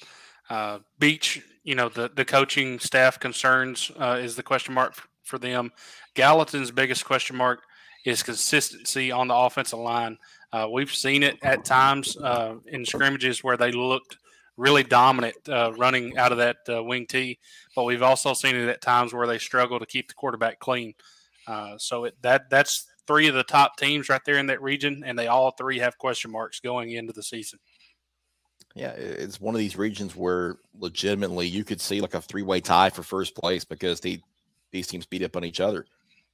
Uh, 0.48 0.78
Beech, 0.98 1.42
you 1.62 1.74
know, 1.74 1.88
the, 1.90 2.10
the 2.14 2.24
coaching 2.24 2.78
staff 2.78 3.20
concerns 3.20 3.90
uh, 3.98 4.18
is 4.20 4.36
the 4.36 4.42
question 4.42 4.72
mark 4.72 4.94
for, 5.26 5.38
them. 5.38 5.70
Gallatin's 6.14 6.70
biggest 6.70 7.04
question 7.04 7.36
mark 7.36 7.62
is 8.04 8.22
consistency 8.22 9.10
on 9.10 9.28
the 9.28 9.34
offensive 9.34 9.78
line. 9.78 10.16
Uh, 10.52 10.68
we've 10.72 10.94
seen 10.94 11.22
it 11.22 11.36
at 11.42 11.64
times 11.64 12.16
uh, 12.16 12.54
in 12.66 12.84
scrimmages 12.84 13.42
where 13.42 13.56
they 13.56 13.72
looked 13.72 14.16
really 14.56 14.82
dominant 14.82 15.36
running 15.76 16.16
out 16.16 16.32
of 16.32 16.38
that 16.38 16.56
wing 16.86 17.06
T, 17.06 17.38
but 17.74 17.84
we've 17.84 18.02
also 18.02 18.32
seen 18.32 18.56
it 18.56 18.68
at 18.68 18.80
times 18.80 19.12
where 19.12 19.26
they 19.26 19.38
struggle 19.38 19.78
to 19.78 19.86
keep 19.86 20.08
the 20.08 20.14
quarterback 20.14 20.58
clean. 20.60 20.94
Uh, 21.46 21.76
so 21.78 22.04
it, 22.04 22.14
that 22.22 22.48
that's 22.50 22.86
three 23.06 23.28
of 23.28 23.34
the 23.34 23.44
top 23.44 23.76
teams 23.76 24.08
right 24.08 24.20
there 24.24 24.38
in 24.38 24.46
that 24.46 24.62
region, 24.62 25.04
and 25.06 25.18
they 25.18 25.28
all 25.28 25.50
three 25.52 25.78
have 25.78 25.98
question 25.98 26.30
marks 26.30 26.60
going 26.60 26.90
into 26.92 27.12
the 27.12 27.22
season. 27.22 27.58
Yeah, 28.74 28.90
it's 28.90 29.40
one 29.40 29.54
of 29.54 29.58
these 29.58 29.76
regions 29.76 30.14
where 30.14 30.56
legitimately 30.78 31.46
you 31.46 31.64
could 31.64 31.80
see 31.80 32.00
like 32.00 32.14
a 32.14 32.20
three-way 32.20 32.60
tie 32.60 32.90
for 32.90 33.02
first 33.02 33.34
place 33.34 33.64
because 33.64 34.00
the, 34.00 34.20
these 34.76 34.86
teams 34.86 35.06
beat 35.06 35.22
up 35.22 35.36
on 35.36 35.44
each 35.44 35.60
other. 35.60 35.86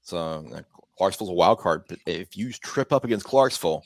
So 0.02 0.18
uh, 0.18 0.62
Clarksville's 0.98 1.30
a 1.30 1.34
wild 1.34 1.58
card, 1.58 1.84
but 1.88 1.98
if 2.06 2.36
you 2.36 2.52
trip 2.52 2.92
up 2.92 3.04
against 3.04 3.24
Clarksville, 3.24 3.84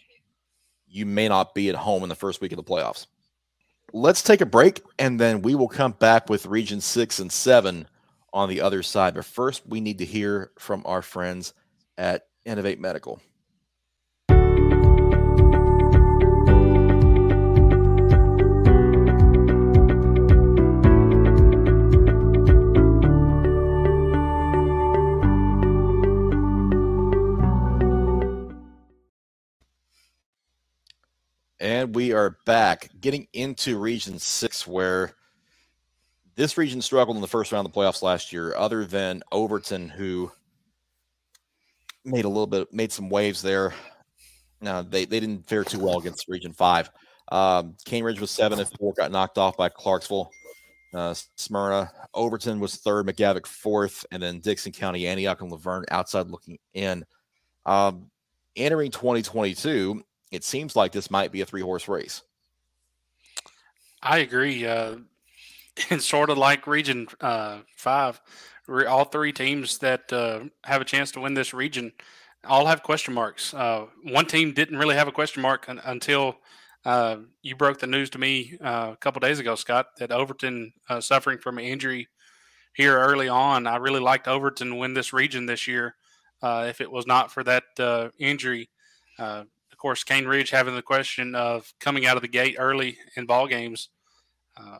you 0.88 1.06
may 1.06 1.28
not 1.28 1.54
be 1.54 1.68
at 1.68 1.74
home 1.74 2.02
in 2.02 2.08
the 2.08 2.14
first 2.14 2.40
week 2.40 2.52
of 2.52 2.56
the 2.56 2.64
playoffs. 2.64 3.06
Let's 3.92 4.22
take 4.22 4.40
a 4.40 4.46
break, 4.46 4.82
and 4.98 5.20
then 5.20 5.42
we 5.42 5.54
will 5.54 5.68
come 5.68 5.92
back 5.92 6.28
with 6.28 6.46
Region 6.46 6.80
Six 6.80 7.18
and 7.18 7.30
Seven 7.30 7.86
on 8.32 8.48
the 8.48 8.60
other 8.60 8.82
side. 8.82 9.14
But 9.14 9.24
first, 9.24 9.66
we 9.66 9.80
need 9.80 9.98
to 9.98 10.04
hear 10.04 10.50
from 10.58 10.82
our 10.86 11.02
friends 11.02 11.54
at 11.96 12.26
Innovate 12.44 12.80
Medical. 12.80 13.20
Are 32.16 32.38
back 32.46 32.88
getting 32.98 33.28
into 33.34 33.78
region 33.78 34.18
six, 34.18 34.66
where 34.66 35.12
this 36.34 36.56
region 36.56 36.80
struggled 36.80 37.18
in 37.18 37.20
the 37.20 37.28
first 37.28 37.52
round 37.52 37.66
of 37.66 37.74
the 37.74 37.78
playoffs 37.78 38.00
last 38.00 38.32
year, 38.32 38.54
other 38.56 38.86
than 38.86 39.22
Overton, 39.32 39.90
who 39.90 40.32
made 42.06 42.24
a 42.24 42.28
little 42.28 42.46
bit, 42.46 42.72
made 42.72 42.90
some 42.90 43.10
waves 43.10 43.42
there. 43.42 43.74
Now 44.62 44.80
they, 44.80 45.04
they 45.04 45.20
didn't 45.20 45.46
fare 45.46 45.62
too 45.62 45.78
well 45.78 45.98
against 45.98 46.26
Region 46.26 46.54
Five. 46.54 46.88
Um, 47.30 47.76
Cane 47.84 48.02
Ridge 48.02 48.20
was 48.20 48.30
seven 48.30 48.58
and 48.60 48.70
four, 48.78 48.94
got 48.94 49.12
knocked 49.12 49.36
off 49.36 49.58
by 49.58 49.68
Clarksville. 49.68 50.30
Uh, 50.94 51.12
Smyrna, 51.36 51.92
Overton 52.14 52.60
was 52.60 52.76
third, 52.76 53.06
McGavock 53.06 53.46
fourth, 53.46 54.06
and 54.10 54.22
then 54.22 54.40
Dickson 54.40 54.72
County, 54.72 55.06
Antioch, 55.06 55.42
and 55.42 55.50
La 55.50 55.58
Vergne 55.58 55.84
outside 55.90 56.30
looking 56.30 56.56
in. 56.72 57.04
Um, 57.66 58.10
entering 58.56 58.90
2022, 58.90 60.02
it 60.36 60.44
seems 60.44 60.76
like 60.76 60.92
this 60.92 61.10
might 61.10 61.32
be 61.32 61.40
a 61.40 61.46
three 61.46 61.62
horse 61.62 61.88
race. 61.88 62.22
I 64.02 64.18
agree. 64.18 64.66
Uh, 64.66 64.96
and 65.90 66.02
sort 66.02 66.30
of 66.30 66.36
like 66.38 66.66
Region 66.66 67.08
uh, 67.20 67.60
Five, 67.76 68.20
all 68.86 69.06
three 69.06 69.32
teams 69.32 69.78
that 69.78 70.12
uh, 70.12 70.40
have 70.64 70.82
a 70.82 70.84
chance 70.84 71.10
to 71.12 71.20
win 71.20 71.34
this 71.34 71.54
region 71.54 71.92
all 72.44 72.66
have 72.66 72.82
question 72.82 73.14
marks. 73.14 73.54
Uh, 73.54 73.86
one 74.04 74.26
team 74.26 74.52
didn't 74.52 74.78
really 74.78 74.94
have 74.94 75.08
a 75.08 75.12
question 75.12 75.42
mark 75.42 75.68
un- 75.68 75.80
until 75.84 76.36
uh, 76.84 77.16
you 77.42 77.56
broke 77.56 77.80
the 77.80 77.86
news 77.86 78.10
to 78.10 78.18
me 78.18 78.56
uh, 78.62 78.90
a 78.92 78.96
couple 78.98 79.18
days 79.20 79.40
ago, 79.40 79.54
Scott, 79.54 79.86
that 79.98 80.12
Overton 80.12 80.72
uh, 80.88 81.00
suffering 81.00 81.38
from 81.38 81.58
an 81.58 81.64
injury 81.64 82.08
here 82.74 82.96
early 82.96 83.28
on. 83.28 83.66
I 83.66 83.76
really 83.76 84.00
liked 84.00 84.28
Overton 84.28 84.76
win 84.76 84.94
this 84.94 85.12
region 85.12 85.46
this 85.46 85.66
year. 85.66 85.96
if 86.42 86.80
it 86.80 86.92
was 86.92 87.06
not 87.06 87.32
for 87.32 87.42
that 87.42 87.64
injury, 88.18 88.68
course, 89.86 90.02
Cane 90.02 90.26
Ridge 90.26 90.50
having 90.50 90.74
the 90.74 90.82
question 90.82 91.36
of 91.36 91.72
coming 91.78 92.06
out 92.06 92.16
of 92.16 92.22
the 92.22 92.26
gate 92.28 92.56
early 92.58 92.98
in 93.14 93.24
ball 93.24 93.46
games. 93.46 93.90
Uh, 94.56 94.78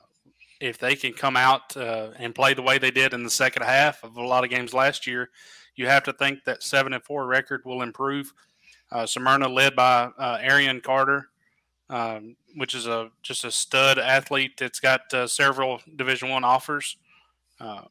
if 0.60 0.78
they 0.78 0.96
can 0.96 1.12
come 1.12 1.36
out 1.36 1.76
uh, 1.76 2.08
and 2.18 2.34
play 2.34 2.54
the 2.54 2.62
way 2.62 2.76
they 2.76 2.90
did 2.90 3.14
in 3.14 3.22
the 3.22 3.30
second 3.30 3.62
half 3.62 4.02
of 4.02 4.16
a 4.16 4.26
lot 4.26 4.42
of 4.42 4.50
games 4.50 4.74
last 4.74 5.06
year, 5.06 5.30
you 5.76 5.86
have 5.86 6.02
to 6.02 6.12
think 6.12 6.42
that 6.42 6.64
seven 6.64 6.92
and 6.92 7.04
four 7.04 7.24
record 7.26 7.62
will 7.64 7.82
improve. 7.82 8.32
Uh, 8.90 9.06
Smyrna 9.06 9.46
led 9.46 9.76
by 9.76 10.10
uh, 10.18 10.38
Arian 10.40 10.80
Carter, 10.80 11.28
um, 11.88 12.34
which 12.56 12.74
is 12.74 12.88
a 12.88 13.08
just 13.22 13.44
a 13.44 13.52
stud 13.52 14.00
athlete 14.00 14.56
that's 14.58 14.80
got 14.80 15.02
uh, 15.14 15.28
several 15.28 15.80
Division 15.94 16.30
One 16.30 16.42
offers. 16.42 16.96
Uh, 17.60 17.82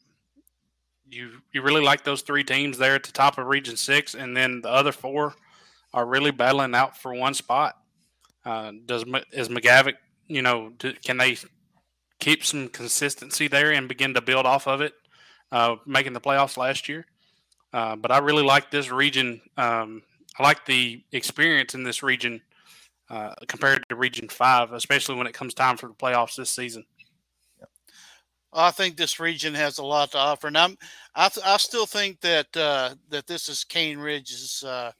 you 1.09 1.31
you 1.53 1.61
really 1.61 1.83
like 1.83 2.03
those 2.03 2.23
three 2.23 2.43
teams 2.43 2.77
there 2.77 2.95
at 2.95 3.03
the 3.03 3.13
top 3.13 3.37
of 3.37 3.47
Region 3.47 3.77
Six, 3.77 4.15
and 4.15 4.35
then 4.35 4.59
the 4.59 4.69
other 4.69 4.91
four 4.91 5.33
are 5.95 6.05
really 6.05 6.31
battling 6.31 6.75
out 6.75 6.97
for 6.97 7.13
one 7.13 7.33
spot. 7.33 7.77
Uh, 8.43 8.73
does 8.85 9.05
is 9.31 9.47
McGavock? 9.47 9.93
You 10.27 10.41
know, 10.41 10.73
do, 10.77 10.93
can 10.93 11.17
they 11.17 11.37
keep 12.19 12.43
some 12.43 12.67
consistency 12.67 13.47
there 13.47 13.71
and 13.71 13.87
begin 13.87 14.13
to 14.13 14.21
build 14.21 14.45
off 14.45 14.67
of 14.67 14.81
it, 14.81 14.93
uh, 15.51 15.77
making 15.87 16.13
the 16.13 16.21
playoffs 16.21 16.57
last 16.57 16.89
year? 16.89 17.05
Uh, 17.73 17.95
but 17.95 18.11
I 18.11 18.17
really 18.17 18.43
like 18.43 18.69
this 18.69 18.91
region. 18.91 19.41
Um, 19.57 20.03
I 20.37 20.43
like 20.43 20.65
the 20.65 21.01
experience 21.13 21.73
in 21.75 21.83
this 21.83 22.03
region 22.03 22.41
uh, 23.09 23.33
compared 23.47 23.83
to 23.87 23.95
Region 23.95 24.27
Five, 24.27 24.73
especially 24.73 25.15
when 25.15 25.27
it 25.27 25.33
comes 25.33 25.53
time 25.53 25.77
for 25.77 25.87
the 25.87 25.95
playoffs 25.95 26.35
this 26.35 26.49
season. 26.49 26.85
I 28.51 28.71
think 28.71 28.95
this 28.95 29.19
region 29.19 29.53
has 29.53 29.77
a 29.77 29.83
lot 29.83 30.11
to 30.11 30.17
offer, 30.17 30.47
and 30.47 30.57
I'm 30.57 30.77
I, 31.15 31.29
th- 31.29 31.45
I 31.45 31.57
still 31.57 31.85
think 31.85 32.19
that 32.21 32.55
uh, 32.55 32.95
that 33.09 33.27
this 33.27 33.47
is 33.47 33.63
Cane 33.63 33.97
Ridge's 33.97 34.63
uh, 34.63 34.91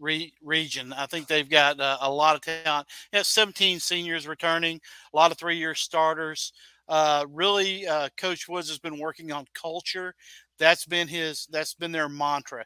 re- 0.00 0.34
region. 0.42 0.92
I 0.92 1.06
think 1.06 1.28
they've 1.28 1.48
got 1.48 1.80
uh, 1.80 1.98
a 2.00 2.10
lot 2.10 2.36
of 2.36 2.42
talent. 2.42 2.88
Yeah, 3.12 3.22
17 3.22 3.80
seniors 3.80 4.26
returning, 4.26 4.80
a 5.12 5.16
lot 5.16 5.32
of 5.32 5.38
three-year 5.38 5.74
starters. 5.74 6.52
Uh, 6.88 7.24
really, 7.30 7.86
uh, 7.86 8.08
Coach 8.16 8.48
Woods 8.48 8.68
has 8.68 8.78
been 8.78 8.98
working 8.98 9.30
on 9.32 9.46
culture. 9.54 10.14
That's 10.58 10.86
been 10.86 11.08
his. 11.08 11.46
That's 11.50 11.74
been 11.74 11.92
their 11.92 12.08
mantra. 12.08 12.64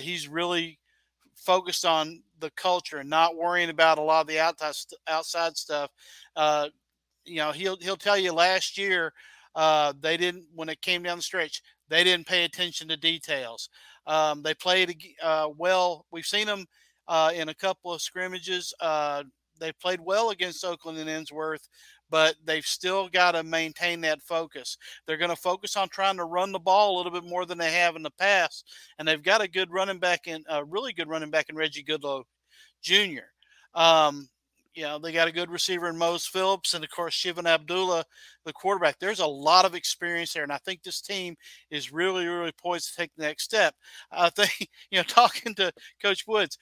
he's 0.00 0.28
really 0.28 0.78
focused 1.34 1.84
on 1.84 2.22
the 2.40 2.50
culture 2.50 2.98
and 2.98 3.10
not 3.10 3.36
worrying 3.36 3.70
about 3.70 3.98
a 3.98 4.02
lot 4.02 4.22
of 4.22 4.26
the 4.26 4.38
outside 4.40 4.74
outside 5.08 5.56
stuff. 5.56 5.90
Uh, 6.36 6.68
you 7.24 7.36
know, 7.36 7.52
he'll 7.52 7.76
he'll 7.78 7.96
tell 7.96 8.18
you 8.18 8.32
last 8.32 8.78
year 8.78 9.12
uh, 9.54 9.92
they 10.00 10.16
didn't 10.16 10.46
when 10.54 10.68
it 10.68 10.82
came 10.82 11.02
down 11.02 11.18
the 11.18 11.22
stretch. 11.22 11.62
They 11.88 12.04
didn't 12.04 12.26
pay 12.26 12.44
attention 12.44 12.88
to 12.88 12.96
details. 12.96 13.70
Um, 14.06 14.42
they 14.42 14.54
played 14.54 14.96
uh, 15.22 15.48
well. 15.56 16.06
We've 16.10 16.26
seen 16.26 16.46
them 16.46 16.66
uh, 17.08 17.32
in 17.34 17.48
a 17.48 17.54
couple 17.54 17.92
of 17.92 18.02
scrimmages. 18.02 18.72
Uh, 18.80 19.24
they 19.58 19.72
played 19.72 20.00
well 20.00 20.30
against 20.30 20.64
Oakland 20.64 20.98
and 20.98 21.08
Ensworth, 21.08 21.68
but 22.10 22.36
they've 22.44 22.66
still 22.66 23.08
got 23.08 23.32
to 23.32 23.42
maintain 23.42 24.00
that 24.02 24.22
focus. 24.22 24.76
They're 25.06 25.16
going 25.16 25.30
to 25.30 25.36
focus 25.36 25.76
on 25.76 25.88
trying 25.88 26.16
to 26.18 26.24
run 26.24 26.52
the 26.52 26.58
ball 26.58 26.94
a 26.94 26.96
little 26.96 27.12
bit 27.12 27.28
more 27.28 27.46
than 27.46 27.58
they 27.58 27.72
have 27.72 27.96
in 27.96 28.02
the 28.02 28.10
past, 28.10 28.70
and 28.98 29.08
they've 29.08 29.22
got 29.22 29.40
a 29.40 29.48
good 29.48 29.72
running 29.72 29.98
back 29.98 30.26
in 30.26 30.44
a 30.48 30.64
really 30.64 30.92
good 30.92 31.08
running 31.08 31.30
back 31.30 31.48
in 31.48 31.56
Reggie 31.56 31.84
Goodlow 31.84 32.24
Jr. 32.82 33.24
Um, 33.74 34.28
you 34.76 34.82
know, 34.82 34.98
they 34.98 35.10
got 35.10 35.26
a 35.26 35.32
good 35.32 35.50
receiver 35.50 35.88
in 35.88 35.96
Mose 35.96 36.26
Phillips 36.26 36.74
and 36.74 36.84
of 36.84 36.90
course 36.90 37.14
Shivan 37.14 37.48
Abdullah, 37.48 38.04
the 38.44 38.52
quarterback. 38.52 38.98
There's 38.98 39.20
a 39.20 39.26
lot 39.26 39.64
of 39.64 39.74
experience 39.74 40.34
there. 40.34 40.42
And 40.42 40.52
I 40.52 40.58
think 40.58 40.82
this 40.82 41.00
team 41.00 41.34
is 41.70 41.92
really, 41.92 42.26
really 42.26 42.52
poised 42.52 42.90
to 42.90 42.96
take 42.96 43.10
the 43.16 43.24
next 43.24 43.44
step. 43.44 43.74
I 44.12 44.28
think, 44.28 44.68
you 44.90 44.98
know, 44.98 45.02
talking 45.02 45.54
to 45.54 45.72
Coach 46.02 46.24
Woods, 46.26 46.58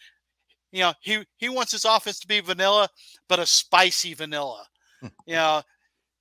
you 0.70 0.80
know, 0.80 0.92
he 1.00 1.24
he 1.36 1.48
wants 1.48 1.72
his 1.72 1.84
offense 1.84 2.20
to 2.20 2.28
be 2.28 2.40
vanilla, 2.40 2.88
but 3.28 3.40
a 3.40 3.46
spicy 3.46 4.14
vanilla. 4.14 4.64
Hmm. 5.00 5.08
you 5.26 5.34
know, 5.34 5.62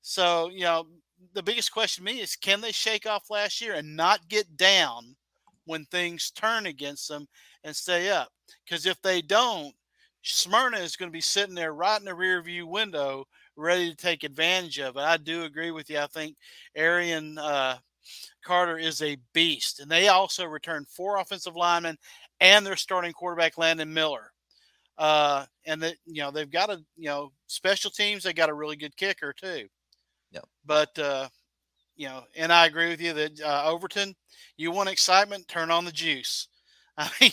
so 0.01 0.49
you 0.51 0.63
know, 0.63 0.87
the 1.33 1.43
biggest 1.43 1.71
question 1.71 2.03
to 2.03 2.11
me 2.11 2.21
is 2.21 2.35
can 2.35 2.59
they 2.59 2.71
shake 2.71 3.05
off 3.05 3.29
last 3.29 3.61
year 3.61 3.73
and 3.75 3.95
not 3.95 4.27
get 4.29 4.57
down 4.57 5.15
when 5.65 5.85
things 5.85 6.31
turn 6.31 6.65
against 6.65 7.07
them 7.07 7.27
and 7.63 7.75
stay 7.75 8.09
up? 8.09 8.29
Because 8.65 8.85
if 8.85 9.01
they 9.01 9.21
don't, 9.21 9.73
Smyrna 10.23 10.77
is 10.77 10.95
going 10.95 11.09
to 11.09 11.13
be 11.13 11.21
sitting 11.21 11.55
there 11.55 11.73
right 11.73 11.99
in 11.99 12.05
the 12.05 12.15
rear 12.15 12.41
view 12.41 12.65
window, 12.65 13.25
ready 13.55 13.89
to 13.89 13.95
take 13.95 14.23
advantage 14.23 14.79
of 14.79 14.95
it. 14.95 15.01
I 15.01 15.17
do 15.17 15.43
agree 15.43 15.71
with 15.71 15.89
you. 15.89 15.99
I 15.99 16.07
think 16.07 16.37
Arian 16.75 17.37
uh, 17.37 17.77
Carter 18.43 18.77
is 18.77 19.01
a 19.01 19.17
beast, 19.33 19.79
and 19.79 19.89
they 19.91 20.07
also 20.07 20.45
returned 20.45 20.87
four 20.87 21.17
offensive 21.17 21.55
linemen 21.55 21.97
and 22.39 22.65
their 22.65 22.75
starting 22.75 23.13
quarterback 23.13 23.57
Landon 23.57 23.93
Miller. 23.93 24.31
Uh, 24.97 25.45
and 25.65 25.81
that 25.81 25.95
you 26.05 26.21
know 26.21 26.29
they've 26.29 26.51
got 26.51 26.69
a 26.69 26.77
you 26.95 27.09
know 27.09 27.31
special 27.47 27.89
teams. 27.89 28.23
They 28.23 28.33
got 28.33 28.49
a 28.49 28.53
really 28.53 28.75
good 28.75 28.95
kicker 28.95 29.33
too. 29.33 29.67
Yeah. 30.31 30.41
But 30.65 30.97
uh, 30.99 31.29
you 31.95 32.07
know, 32.07 32.23
and 32.35 32.53
I 32.53 32.67
agree 32.67 32.89
with 32.89 33.01
you 33.01 33.13
that 33.13 33.41
uh, 33.41 33.63
Overton, 33.65 34.15
you 34.57 34.71
want 34.71 34.89
excitement, 34.89 35.47
turn 35.47 35.71
on 35.71 35.85
the 35.85 35.91
juice. 35.91 36.47
I 36.97 37.09
mean, 37.21 37.31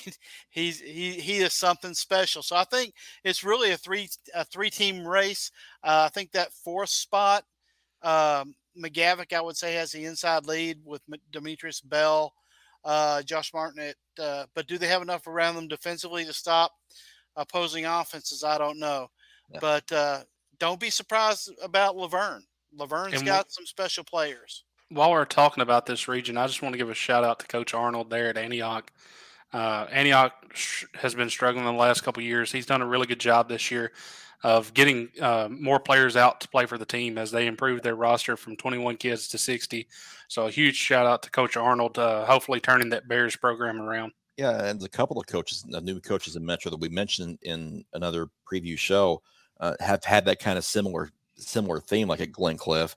he's 0.50 0.80
he 0.80 1.12
he 1.12 1.38
is 1.38 1.52
something 1.54 1.94
special. 1.94 2.42
So 2.42 2.56
I 2.56 2.64
think 2.64 2.94
it's 3.24 3.44
really 3.44 3.72
a 3.72 3.76
three 3.76 4.08
a 4.34 4.44
three 4.44 4.70
team 4.70 5.06
race. 5.06 5.50
Uh, 5.82 6.04
I 6.06 6.08
think 6.08 6.32
that 6.32 6.52
fourth 6.52 6.90
spot, 6.90 7.44
um, 8.02 8.54
McGavock, 8.78 9.32
I 9.32 9.40
would 9.40 9.56
say, 9.56 9.74
has 9.74 9.92
the 9.92 10.04
inside 10.04 10.46
lead 10.46 10.78
with 10.84 11.02
Demetrius 11.30 11.80
Bell, 11.80 12.32
uh, 12.84 13.22
Josh 13.22 13.52
Martin. 13.52 13.82
At, 13.82 14.22
uh, 14.22 14.46
but 14.54 14.66
do 14.66 14.78
they 14.78 14.88
have 14.88 15.02
enough 15.02 15.26
around 15.26 15.56
them 15.56 15.68
defensively 15.68 16.24
to 16.24 16.32
stop 16.32 16.72
opposing 17.36 17.84
offenses? 17.84 18.44
I 18.44 18.58
don't 18.58 18.78
know. 18.78 19.08
Yeah. 19.52 19.58
But 19.60 19.92
uh, 19.92 20.20
don't 20.58 20.80
be 20.80 20.90
surprised 20.90 21.50
about 21.62 21.96
La 21.96 22.06
Vergne. 22.06 22.44
La 22.74 22.86
Vergne's 22.86 23.20
and 23.20 23.26
got 23.26 23.50
some 23.50 23.66
special 23.66 24.04
players. 24.04 24.64
While 24.90 25.10
we're 25.10 25.24
talking 25.24 25.62
about 25.62 25.86
this 25.86 26.08
region, 26.08 26.36
I 26.36 26.46
just 26.46 26.62
want 26.62 26.72
to 26.72 26.78
give 26.78 26.90
a 26.90 26.94
shout 26.94 27.24
out 27.24 27.38
to 27.40 27.46
Coach 27.46 27.74
Arnold 27.74 28.10
there 28.10 28.28
at 28.28 28.36
Antioch. 28.36 28.90
Uh, 29.52 29.86
Antioch 29.90 30.32
has 30.94 31.14
been 31.14 31.30
struggling 31.30 31.66
in 31.66 31.72
the 31.72 31.78
last 31.78 32.02
couple 32.02 32.22
years. 32.22 32.52
He's 32.52 32.66
done 32.66 32.82
a 32.82 32.86
really 32.86 33.06
good 33.06 33.20
job 33.20 33.48
this 33.48 33.70
year 33.70 33.92
of 34.42 34.72
getting 34.72 35.10
uh, 35.20 35.48
more 35.50 35.78
players 35.78 36.16
out 36.16 36.40
to 36.40 36.48
play 36.48 36.66
for 36.66 36.78
the 36.78 36.86
team 36.86 37.18
as 37.18 37.30
they 37.30 37.46
improved 37.46 37.82
their 37.82 37.94
roster 37.94 38.36
from 38.36 38.56
21 38.56 38.96
kids 38.96 39.28
to 39.28 39.38
60. 39.38 39.86
So 40.28 40.46
a 40.46 40.50
huge 40.50 40.76
shout 40.76 41.06
out 41.06 41.22
to 41.24 41.30
Coach 41.30 41.56
Arnold, 41.56 41.98
uh, 41.98 42.24
hopefully 42.24 42.60
turning 42.60 42.88
that 42.90 43.08
Bears 43.08 43.36
program 43.36 43.80
around. 43.80 44.12
Yeah, 44.36 44.64
and 44.64 44.82
a 44.82 44.88
couple 44.88 45.20
of 45.20 45.26
coaches, 45.26 45.62
the 45.68 45.80
new 45.82 46.00
coaches 46.00 46.36
in 46.36 46.46
Metro 46.46 46.70
that 46.70 46.80
we 46.80 46.88
mentioned 46.88 47.38
in 47.42 47.84
another 47.92 48.28
preview 48.50 48.78
show, 48.78 49.20
uh, 49.58 49.74
have 49.80 50.02
had 50.04 50.24
that 50.24 50.38
kind 50.38 50.56
of 50.56 50.64
similar 50.64 51.10
similar 51.36 51.80
theme, 51.80 52.08
like 52.08 52.20
at 52.20 52.32
Glencliff 52.32 52.94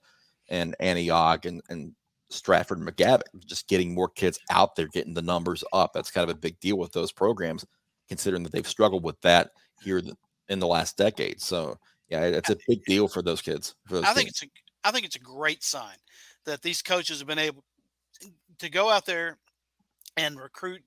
and 0.50 0.76
Antioch 0.80 1.46
and 1.46 1.62
and 1.68 1.94
Stratford 2.34 2.80
and 2.80 2.88
McGavock, 2.88 3.22
just 3.46 3.68
getting 3.68 3.94
more 3.94 4.10
kids 4.10 4.40
out 4.50 4.76
there, 4.76 4.88
getting 4.88 5.14
the 5.14 5.22
numbers 5.22 5.64
up. 5.74 5.92
That's 5.94 6.12
kind 6.12 6.30
of 6.30 6.36
a 6.36 6.40
big 6.40 6.60
deal 6.60 6.78
with 6.78 6.92
those 6.92 7.12
programs, 7.12 7.66
considering 8.08 8.44
that 8.44 8.52
they've 8.52 8.68
struggled 8.68 9.04
with 9.04 9.20
that 9.22 9.52
here 9.82 10.02
in 10.50 10.60
the 10.60 10.68
last 10.68 10.98
decade. 10.98 11.42
So, 11.42 11.78
yeah, 12.10 12.24
it's 12.24 12.50
a 12.50 12.58
big 12.68 12.84
deal 12.86 13.08
for 13.08 13.22
those 13.22 13.42
kids. 13.42 13.76
For 13.88 13.96
those 13.96 14.04
I 14.04 14.14
think 14.14 14.28
teams. 14.28 14.42
it's 14.42 14.44
a, 14.44 14.88
I 14.88 14.92
think 14.92 15.06
it's 15.06 15.16
a 15.16 15.20
great 15.20 15.64
sign 15.64 15.96
that 16.46 16.62
these 16.62 16.82
coaches 16.82 17.20
have 17.20 17.28
been 17.28 17.40
able 17.40 17.64
to 18.60 18.70
go 18.70 18.90
out 18.90 19.06
there 19.06 19.38
and 20.18 20.40
recruit 20.40 20.84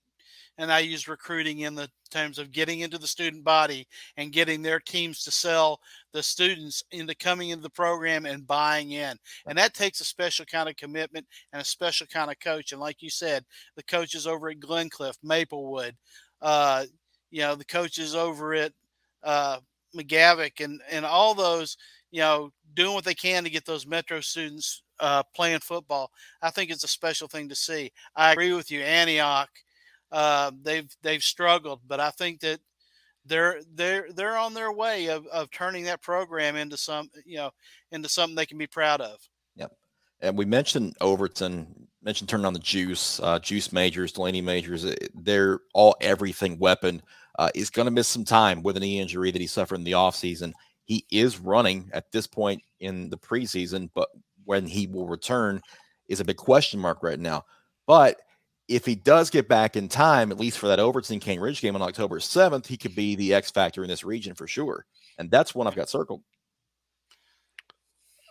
and 0.58 0.72
I 0.72 0.80
use 0.80 1.08
recruiting 1.08 1.60
in 1.60 1.74
the 1.74 1.88
terms 2.10 2.38
of 2.38 2.52
getting 2.52 2.80
into 2.80 2.98
the 2.98 3.06
student 3.06 3.44
body 3.44 3.86
and 4.16 4.32
getting 4.32 4.62
their 4.62 4.80
teams 4.80 5.22
to 5.24 5.30
sell 5.30 5.80
the 6.12 6.22
students 6.22 6.82
into 6.92 7.14
coming 7.14 7.50
into 7.50 7.62
the 7.62 7.70
program 7.70 8.26
and 8.26 8.46
buying 8.46 8.92
in. 8.92 9.16
And 9.46 9.58
that 9.58 9.74
takes 9.74 10.00
a 10.00 10.04
special 10.04 10.46
kind 10.46 10.68
of 10.68 10.76
commitment 10.76 11.26
and 11.52 11.60
a 11.60 11.64
special 11.64 12.06
kind 12.06 12.30
of 12.30 12.40
coach. 12.40 12.72
And 12.72 12.80
like 12.80 13.02
you 13.02 13.10
said, 13.10 13.44
the 13.76 13.82
coaches 13.82 14.26
over 14.26 14.48
at 14.48 14.60
Glencliff, 14.60 15.16
Maplewood, 15.22 15.94
uh, 16.40 16.86
you 17.30 17.42
know, 17.42 17.54
the 17.54 17.64
coaches 17.64 18.14
over 18.14 18.54
at 18.54 18.72
uh, 19.22 19.58
McGavock 19.94 20.64
and, 20.64 20.80
and 20.90 21.04
all 21.04 21.34
those, 21.34 21.76
you 22.10 22.20
know, 22.20 22.50
doing 22.74 22.94
what 22.94 23.04
they 23.04 23.14
can 23.14 23.44
to 23.44 23.50
get 23.50 23.66
those 23.66 23.86
Metro 23.86 24.20
students 24.20 24.82
uh, 25.00 25.22
playing 25.34 25.58
football. 25.58 26.10
I 26.40 26.50
think 26.50 26.70
it's 26.70 26.84
a 26.84 26.88
special 26.88 27.28
thing 27.28 27.48
to 27.50 27.54
see. 27.54 27.92
I 28.14 28.32
agree 28.32 28.54
with 28.54 28.70
you, 28.70 28.80
Antioch 28.80 29.50
uh, 30.12 30.50
they've 30.62 30.88
they've 31.02 31.22
struggled, 31.22 31.80
but 31.86 32.00
I 32.00 32.10
think 32.10 32.40
that 32.40 32.60
they're 33.24 33.60
they're 33.74 34.06
they're 34.14 34.36
on 34.36 34.54
their 34.54 34.72
way 34.72 35.08
of, 35.08 35.26
of 35.26 35.50
turning 35.50 35.84
that 35.84 36.02
program 36.02 36.56
into 36.56 36.76
some 36.76 37.10
you 37.24 37.36
know 37.36 37.50
into 37.90 38.08
something 38.08 38.36
they 38.36 38.46
can 38.46 38.58
be 38.58 38.66
proud 38.66 39.00
of. 39.00 39.18
Yep. 39.56 39.72
And 40.20 40.38
we 40.38 40.44
mentioned 40.44 40.94
Overton, 41.00 41.88
mentioned 42.02 42.28
turning 42.28 42.46
on 42.46 42.52
the 42.52 42.58
juice, 42.58 43.20
uh, 43.20 43.38
juice 43.38 43.72
majors, 43.72 44.12
Delaney 44.12 44.40
majors. 44.40 44.84
Eh, 44.84 44.94
they're 45.14 45.60
all 45.74 45.96
everything 46.00 46.58
weapon. 46.58 47.02
Uh, 47.38 47.50
is 47.54 47.68
going 47.68 47.84
to 47.84 47.92
miss 47.92 48.08
some 48.08 48.24
time 48.24 48.62
with 48.62 48.78
an 48.78 48.80
knee 48.80 48.98
injury 48.98 49.30
that 49.30 49.42
he 49.42 49.46
suffered 49.46 49.74
in 49.74 49.84
the 49.84 49.92
offseason. 49.92 50.54
He 50.84 51.04
is 51.10 51.38
running 51.38 51.90
at 51.92 52.10
this 52.10 52.26
point 52.26 52.62
in 52.80 53.10
the 53.10 53.18
preseason, 53.18 53.90
but 53.94 54.08
when 54.46 54.66
he 54.66 54.86
will 54.86 55.06
return 55.06 55.60
is 56.08 56.20
a 56.20 56.24
big 56.24 56.38
question 56.38 56.80
mark 56.80 57.02
right 57.02 57.18
now. 57.18 57.44
But 57.86 58.20
if 58.68 58.84
he 58.84 58.94
does 58.94 59.30
get 59.30 59.48
back 59.48 59.76
in 59.76 59.88
time, 59.88 60.32
at 60.32 60.40
least 60.40 60.58
for 60.58 60.68
that 60.68 60.80
Overton 60.80 61.20
Cane 61.20 61.40
Ridge 61.40 61.60
game 61.60 61.76
on 61.76 61.82
October 61.82 62.18
7th, 62.18 62.66
he 62.66 62.76
could 62.76 62.94
be 62.94 63.14
the 63.14 63.34
X 63.34 63.50
factor 63.50 63.82
in 63.82 63.88
this 63.88 64.04
region 64.04 64.34
for 64.34 64.46
sure. 64.46 64.86
And 65.18 65.30
that's 65.30 65.54
one 65.54 65.66
I've 65.66 65.76
got 65.76 65.88
circled. 65.88 66.22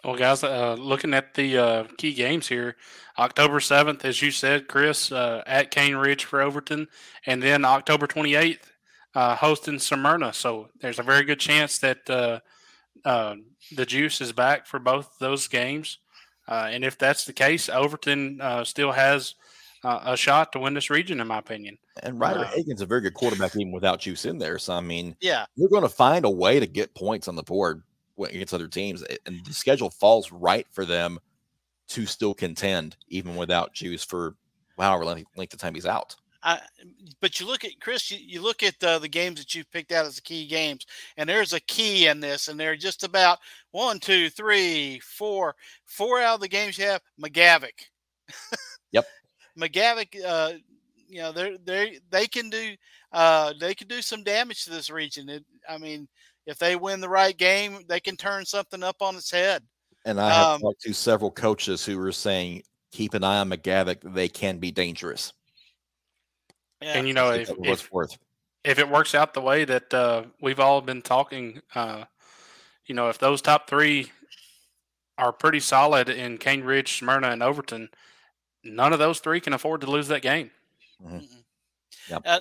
Well, 0.04 0.16
guys, 0.16 0.44
uh, 0.44 0.76
looking 0.78 1.16
at 1.16 1.34
the 1.34 1.58
uh, 1.58 1.84
key 1.98 2.14
games 2.14 2.48
here, 2.48 2.76
October 3.18 3.60
7th, 3.60 4.06
as 4.06 4.22
you 4.22 4.30
said, 4.30 4.68
Chris, 4.68 5.12
uh, 5.12 5.42
at 5.48 5.72
Cane 5.72 5.96
Ridge 5.96 6.26
for 6.26 6.42
Overton, 6.42 6.88
and 7.26 7.42
then 7.42 7.66
October 7.66 8.06
28th, 8.06 8.60
uh, 9.16 9.36
hosting 9.36 9.80
Smyrna. 9.80 10.32
So 10.32 10.70
there's 10.80 11.00
a 11.00 11.04
very 11.04 11.24
good 11.24 11.40
chance 11.40 11.80
that 11.80 12.08
uh, 12.08 12.40
uh, 13.04 13.36
the 13.76 13.86
juice 13.86 14.22
is 14.22 14.32
back 14.32 14.68
for 14.68 14.78
both 14.78 15.18
those 15.20 15.48
games. 15.48 15.98
and 16.48 16.84
if 16.86 17.00
that's 17.00 17.26
the 17.26 17.34
case, 17.34 17.68
Overton 17.68 18.42
still 18.64 18.92
has 18.92 19.34
a 19.86 20.18
shot 20.18 20.52
to 20.52 20.60
win 20.60 20.74
this 20.74 20.90
region, 20.90 21.20
in 21.20 21.28
my 21.28 21.40
opinion. 21.40 21.78
And 22.04 22.20
Ryder 22.20 22.46
Hagen's 22.46 22.82
a 22.82 22.86
very 22.86 23.02
good 23.02 23.14
quarterback, 23.14 23.56
even 23.56 23.72
without 23.72 24.00
juice 24.00 24.26
in 24.26 24.38
there. 24.38 24.58
So, 24.58 24.74
I 24.74 24.82
mean, 24.82 25.16
yeah, 25.22 25.46
you're 25.56 25.70
going 25.70 25.84
to 25.84 25.90
find 25.90 26.26
a 26.26 26.30
way 26.30 26.60
to 26.60 26.68
get 26.68 26.96
points 26.96 27.28
on 27.28 27.36
the 27.36 27.44
board 27.44 27.84
against 28.18 28.54
other 28.54 28.68
teams, 28.68 29.04
and 29.26 29.46
the 29.46 29.54
schedule 29.54 29.90
falls 29.90 30.32
right 30.32 30.68
for 30.72 30.86
them 30.86 31.20
to 31.88 32.06
still 32.06 32.34
contend 32.34 32.98
even 33.10 33.36
without 33.36 33.74
Juice 33.74 34.04
for 34.04 34.36
however 34.78 35.06
length, 35.06 35.32
length 35.38 35.54
of 35.54 35.60
time 35.60 35.76
he's 35.76 35.86
out. 35.86 36.16
I, 36.44 36.60
but 37.22 37.40
you 37.40 37.48
look 37.48 37.66
at 37.66 37.80
Chris, 37.80 38.12
you, 38.12 38.20
you 38.22 38.42
look 38.42 38.62
at 38.62 38.82
uh, 38.84 39.00
the 39.00 39.08
games 39.08 39.40
that 39.40 39.56
you've 39.56 39.72
picked 39.72 39.92
out 39.92 40.06
as 40.06 40.16
the 40.16 40.22
key 40.22 40.48
games, 40.48 40.86
and 41.18 41.28
there's 41.28 41.54
a 41.54 41.60
key 41.60 42.08
in 42.08 42.20
this, 42.20 42.48
and 42.48 42.60
they're 42.60 42.76
just 42.76 43.04
about 43.04 43.40
one, 43.72 44.00
two, 44.00 44.30
three, 44.30 45.00
four, 45.00 45.56
four 45.86 46.22
out 46.22 46.36
of 46.36 46.42
the 46.42 46.48
games 46.48 46.78
you 46.78 46.86
have 46.86 47.02
McGavock. 47.20 47.72
yep. 48.92 49.06
McGavock, 49.60 50.24
uh, 50.26 50.54
you 51.08 51.20
know, 51.20 51.32
they 51.32 51.58
they 51.66 52.00
they 52.10 52.28
can 52.28 52.50
do 52.50 52.76
uh, 53.12 53.54
they 53.60 53.74
can 53.74 53.88
do 53.88 54.02
some 54.02 54.24
damage 54.24 54.66
to 54.66 54.72
this 54.72 54.90
region. 54.90 55.30
It, 55.30 55.46
I 55.70 55.78
mean, 55.78 56.08
if 56.46 56.58
they 56.58 56.76
win 56.76 57.02
the 57.02 57.10
right 57.10 57.36
game, 57.36 57.80
they 57.88 58.00
can 58.00 58.18
turn 58.18 58.46
something 58.46 58.84
up 58.84 58.98
on 59.02 59.16
its 59.16 59.32
head. 59.32 59.64
And 60.06 60.20
I 60.20 60.34
have 60.34 60.48
um, 60.56 60.62
talked 60.62 60.82
to 60.82 60.94
several 60.94 61.32
coaches 61.32 61.84
who 61.84 61.98
were 61.98 62.12
saying, 62.12 62.62
keep 62.92 63.14
an 63.14 63.24
eye 63.24 63.40
on 63.40 63.50
McGavock. 63.50 64.14
They 64.14 64.30
can 64.30 64.60
be 64.60 64.72
dangerous. 64.72 65.34
Yeah. 66.82 66.98
And 66.98 67.08
you 67.08 67.14
know, 67.14 67.32
if, 67.32 67.50
if, 67.64 67.90
if, 68.64 68.80
it 68.80 68.90
works 68.90 69.16
out 69.16 69.34
the 69.34 69.42
way 69.42 69.66
that 69.66 69.94
uh, 69.94 70.24
we've 70.42 70.60
all 70.60 70.82
been 70.82 71.02
talking, 71.02 71.62
uh, 71.74 72.04
you 72.86 72.94
know, 72.94 73.10
if 73.10 73.18
those 73.18 73.42
top 73.42 73.68
three 73.68 74.12
are 75.18 75.32
pretty 75.34 75.60
solid 75.60 76.10
in 76.10 76.38
Cane 76.38 76.64
Ridge, 76.64 77.00
Smyrna, 77.00 77.30
and 77.30 77.42
Overton, 77.42 77.90
none 78.66 78.92
of 78.92 79.00
those 79.00 79.20
three 79.20 79.40
can 79.40 79.54
afford 79.54 79.82
to 79.82 79.88
lose 79.88 80.08
that 80.10 80.22
game. 80.22 80.52
Mm-hmm. 81.04 81.26
Yep. 82.10 82.22
Uh, 82.26 82.40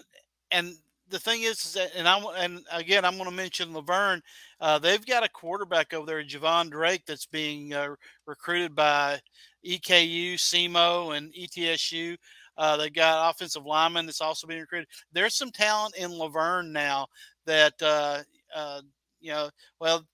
and 0.50 0.74
the 1.10 1.18
thing 1.18 1.42
is, 1.42 1.64
is 1.64 1.74
that, 1.74 1.90
and 1.96 2.08
I'm 2.08 2.24
and 2.36 2.64
again, 2.72 3.04
I'm 3.04 3.16
going 3.16 3.28
to 3.28 3.36
mention 3.36 3.72
La 3.72 3.82
Vergne. 3.82 4.22
Uh, 4.60 4.78
they've 4.78 5.04
got 5.04 5.24
a 5.24 5.28
quarterback 5.28 5.92
over 5.92 6.06
there, 6.06 6.24
Javon 6.24 6.70
Drake, 6.70 7.04
that's 7.06 7.26
being 7.26 7.74
uh, 7.74 7.94
recruited 8.26 8.74
by 8.74 9.20
EKU, 9.66 10.34
SEMO, 10.34 11.16
and 11.16 11.32
ETSU. 11.34 12.16
Uh, 12.56 12.76
they've 12.76 12.92
got 12.92 13.30
offensive 13.30 13.66
lineman 13.66 14.06
that's 14.06 14.20
also 14.20 14.46
being 14.46 14.60
recruited. 14.60 14.88
There's 15.12 15.34
some 15.34 15.50
talent 15.50 15.96
in 15.96 16.10
La 16.10 16.28
Vergne 16.28 16.72
now 16.72 17.06
that 17.46 17.74
uh, 17.82 18.22
uh, 18.54 18.80
you 19.20 19.32
know. 19.32 19.50
Well, 19.80 20.06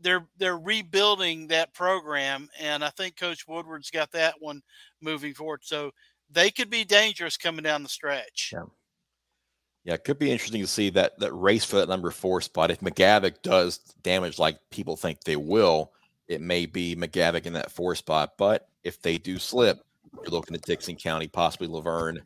they're 0.00 0.26
they're 0.36 0.58
rebuilding 0.58 1.46
that 1.48 1.72
program, 1.72 2.48
and 2.60 2.84
I 2.84 2.90
think 2.90 3.16
Coach 3.16 3.48
Woodward's 3.48 3.90
got 3.90 4.12
that 4.12 4.34
one 4.40 4.62
moving 5.00 5.34
forward. 5.34 5.60
So 5.62 5.92
they 6.30 6.50
could 6.50 6.70
be 6.70 6.84
dangerous 6.84 7.36
coming 7.36 7.62
down 7.62 7.82
the 7.82 7.88
stretch. 7.88 8.50
Yeah. 8.52 8.64
Yeah, 9.84 9.94
it 9.94 10.02
could 10.02 10.18
be 10.18 10.32
interesting 10.32 10.62
to 10.62 10.66
see 10.66 10.90
that 10.90 11.16
that 11.20 11.32
race 11.32 11.64
for 11.64 11.76
that 11.76 11.88
number 11.88 12.10
four 12.10 12.40
spot. 12.40 12.72
If 12.72 12.80
McGavock 12.80 13.40
does 13.42 13.78
damage 14.02 14.36
like 14.36 14.58
people 14.70 14.96
think 14.96 15.22
they 15.22 15.36
will, 15.36 15.92
it 16.26 16.40
may 16.40 16.66
be 16.66 16.96
McGavock 16.96 17.46
in 17.46 17.52
that 17.52 17.70
four 17.70 17.94
spot. 17.94 18.32
But 18.36 18.68
if 18.82 19.00
they 19.00 19.16
do 19.16 19.38
slip, 19.38 19.78
you're 20.12 20.32
looking 20.32 20.56
at 20.56 20.62
Dickson 20.62 20.96
County, 20.96 21.28
possibly 21.28 21.68
La 21.68 21.80
Vergne, 21.80 22.20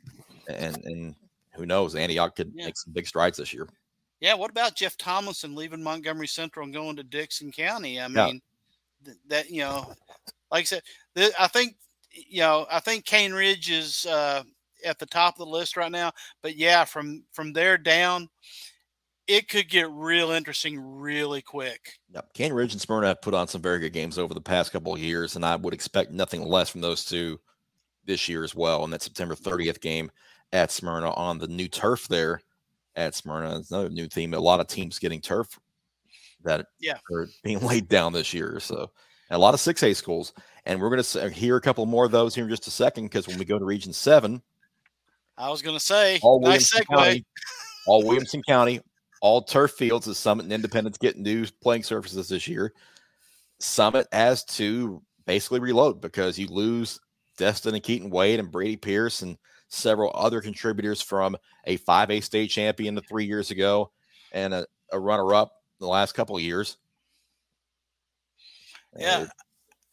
and 0.49 0.83
and 0.87 1.15
who 1.53 1.67
knows, 1.67 1.95
Antioch 1.95 2.35
could 2.35 2.51
yeah. 2.55 2.65
make 2.65 2.79
some 2.79 2.95
big 2.95 3.07
strides 3.07 3.37
this 3.37 3.53
year. 3.53 3.69
Yeah, 4.21 4.35
what 4.35 4.51
about 4.51 4.75
Jeff 4.75 4.97
Tomlinson 4.97 5.55
leaving 5.55 5.83
Montgomery 5.83 6.29
Central 6.29 6.65
and 6.65 6.73
going 6.73 6.97
to 6.97 7.03
Dickson 7.03 7.53
County? 7.53 8.01
I 8.01 8.09
mean, 8.09 8.41
yeah. 9.05 9.13
that 9.29 9.51
you 9.51 9.61
know, 9.61 9.93
like 10.51 10.63
I 10.63 10.65
said, 10.65 10.83
I 11.39 11.47
think 11.47 11.77
you 12.13 12.41
know, 12.41 12.67
I 12.71 12.81
think 12.81 13.05
Cane 13.05 13.33
Ridge 13.33 13.71
is 13.71 14.07
uh, 14.07 14.43
at 14.85 14.99
the 14.99 15.07
top 15.07 15.35
of 15.35 15.39
the 15.39 15.53
list 15.53 15.77
right 15.77 15.93
now. 15.93 16.13
But 16.43 16.57
yeah, 16.57 16.85
from 16.85 17.25
from 17.33 17.53
there 17.53 17.79
down, 17.79 18.29
it 19.27 19.49
could 19.49 19.69
get 19.69 19.91
real 19.91 20.31
interesting 20.31 20.79
really 20.81 21.43
quick. 21.43 21.99
Yep. 22.13 22.35
Cane 22.35 22.53
Ridge 22.53 22.73
and 22.73 22.81
Smyrna 22.81 23.09
have 23.09 23.23
put 23.23 23.35
on 23.35 23.49
some 23.49 23.63
very 23.63 23.79
good 23.79 23.93
games 23.93 24.19
over 24.19 24.35
the 24.35 24.41
past 24.41 24.73
couple 24.73 24.95
of 24.95 25.01
years, 25.01 25.37
and 25.37 25.45
I 25.45 25.57
would 25.57 25.75
expect 25.75 26.11
nothing 26.11 26.43
less 26.43 26.69
from 26.69 26.81
those 26.81 27.05
two 27.05 27.39
this 28.05 28.29
year 28.29 28.43
as 28.45 28.55
well. 28.55 28.85
And 28.85 28.93
that 28.93 29.03
September 29.03 29.35
30th 29.35 29.81
game 29.81 30.11
at 30.53 30.73
Smyrna 30.73 31.13
on 31.13 31.39
the 31.39 31.47
new 31.47 31.69
turf 31.69 32.09
there 32.09 32.41
at 32.97 33.15
Smyrna. 33.15 33.59
It's 33.59 33.71
another 33.71 33.91
new 33.91 34.09
theme. 34.09 34.35
A 34.35 34.41
lot 34.41 34.61
of 34.61 34.67
teams 34.67 34.99
getting 34.99 35.21
turf 35.21 35.59
that 36.43 36.67
yeah. 36.81 36.99
are 37.13 37.29
being 37.45 37.61
laid 37.67 37.89
down 37.89 38.13
this 38.13 38.35
year. 38.35 38.59
So 38.61 38.91
and 39.31 39.37
a 39.37 39.41
lot 39.41 39.55
of 39.55 39.61
6A 39.61 39.95
schools. 39.95 40.33
And 40.67 40.81
we're 40.81 40.91
going 40.91 41.03
to 41.03 41.25
uh, 41.25 41.29
hear 41.29 41.57
a 41.57 41.61
couple 41.61 41.87
more 41.87 42.05
of 42.05 42.11
those 42.11 42.35
here 42.35 42.45
in 42.45 42.51
just 42.51 42.67
a 42.67 42.71
second 42.71 43.05
because 43.05 43.27
when 43.27 43.39
we 43.39 43.45
go 43.45 43.59
to 43.59 43.65
Region 43.65 43.93
7, 43.93 44.43
I 45.39 45.49
was 45.49 45.63
going 45.63 45.77
to 45.77 45.85
say, 45.85 46.19
all 46.23 46.41
nice 46.41 46.73
Williamson 46.73 46.85
County, 46.85 47.25
all 47.87 48.05
Williamson 48.05 48.43
County, 48.43 48.81
all 49.23 49.43
turf 49.43 49.73
fields 49.73 50.07
as 50.07 50.19
Summit 50.19 50.45
and 50.45 50.53
Independence 50.53 50.99
get 50.99 51.17
new 51.17 51.47
playing 51.63 51.83
surfaces 51.83 52.29
this 52.29 52.47
year. 52.47 52.75
Summit 53.59 54.07
has 54.13 54.45
to 54.45 55.03
basically 55.27 55.61
reload 55.61 56.01
because 56.01 56.39
you 56.39 56.47
lose 56.49 56.99
Destin 57.39 57.75
and 57.75 57.83
Keaton 57.83 58.11
Wade 58.11 58.41
and 58.41 58.51
Brady 58.51 58.77
Pierce 58.77 59.23
and 59.23 59.39
several 59.69 60.11
other 60.15 60.41
contributors 60.41 61.01
from 61.01 61.37
a 61.65 61.79
5A 61.79 62.23
state 62.23 62.51
champion 62.51 62.95
the 62.95 63.03
three 63.03 63.25
years 63.25 63.51
ago 63.51 63.93
and 64.33 64.53
a, 64.53 64.67
a 64.93 64.99
runner 64.99 65.35
up 65.35 65.53
the 65.79 65.87
last 65.87 66.13
couple 66.13 66.37
of 66.37 66.43
years. 66.43 66.77
Yeah. 68.99 69.27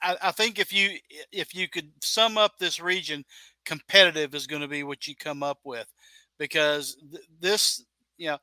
I, 0.01 0.15
I 0.21 0.31
think 0.31 0.59
if 0.59 0.73
you 0.73 0.97
if 1.31 1.55
you 1.55 1.67
could 1.67 1.91
sum 2.01 2.37
up 2.37 2.53
this 2.57 2.79
region 2.79 3.25
competitive 3.65 4.33
is 4.35 4.47
going 4.47 4.61
to 4.61 4.67
be 4.67 4.83
what 4.83 5.07
you 5.07 5.15
come 5.15 5.43
up 5.43 5.59
with. 5.63 5.87
Because 6.39 6.97
th- 7.11 7.25
this 7.39 7.83
you 8.17 8.27
know 8.27 8.37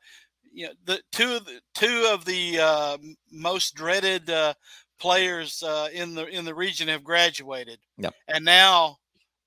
you 0.53 0.67
know 0.67 0.73
the 0.85 1.01
two 1.13 1.35
of 1.37 1.45
the 1.45 1.61
two 1.75 2.09
of 2.13 2.25
the 2.25 2.59
uh, 2.61 2.99
most 3.31 3.75
dreaded 3.75 4.29
uh, 4.31 4.55
players 4.99 5.63
uh, 5.63 5.89
in 5.93 6.15
the 6.15 6.27
in 6.27 6.45
the 6.45 6.55
region 6.55 6.89
have 6.89 7.05
graduated. 7.05 7.79
Yep. 7.99 8.15
and 8.29 8.45
now 8.45 8.97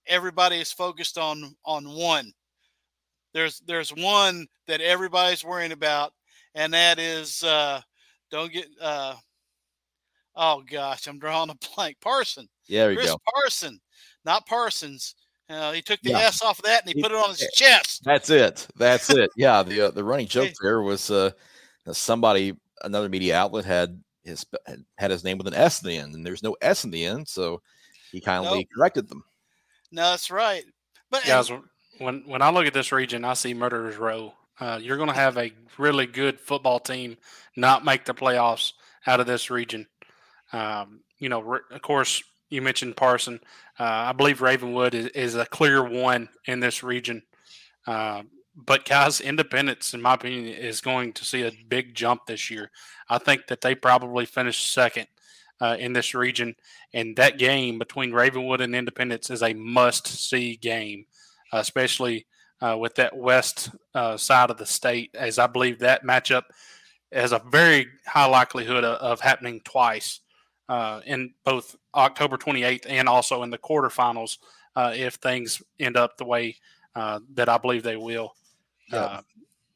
everybody 0.08 0.58
is 0.58 0.72
focused 0.72 1.18
on 1.18 1.56
on 1.66 1.86
one. 1.90 2.32
There's 3.34 3.60
there's 3.68 3.90
one 3.90 4.48
that 4.68 4.82
everybody's 4.82 5.44
worrying 5.44 5.72
about 5.74 6.14
and 6.58 6.74
that 6.74 7.00
is 7.00 7.44
uh 7.44 7.80
don't 8.32 8.52
get 8.52 8.68
uh 8.82 9.16
oh 10.38 10.64
gosh 10.70 11.08
i'm 11.08 11.20
drawing 11.20 11.50
a 11.50 11.56
blank 11.76 11.98
parson 12.00 12.48
yeah 12.68 12.86
there 12.86 12.96
Chris 12.96 13.12
go 13.12 13.18
parson 13.34 13.80
not 14.24 14.46
parsons 14.46 15.16
uh, 15.50 15.72
he 15.72 15.82
took 15.82 16.02
the 16.02 16.10
yeah. 16.10 16.20
S 16.20 16.42
off 16.42 16.60
of 16.60 16.66
that 16.66 16.82
and 16.82 16.90
he, 16.90 16.96
he, 16.96 17.02
put 17.02 17.12
it 17.12 17.18
on 17.18 17.30
his 17.30 17.50
chest. 17.54 18.04
That's 18.04 18.30
it. 18.30 18.68
That's 18.76 19.10
it. 19.10 19.30
Yeah. 19.38 19.64
The 19.64 19.88
uh, 19.88 19.92
the 19.92 20.04
running 20.04 20.28
joke 20.28 20.52
there 20.62 20.82
was 20.82 21.10
uh, 21.10 21.32
somebody 21.90 22.54
another 22.84 23.08
media 23.08 23.38
outlet 23.38 23.64
had 23.64 24.02
his 24.24 24.46
had 24.98 25.12
his 25.12 25.24
name 25.24 25.38
with 25.38 25.48
an 25.48 25.54
S 25.54 25.82
in 25.82 25.90
the 25.90 25.98
end, 25.98 26.16
and 26.16 26.26
there's 26.26 26.44
no 26.44 26.56
S 26.62 26.84
in 26.84 26.92
the 26.92 27.06
end, 27.06 27.28
so 27.28 27.62
he 28.12 28.20
kindly 28.20 28.60
nope. 28.60 28.68
corrected 28.76 29.10
them. 29.10 29.24
No, 29.92 30.12
that's 30.12 30.30
right. 30.30 30.64
But 31.10 31.26
guys, 31.26 31.50
and, 31.50 31.64
when 32.00 32.24
when 32.26 32.42
I 32.42 32.50
look 32.50 32.68
at 32.68 32.74
this 32.74 32.92
region, 32.92 33.24
I 33.24 33.34
see 33.34 33.54
Murderers 33.54 33.98
Row. 33.98 34.34
Uh, 34.60 34.80
you're 34.82 34.98
going 34.98 35.10
to 35.10 35.16
have 35.16 35.38
a 35.38 35.54
really 35.78 36.08
good 36.08 36.40
football 36.40 36.80
team 36.80 37.16
not 37.56 37.86
make 37.86 38.06
the 38.06 38.14
playoffs 38.14 38.74
out 39.06 39.20
of 39.20 39.28
this 39.28 39.50
region. 39.50 39.88
Um, 40.54 41.02
you 41.20 41.30
know, 41.30 41.60
of 41.72 41.82
course, 41.82 42.24
you 42.50 42.62
mentioned 42.62 42.96
Parson. 42.96 43.40
Uh, 43.80 43.84
I 43.84 44.14
believe 44.14 44.42
Ravenwood 44.42 44.96
is, 44.96 45.08
is, 45.08 45.36
a 45.36 45.46
clear 45.46 45.84
one 45.84 46.30
in 46.46 46.60
this 46.60 46.84
region. 46.84 47.24
Uh, 47.86 48.24
but 48.56 48.86
guys, 48.86 49.22
Independence, 49.22 49.94
in 49.94 50.02
my 50.02 50.16
opinion, 50.16 50.48
is 50.48 50.82
going 50.82 51.14
to 51.14 51.26
see 51.26 51.44
a 51.44 51.52
big 51.68 51.94
jump 51.94 52.26
this 52.26 52.50
year. 52.50 52.72
I 53.10 53.18
think 53.18 53.48
that 53.48 53.62
they 53.62 53.76
probably 53.76 54.26
finished 54.26 54.72
second 54.72 55.08
uh, 55.62 55.76
in 55.80 55.94
this 55.94 56.16
region, 56.16 56.56
and 56.94 57.16
that 57.18 57.38
game 57.38 57.78
between 57.78 58.14
Ravenwood 58.14 58.62
and 58.62 58.76
Independence 58.76 59.30
is 59.30 59.44
a 59.44 59.54
must-see 59.54 60.56
game, 60.58 61.06
especially 61.52 62.26
uh, 62.62 62.78
with 62.80 62.96
that 62.96 63.16
west 63.16 63.70
uh, 63.94 64.18
side 64.18 64.50
of 64.50 64.58
the 64.58 64.66
state, 64.66 65.12
as 65.14 65.38
I 65.38 65.48
believe 65.48 65.80
that 65.80 66.04
matchup 66.04 66.44
has 67.12 67.32
a 67.32 67.42
very 67.52 67.88
high 68.06 68.26
likelihood 68.26 68.84
of, 68.84 68.98
of 69.00 69.22
happening 69.22 69.62
twice 69.64 70.20
uh, 70.70 71.02
in 71.06 71.34
both 71.44 71.76
October 71.96 72.38
28th 72.38 72.86
and 72.88 73.08
also 73.08 73.44
in 73.44 73.50
the 73.50 73.58
quarterfinals 73.58 74.38
uh, 74.76 74.94
if 74.96 75.16
things 75.16 75.62
end 75.80 75.98
up 75.98 76.18
the 76.18 76.26
way 76.26 76.58
uh, 76.96 77.20
that 77.34 77.50
I 77.50 77.58
believe 77.58 77.84
they 77.84 77.98
will. 77.98 78.36
Yeah. 78.92 79.00
Uh, 79.00 79.22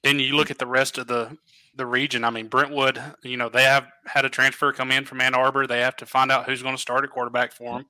then 0.03 0.19
you 0.19 0.35
look 0.35 0.51
at 0.51 0.57
the 0.57 0.67
rest 0.67 0.97
of 0.97 1.07
the 1.07 1.37
the 1.75 1.85
region. 1.85 2.23
I 2.23 2.29
mean, 2.29 2.47
Brentwood, 2.47 3.01
you 3.23 3.37
know, 3.37 3.47
they 3.47 3.63
have 3.63 3.87
had 4.05 4.25
a 4.25 4.29
transfer 4.29 4.73
come 4.73 4.91
in 4.91 5.05
from 5.05 5.21
Ann 5.21 5.33
Arbor. 5.33 5.67
They 5.67 5.79
have 5.79 5.95
to 5.97 6.05
find 6.05 6.31
out 6.31 6.45
who's 6.45 6.61
going 6.61 6.75
to 6.75 6.81
start 6.81 7.03
at 7.03 7.11
quarterback 7.11 7.53
for 7.53 7.77
them. 7.77 7.85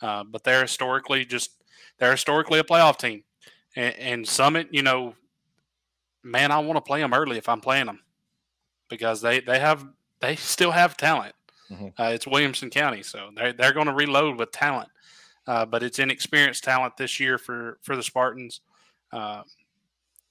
Uh, 0.00 0.24
but 0.24 0.44
they're 0.44 0.62
historically 0.62 1.24
just 1.24 1.52
they're 1.98 2.12
historically 2.12 2.58
a 2.58 2.64
playoff 2.64 2.98
team. 2.98 3.24
And, 3.74 3.94
and 3.96 4.28
Summit, 4.28 4.68
you 4.70 4.82
know, 4.82 5.14
man, 6.22 6.50
I 6.50 6.58
want 6.58 6.76
to 6.76 6.80
play 6.80 7.00
them 7.00 7.14
early 7.14 7.38
if 7.38 7.48
I'm 7.48 7.60
playing 7.60 7.86
them 7.86 8.00
because 8.88 9.20
they 9.20 9.40
they 9.40 9.58
have 9.58 9.86
they 10.20 10.36
still 10.36 10.72
have 10.72 10.96
talent. 10.96 11.34
Mm-hmm. 11.70 11.88
Uh, 11.98 12.10
it's 12.10 12.26
Williamson 12.26 12.70
County, 12.70 13.02
so 13.02 13.30
they're 13.34 13.52
they're 13.52 13.72
going 13.72 13.86
to 13.86 13.94
reload 13.94 14.38
with 14.38 14.52
talent. 14.52 14.88
Uh, 15.46 15.64
but 15.64 15.82
it's 15.82 15.98
inexperienced 15.98 16.64
talent 16.64 16.96
this 16.96 17.18
year 17.18 17.38
for 17.38 17.78
for 17.82 17.96
the 17.96 18.02
Spartans. 18.02 18.60
Uh, 19.12 19.42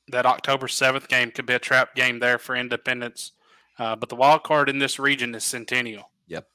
that 0.10 0.26
October 0.26 0.68
7th 0.68 1.08
game 1.08 1.32
could 1.32 1.46
be 1.46 1.54
a 1.54 1.60
trap 1.60 1.96
game 1.96 2.20
there 2.20 2.38
for 2.38 2.56
Independence. 2.56 3.34
Uh, 3.78 3.96
but 3.96 4.10
the 4.10 4.16
wild 4.16 4.44
card 4.44 4.70
in 4.70 4.80
this 4.80 5.00
region 5.00 5.36
is 5.36 5.44
Centennial. 5.44 6.10
Yep. 6.28 6.48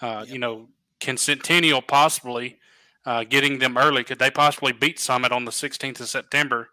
Uh, 0.00 0.24
yep. 0.24 0.28
You 0.28 0.38
know, 0.38 0.68
can 1.00 1.16
Centennial 1.16 1.82
possibly 1.82 2.58
uh, 3.06 3.24
getting 3.24 3.58
them 3.58 3.76
early? 3.78 4.04
Could 4.04 4.18
they 4.18 4.30
possibly 4.30 4.72
beat 4.72 4.98
Summit 4.98 5.32
on 5.32 5.44
the 5.44 5.50
16th 5.50 6.00
of 6.00 6.08
September? 6.08 6.68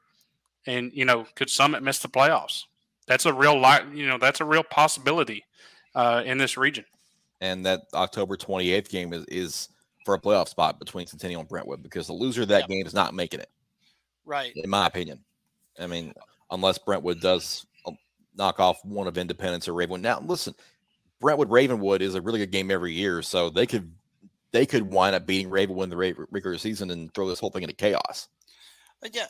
And 0.68 0.92
you 0.94 1.06
know, 1.06 1.26
could 1.36 1.50
Summit 1.50 1.84
miss 1.84 2.00
the 2.00 2.10
playoffs? 2.10 2.64
That's 3.08 3.26
a 3.26 3.34
real 3.34 3.58
lot. 3.58 3.94
You 3.94 4.08
know, 4.08 4.18
that's 4.18 4.42
a 4.42 4.46
real 4.46 4.64
possibility 4.64 5.46
uh, 5.94 6.24
in 6.26 6.38
this 6.38 6.58
region. 6.58 6.86
And 7.46 7.66
that 7.68 7.84
October 7.94 8.38
28th 8.38 8.90
game 8.90 9.14
is, 9.14 9.24
is 9.26 9.70
for 10.04 10.16
a 10.16 10.20
playoff 10.20 10.48
spot 10.48 10.80
between 10.80 11.06
Centennial 11.06 11.42
and 11.42 11.50
Brentwood 11.50 11.84
because 11.84 12.08
the 12.08 12.14
loser 12.14 12.42
of 12.42 12.48
that 12.48 12.62
yep. 12.62 12.70
game 12.70 12.88
is 12.88 12.94
not 12.94 13.14
making 13.14 13.40
it. 13.40 13.50
Right. 14.26 14.52
In 14.56 14.70
my 14.70 14.88
opinion. 14.88 15.24
I 15.80 15.86
mean, 15.86 16.14
unless 16.50 16.80
Brentwood 16.80 17.22
does 17.22 17.68
um, 17.86 17.98
knock 18.36 18.60
off 18.60 18.84
one 18.84 19.08
of 19.08 19.18
Independence 19.18 19.68
or 19.68 19.74
Ravenwood. 19.74 20.02
Now, 20.02 20.20
listen, 20.22 20.56
Brentwood 21.20 21.52
Ravenwood 21.52 22.02
is 22.02 22.16
a 22.16 22.22
really 22.22 22.40
good 22.40 22.52
game 22.52 22.72
every 22.72 22.94
year, 22.94 23.22
so 23.22 23.50
they 23.50 23.68
could 23.68 23.92
they 24.52 24.66
could 24.66 24.84
wind 24.84 25.16
up 25.16 25.28
beating 25.28 25.50
Ravenwood 25.50 25.84
in 25.84 25.90
the 25.90 26.28
regular 26.32 26.58
season 26.58 26.90
and 26.90 27.14
throw 27.14 27.28
this 27.28 27.40
whole 27.40 27.52
thing 27.52 27.64
into 27.64 27.76
chaos. 27.76 28.28
Uh, 29.04 29.10
yeah, 29.14 29.28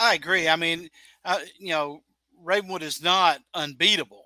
I 0.00 0.14
agree. 0.14 0.48
I 0.48 0.56
mean, 0.56 0.88
uh, 1.24 1.40
you 1.58 1.68
know, 1.68 2.00
Ravenwood 2.42 2.82
is 2.82 3.02
not 3.02 3.38
unbeatable. 3.54 4.24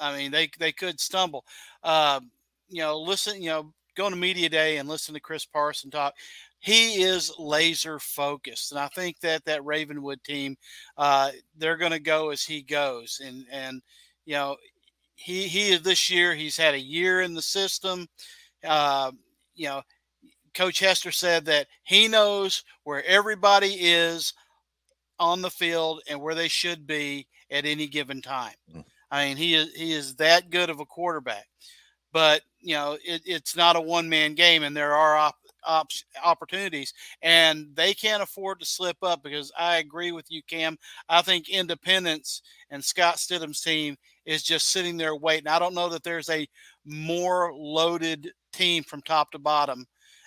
I 0.00 0.16
mean, 0.16 0.30
they 0.30 0.50
they 0.58 0.72
could 0.72 0.98
stumble. 0.98 1.44
Uh, 1.82 2.20
you 2.68 2.82
know, 2.82 3.00
listen, 3.00 3.42
you 3.42 3.50
know, 3.50 3.72
go 3.96 4.08
to 4.08 4.16
media 4.16 4.48
day 4.48 4.76
and 4.76 4.88
listen 4.88 5.14
to 5.14 5.20
Chris 5.20 5.44
Parson 5.44 5.90
talk 5.90 6.14
he 6.60 7.02
is 7.02 7.32
laser 7.38 7.98
focused, 7.98 8.72
and 8.72 8.80
I 8.80 8.88
think 8.88 9.20
that 9.20 9.44
that 9.44 9.64
Ravenwood 9.64 10.22
team, 10.24 10.56
uh, 10.96 11.30
they're 11.56 11.76
going 11.76 11.92
to 11.92 12.00
go 12.00 12.30
as 12.30 12.42
he 12.42 12.62
goes, 12.62 13.20
and 13.24 13.46
and 13.50 13.80
you 14.24 14.34
know, 14.34 14.56
he 15.14 15.46
he 15.46 15.76
this 15.76 16.10
year 16.10 16.34
he's 16.34 16.56
had 16.56 16.74
a 16.74 16.80
year 16.80 17.20
in 17.20 17.34
the 17.34 17.42
system. 17.42 18.08
Uh, 18.66 19.12
you 19.54 19.68
know, 19.68 19.82
Coach 20.52 20.80
Hester 20.80 21.12
said 21.12 21.44
that 21.44 21.68
he 21.84 22.08
knows 22.08 22.64
where 22.82 23.04
everybody 23.04 23.74
is 23.80 24.34
on 25.20 25.42
the 25.42 25.50
field 25.50 26.02
and 26.08 26.20
where 26.20 26.34
they 26.34 26.48
should 26.48 26.86
be 26.86 27.28
at 27.50 27.66
any 27.66 27.86
given 27.86 28.20
time. 28.20 28.54
Mm. 28.74 28.84
I 29.12 29.26
mean, 29.26 29.36
he 29.36 29.54
is 29.54 29.72
he 29.74 29.92
is 29.92 30.16
that 30.16 30.50
good 30.50 30.70
of 30.70 30.80
a 30.80 30.84
quarterback. 30.84 31.46
But 32.12 32.42
you 32.60 32.74
know, 32.74 32.98
it, 33.04 33.22
it's 33.24 33.56
not 33.56 33.76
a 33.76 33.80
one 33.80 34.08
man 34.08 34.34
game, 34.34 34.62
and 34.62 34.76
there 34.76 34.94
are 34.94 35.16
op- 35.16 35.36
op- 35.64 35.90
opportunities, 36.24 36.92
and 37.22 37.68
they 37.74 37.94
can't 37.94 38.22
afford 38.22 38.60
to 38.60 38.66
slip 38.66 38.96
up 39.02 39.22
because 39.22 39.52
I 39.58 39.76
agree 39.76 40.12
with 40.12 40.26
you, 40.28 40.42
Cam. 40.48 40.76
I 41.08 41.22
think 41.22 41.48
Independence 41.48 42.42
and 42.70 42.84
Scott 42.84 43.16
Stidham's 43.16 43.60
team 43.60 43.96
is 44.24 44.42
just 44.42 44.70
sitting 44.70 44.96
there 44.96 45.16
waiting. 45.16 45.48
I 45.48 45.58
don't 45.58 45.74
know 45.74 45.88
that 45.90 46.02
there's 46.02 46.30
a 46.30 46.48
more 46.84 47.52
loaded 47.54 48.32
team 48.52 48.82
from 48.82 49.02
top 49.02 49.30
to 49.32 49.38
bottom 49.38 49.86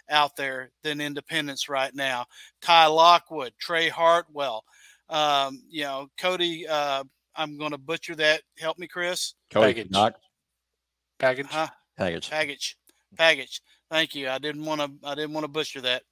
out 0.10 0.36
there 0.36 0.72
than 0.84 1.02
Independence 1.02 1.70
right 1.70 1.94
now. 1.94 2.26
Ty 2.62 2.88
Lockwood, 2.88 3.54
Trey 3.60 3.90
Hartwell, 3.90 4.64
um, 5.10 5.64
you 5.70 5.84
know, 5.84 6.08
Cody. 6.20 6.68
Uh, 6.68 7.04
I'm 7.36 7.58
going 7.58 7.72
to 7.72 7.78
butcher 7.78 8.16
that. 8.16 8.42
Help 8.60 8.78
me, 8.78 8.88
Chris. 8.88 9.36
Cody 9.52 9.74
Package. 9.74 9.92
Knock. 11.22 11.38
Package. 11.38 11.48
Huh? 11.50 11.68
Package. 11.98 12.30
Package. 12.30 12.78
Package. 13.18 13.62
Thank 13.90 14.16
you. 14.16 14.30
I 14.30 14.38
didn't 14.38 14.66
want 14.66 14.82
to. 14.82 15.08
I 15.08 15.16
didn't 15.16 15.34
want 15.34 15.44
to 15.44 15.52
butcher 15.52 15.82
that. 15.82 16.04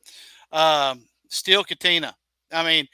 Um, 0.52 1.06
Steel 1.30 1.64
Katina. 1.64 2.16
I 2.52 2.64
mean, 2.64 2.88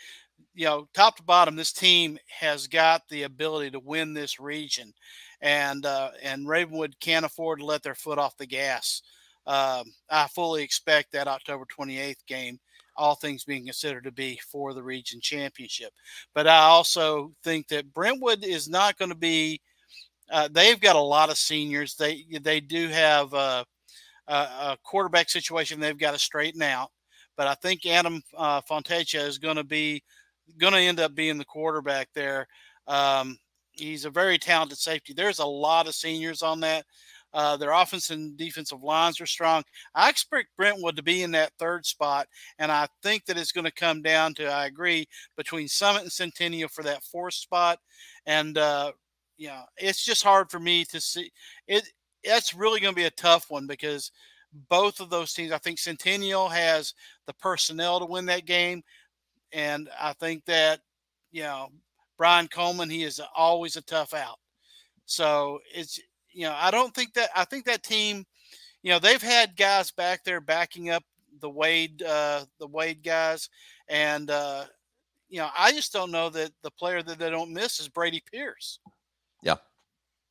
you 0.53 0.65
know, 0.65 0.87
top 0.93 1.17
to 1.17 1.23
bottom, 1.23 1.55
this 1.55 1.73
team 1.73 2.17
has 2.27 2.67
got 2.67 3.01
the 3.09 3.23
ability 3.23 3.71
to 3.71 3.79
win 3.79 4.13
this 4.13 4.39
region, 4.39 4.93
and 5.41 5.85
uh, 5.85 6.11
and 6.23 6.47
Ravenwood 6.47 6.95
can't 6.99 7.25
afford 7.25 7.59
to 7.59 7.65
let 7.65 7.83
their 7.83 7.95
foot 7.95 8.17
off 8.17 8.37
the 8.37 8.45
gas. 8.45 9.01
Um, 9.47 9.93
I 10.09 10.27
fully 10.27 10.63
expect 10.63 11.11
that 11.11 11.27
October 11.27 11.65
28th 11.65 12.25
game, 12.25 12.59
all 12.95 13.15
things 13.15 13.43
being 13.43 13.65
considered, 13.65 14.05
to 14.05 14.11
be 14.11 14.39
for 14.51 14.73
the 14.73 14.81
region 14.81 15.19
championship. 15.21 15.91
But 16.33 16.47
I 16.47 16.59
also 16.59 17.31
think 17.43 17.67
that 17.67 17.93
Brentwood 17.93 18.43
is 18.43 18.69
not 18.69 18.97
going 18.97 19.09
to 19.09 19.15
be. 19.15 19.61
Uh, 20.31 20.49
they've 20.51 20.79
got 20.79 20.95
a 20.95 21.01
lot 21.01 21.29
of 21.29 21.37
seniors. 21.37 21.95
They 21.95 22.25
they 22.41 22.59
do 22.59 22.87
have. 22.89 23.33
Uh, 23.33 23.63
a 24.27 24.77
quarterback 24.83 25.29
situation 25.29 25.79
they've 25.79 25.97
got 25.99 26.11
to 26.13 26.19
straighten 26.19 26.61
out. 26.61 26.89
But 27.37 27.47
I 27.47 27.55
think 27.55 27.85
Adam 27.85 28.21
uh, 28.37 28.61
is 28.69 29.37
going 29.37 29.57
to 29.57 29.63
be 29.63 30.03
going 30.57 30.73
to 30.73 30.79
end 30.79 30.99
up 30.99 31.15
being 31.15 31.37
the 31.37 31.45
quarterback 31.45 32.09
there. 32.13 32.47
Um, 32.87 33.37
he's 33.71 34.05
a 34.05 34.09
very 34.09 34.37
talented 34.37 34.77
safety. 34.77 35.13
There's 35.13 35.39
a 35.39 35.45
lot 35.45 35.87
of 35.87 35.95
seniors 35.95 36.41
on 36.41 36.59
that. 36.61 36.85
Uh, 37.33 37.57
their 37.57 37.73
offensive 37.73 38.15
and 38.15 38.37
defensive 38.37 38.81
lines 38.81 39.19
are 39.19 39.25
strong. 39.25 39.61
I 39.93 40.09
expect 40.09 40.55
Brentwood 40.55 40.95
to 40.95 41.03
be 41.03 41.23
in 41.23 41.31
that 41.31 41.51
third 41.59 41.85
spot, 41.85 42.27
and 42.59 42.71
I 42.71 42.87
think 43.03 43.25
that 43.25 43.37
it's 43.37 43.51
going 43.51 43.65
to 43.65 43.71
come 43.71 44.01
down 44.01 44.33
to 44.35 44.45
I 44.45 44.67
agree 44.67 45.05
between 45.35 45.67
Summit 45.67 46.03
and 46.03 46.11
Centennial 46.11 46.69
for 46.69 46.83
that 46.83 47.03
fourth 47.03 47.33
spot. 47.33 47.79
And 48.25 48.57
uh, 48.57 48.93
know, 49.37 49.63
it's 49.77 50.03
just 50.03 50.23
hard 50.23 50.49
for 50.49 50.59
me 50.59 50.85
to 50.85 50.99
see 51.01 51.31
it 51.67 51.87
that's 52.25 52.53
really 52.53 52.79
going 52.79 52.93
to 52.93 52.99
be 52.99 53.05
a 53.05 53.11
tough 53.11 53.49
one 53.49 53.67
because 53.67 54.11
both 54.69 54.99
of 54.99 55.09
those 55.09 55.33
teams, 55.33 55.51
I 55.51 55.57
think 55.57 55.79
Centennial 55.79 56.47
has 56.49 56.93
the 57.27 57.33
personnel 57.33 57.99
to 57.99 58.05
win 58.05 58.25
that 58.27 58.45
game. 58.45 58.83
And 59.51 59.89
I 59.99 60.13
think 60.13 60.45
that, 60.45 60.81
you 61.31 61.43
know, 61.43 61.69
Brian 62.17 62.47
Coleman, 62.47 62.89
he 62.89 63.03
is 63.03 63.21
always 63.35 63.75
a 63.75 63.81
tough 63.81 64.13
out. 64.13 64.39
So 65.05 65.59
it's, 65.73 65.99
you 66.31 66.43
know, 66.43 66.55
I 66.57 66.71
don't 66.71 66.93
think 66.93 67.13
that, 67.13 67.29
I 67.35 67.45
think 67.45 67.65
that 67.65 67.83
team, 67.83 68.25
you 68.81 68.91
know, 68.91 68.99
they've 68.99 69.21
had 69.21 69.57
guys 69.57 69.91
back 69.91 70.23
there 70.23 70.41
backing 70.41 70.89
up 70.89 71.03
the 71.41 71.49
Wade, 71.49 72.01
uh, 72.03 72.45
the 72.59 72.67
Wade 72.67 73.03
guys. 73.03 73.49
And, 73.87 74.31
uh, 74.31 74.65
you 75.29 75.39
know, 75.39 75.49
I 75.57 75.71
just 75.71 75.91
don't 75.91 76.11
know 76.11 76.29
that 76.29 76.51
the 76.63 76.71
player 76.71 77.03
that 77.03 77.19
they 77.19 77.29
don't 77.29 77.53
miss 77.53 77.79
is 77.79 77.89
Brady 77.89 78.23
Pierce. 78.31 78.79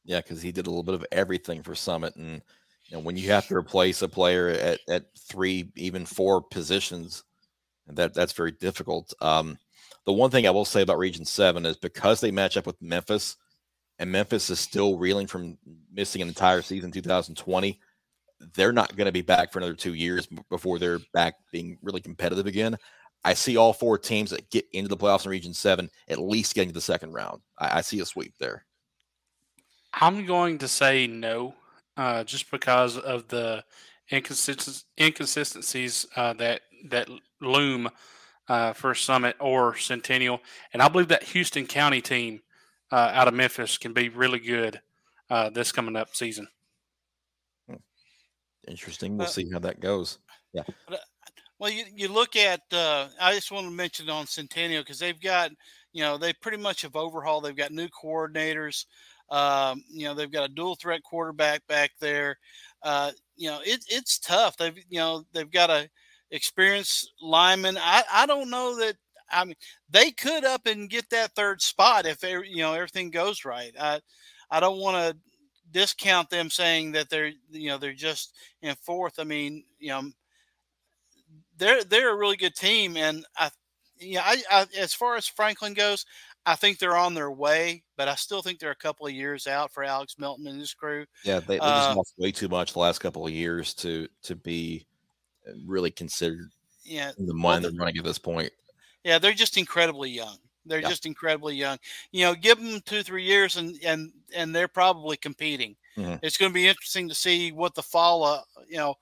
Yeah. 0.05 0.21
Because 0.21 0.43
he 0.43 0.53
did 0.53 0.67
a 0.67 0.71
little 0.71 0.83
bit 0.83 0.95
of 0.95 1.07
everything 1.13 1.63
for 1.63 1.75
Summit, 1.75 2.17
and 2.17 2.43
you 2.87 2.97
know 2.97 3.01
when 3.01 3.17
you 3.17 3.31
have 3.31 3.49
to 3.49 3.57
replace 3.57 4.03
a 4.03 4.09
player 4.09 4.49
at, 4.49 4.81
at 4.89 5.05
three, 5.19 5.71
even 5.77 6.07
four 6.07 6.43
positions, 6.43 7.25
that 7.89 8.15
that's 8.15 8.33
very 8.33 8.53
difficult. 8.53 9.13
Um, 9.21 9.59
the 10.05 10.13
one 10.13 10.31
thing 10.31 10.47
I 10.47 10.51
will 10.51 10.65
say 10.65 10.83
about 10.83 10.99
Region 10.99 11.25
Seven 11.25 11.65
is 11.65 11.77
because 11.77 12.21
they 12.21 12.31
match 12.31 12.57
up 12.57 12.67
with 12.67 12.81
Memphis, 12.83 13.37
and 13.99 14.11
Memphis 14.11 14.51
is 14.51 14.61
still 14.61 14.99
reeling 14.99 15.27
from 15.27 15.57
missing 15.93 16.23
an 16.23 16.29
entire 16.29 16.63
season 16.63 16.91
2020. 16.91 17.81
They're 18.55 18.73
not 18.73 18.97
going 18.97 19.07
to 19.07 19.13
be 19.13 19.23
back 19.23 19.53
for 19.53 19.59
another 19.59 19.75
two 19.75 19.95
years 19.95 20.29
before 20.51 20.79
they're 20.79 20.99
back 21.15 21.35
being 21.53 21.79
really 21.83 22.01
competitive 22.01 22.47
again. 22.47 22.77
I 23.25 23.33
see 23.33 23.57
all 23.57 23.73
four 23.73 23.97
teams 23.97 24.31
that 24.31 24.51
get 24.51 24.67
into 24.73 24.89
the 24.89 24.99
playoffs 24.99 25.25
in 25.25 25.31
Region 25.31 25.55
Seven 25.55 25.89
at 26.09 26.19
least 26.19 26.55
getting 26.55 26.69
to 26.69 26.75
the 26.75 26.81
second 26.81 27.13
round. 27.13 27.41
I, 27.59 27.79
I 27.79 27.81
see 27.81 28.01
a 28.01 28.05
sweep 28.05 28.35
there. 28.39 28.67
I'm 30.01 30.27
going 30.27 30.59
to 30.59 30.69
say 30.69 31.07
no, 31.07 31.55
uh, 31.97 32.25
just 32.25 32.51
because 32.51 32.99
of 32.99 33.29
the 33.29 33.65
inconsistencies 34.13 36.07
uh, 36.17 36.33
that 36.35 36.63
that 36.91 37.09
loom 37.41 37.89
uh, 38.49 38.73
for 38.73 38.95
Summit 38.95 39.37
or 39.41 39.77
Centennial, 39.77 40.41
and 40.73 40.83
I 40.83 40.89
believe 40.89 41.09
that 41.09 41.23
Houston 41.23 41.67
County 41.67 42.01
team 42.01 42.41
uh, 42.93 43.11
out 43.15 43.29
of 43.29 43.35
Memphis 43.35 43.79
can 43.79 43.93
be 43.93 44.09
really 44.09 44.39
good 44.39 44.81
uh, 45.31 45.51
this 45.51 45.73
coming 45.73 45.97
up 45.97 46.15
season. 46.15 46.47
Hmm. 47.69 47.77
Interesting. 48.69 49.17
We'll 49.17 49.29
see 49.29 49.51
how 49.51 49.61
that 49.61 49.81
goes. 49.81 50.19
Yeah. 50.53 50.63
Well, 51.59 51.71
you, 51.71 51.85
you 51.95 52.09
look 52.09 52.37
at, 52.37 52.61
uh, 52.73 53.09
I 53.21 53.35
just 53.35 53.51
want 53.51 53.67
to 53.67 53.73
mention 53.73 54.11
on 54.11 54.27
Centennial 54.27 54.83
because 54.83 54.99
they've 54.99 55.21
got, 55.21 55.51
you 55.93 56.03
know, 56.03 56.19
they 56.19 56.33
pretty 56.33 56.59
much 56.59 56.83
have 56.83 56.97
overhauled. 56.97 57.45
They've 57.45 57.57
got 57.57 57.73
new 57.73 57.89
coordinators. 57.89 58.85
Um, 59.31 59.83
you 59.91 60.05
know, 60.05 60.15
they've 60.15 60.31
got 60.31 60.49
a 60.49 60.53
dual 60.53 60.77
threat 60.77 61.03
quarterback 61.03 61.67
back 61.67 61.93
there. 62.01 62.39
Uh, 62.83 63.13
you 63.37 63.51
know, 63.51 63.61
it, 63.65 63.85
it's 63.89 64.19
tough. 64.19 64.57
They've, 64.57 64.77
you 64.89 64.99
know, 64.99 65.25
they've 65.33 65.51
got 65.51 65.71
a 65.71 65.89
experienced 66.31 67.13
lineman. 67.21 67.79
I, 67.79 68.03
I 68.13 68.27
don't 68.27 68.51
know 68.51 68.77
that. 68.79 68.97
I 69.31 69.45
mean, 69.45 69.57
they 69.91 70.11
could 70.11 70.45
up 70.45 70.67
and 70.67 70.91
get 70.91 71.09
that 71.11 71.33
third 71.35 71.63
spot 71.63 72.07
if 72.07 72.23
you 72.23 72.59
know 72.59 72.75
everything 72.75 73.11
goes 73.11 73.45
right. 73.45 73.73
I, 73.81 74.01
I 74.51 74.61
don't 74.61 74.81
want 74.81 74.97
to 74.97 75.17
discount 75.71 76.31
them 76.31 76.51
saying 76.51 76.93
that 76.93 77.09
they're 77.09 77.33
you 77.51 77.69
know 77.69 77.79
they're 77.79 77.95
just 77.95 78.35
in 78.63 78.75
fourth. 78.83 79.19
I 79.19 79.25
mean, 79.25 79.65
you 79.79 79.89
know, 79.89 80.11
they're 81.57 81.85
they're 81.85 82.13
a 82.13 82.17
really 82.17 82.37
good 82.37 82.55
team, 82.55 82.97
and 82.97 83.25
I 83.37 83.51
yeah, 83.99 84.23
I, 84.25 84.43
I 84.51 84.67
as 84.79 84.95
far 84.95 85.17
as 85.17 85.27
Franklin 85.27 85.75
goes, 85.75 86.05
I 86.47 86.57
think 86.57 86.79
they're 86.79 86.97
on 86.97 87.15
their 87.15 87.31
way, 87.31 87.85
but 87.97 88.09
I 88.09 88.15
still 88.17 88.43
think 88.43 88.59
they're 88.59 88.71
a 88.71 88.77
couple 88.77 89.07
of 89.07 89.13
years 89.13 89.47
out 89.47 89.73
for 89.73 89.83
Alex 89.83 90.17
Milton 90.19 90.47
and 90.47 90.61
his 90.61 90.75
crew. 90.75 91.07
Yeah, 91.25 91.41
they, 91.41 91.55
they 91.55 91.59
just 91.59 91.91
uh, 91.91 91.95
lost 91.97 92.15
way 92.19 92.33
too 92.33 92.49
much 92.49 92.75
the 92.75 92.81
last 92.81 92.99
couple 92.99 93.27
of 93.27 93.33
years 93.33 93.73
to 93.75 94.09
to 94.25 94.35
be 94.35 94.87
uh, 95.49 95.53
really 95.67 95.91
considered. 95.91 96.51
Yeah, 96.85 97.13
the 97.17 97.35
well, 97.35 97.61
they're 97.61 97.71
running 97.73 97.97
at 97.97 98.05
this 98.05 98.19
point. 98.19 98.51
Yeah, 99.05 99.19
they're 99.19 99.33
just 99.33 99.57
incredibly 99.57 100.11
young. 100.11 100.37
They're 100.67 100.81
yeah. 100.81 100.89
just 100.89 101.07
incredibly 101.07 101.57
young. 101.57 101.79
You 102.13 102.27
know, 102.27 102.35
give 102.35 102.59
them 102.59 102.81
two, 102.85 103.03
three 103.03 103.25
years, 103.25 103.57
and 103.57 103.79
and 103.85 104.13
and 104.35 104.55
they're 104.55 104.69
probably 104.69 105.17
competing. 105.17 105.77
Mm-hmm. 105.97 106.17
It's 106.23 106.37
going 106.37 106.51
to 106.51 106.55
be 106.55 106.69
interesting 106.69 107.09
to 107.09 107.15
see 107.15 107.53
what 107.53 107.75
the 107.75 107.83
fall, 107.83 108.45
you 108.69 108.77
know, 108.77 108.97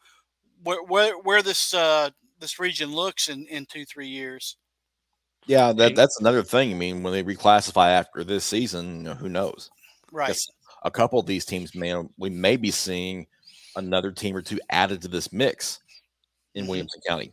where 0.62 0.82
where, 0.84 1.18
where 1.18 1.42
this 1.42 1.74
uh, 1.74 2.10
this 2.38 2.58
region 2.58 2.92
looks 2.92 3.28
in 3.28 3.46
in 3.46 3.66
two, 3.66 3.84
three 3.84 4.08
years. 4.08 4.56
Yeah, 5.46 5.72
that 5.72 5.96
that's 5.96 6.20
another 6.20 6.42
thing. 6.42 6.70
I 6.70 6.74
mean, 6.74 7.02
when 7.02 7.12
they 7.12 7.24
reclassify 7.24 7.88
after 7.88 8.22
this 8.24 8.44
season, 8.44 8.98
you 8.98 9.02
know, 9.02 9.14
who 9.14 9.28
knows? 9.28 9.70
Right. 10.12 10.38
A 10.84 10.90
couple 10.90 11.18
of 11.18 11.26
these 11.26 11.44
teams, 11.44 11.74
man, 11.74 12.08
we 12.18 12.30
may 12.30 12.56
be 12.56 12.70
seeing 12.70 13.26
another 13.76 14.12
team 14.12 14.36
or 14.36 14.42
two 14.42 14.60
added 14.70 15.02
to 15.02 15.08
this 15.08 15.32
mix 15.32 15.80
in 16.54 16.62
mm-hmm. 16.62 16.70
Williamson 16.70 17.00
County. 17.06 17.32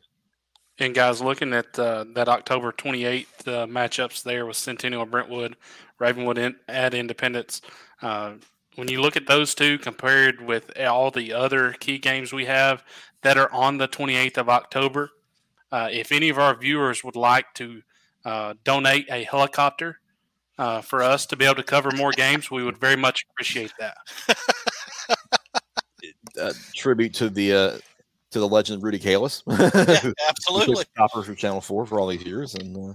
And 0.80 0.96
guys, 0.96 1.22
looking 1.22 1.54
at 1.54 1.78
uh, 1.78 2.06
that 2.14 2.30
October 2.30 2.72
28th 2.72 3.48
uh, 3.48 3.68
matchups 3.68 4.24
there 4.24 4.46
with 4.46 4.56
Centennial 4.56 5.06
Brentwood, 5.06 5.58
Ravenwood 6.00 6.38
in, 6.38 6.56
at 6.70 6.94
Independence, 6.94 7.62
uh, 8.02 8.34
when 8.76 8.88
you 8.88 9.02
look 9.02 9.18
at 9.18 9.28
those 9.28 9.54
two 9.54 9.78
compared 9.78 10.40
with 10.40 10.80
all 10.80 11.12
the 11.12 11.34
other 11.34 11.74
key 11.74 11.98
games 11.98 12.32
we 12.32 12.46
have 12.46 12.84
that 13.24 13.38
are 13.38 13.52
on 13.52 13.78
the 13.78 13.90
28th 13.90 14.38
of 14.38 14.48
October, 14.48 15.12
uh, 15.74 15.90
if 15.92 16.14
any 16.14 16.30
of 16.30 16.40
our 16.40 16.56
viewers 16.56 17.04
would 17.04 17.18
like 17.18 17.54
to 17.56 17.82
uh, 18.30 18.54
donate 18.64 19.08
a 19.10 19.24
helicopter 19.24 20.00
uh, 20.58 20.82
for 20.82 21.02
us 21.02 21.26
to 21.26 21.36
be 21.36 21.46
able 21.46 21.56
to 21.56 21.64
cover 21.64 21.92
more 21.92 22.12
games, 22.12 22.52
we 22.52 22.64
would 22.64 22.78
very 22.78 22.96
much 22.96 23.26
appreciate 23.32 23.74
that. 23.80 23.98
tribute 26.76 27.14
to 27.16 27.30
the 27.30 27.82
to 28.32 28.40
the 28.40 28.48
legend 28.48 28.84
Rudy 28.84 29.00
Kalis. 29.00 29.44
Yeah, 30.00 30.12
absolutely. 30.28 30.86
Copper 30.96 31.24
for 31.24 31.34
Channel 31.34 31.62
4 31.62 31.86
for 31.86 32.00
all 32.00 32.08
these 32.08 32.24
years. 32.24 32.54
And 32.56 32.78
uh, 32.78 32.94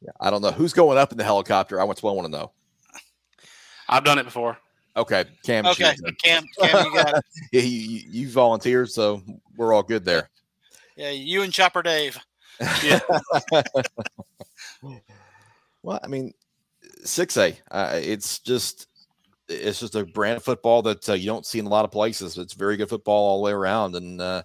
yeah, 0.00 0.10
I 0.20 0.30
don't 0.30 0.42
know 0.42 0.50
who's 0.50 0.72
going 0.72 0.98
up 0.98 1.12
in 1.12 1.18
the 1.18 1.24
helicopter. 1.24 1.80
I 1.80 1.84
want 1.84 1.98
to 1.98 2.06
want 2.06 2.24
to 2.24 2.28
know. 2.28 2.50
I've 3.88 4.04
done 4.04 4.18
it 4.18 4.24
before. 4.24 4.58
Okay, 4.96 5.24
Cam. 5.44 5.64
Okay, 5.66 5.94
Cam, 6.24 6.44
Cam, 6.60 6.84
you 6.84 6.92
got 6.92 7.18
it. 7.18 7.24
yeah, 7.52 7.60
you, 7.62 8.00
you 8.10 8.28
volunteered, 8.28 8.90
so 8.90 9.22
we're 9.56 9.72
all 9.72 9.84
good 9.84 10.04
there. 10.04 10.28
Yeah, 10.96 11.10
you 11.10 11.42
and 11.42 11.52
Chopper 11.52 11.82
Dave. 11.82 12.18
Yeah. 12.82 13.00
well, 15.82 16.00
I 16.02 16.06
mean, 16.08 16.32
six 17.04 17.36
A. 17.36 17.56
Uh, 17.70 17.98
it's 18.02 18.38
just 18.40 18.86
it's 19.48 19.80
just 19.80 19.94
a 19.94 20.04
brand 20.04 20.36
of 20.36 20.44
football 20.44 20.82
that 20.82 21.08
uh, 21.08 21.14
you 21.14 21.26
don't 21.26 21.46
see 21.46 21.58
in 21.58 21.66
a 21.66 21.70
lot 21.70 21.84
of 21.84 21.90
places. 21.90 22.36
It's 22.36 22.54
very 22.54 22.76
good 22.76 22.88
football 22.88 23.28
all 23.28 23.38
the 23.38 23.44
way 23.44 23.52
around, 23.52 23.94
and 23.94 24.20
uh, 24.20 24.42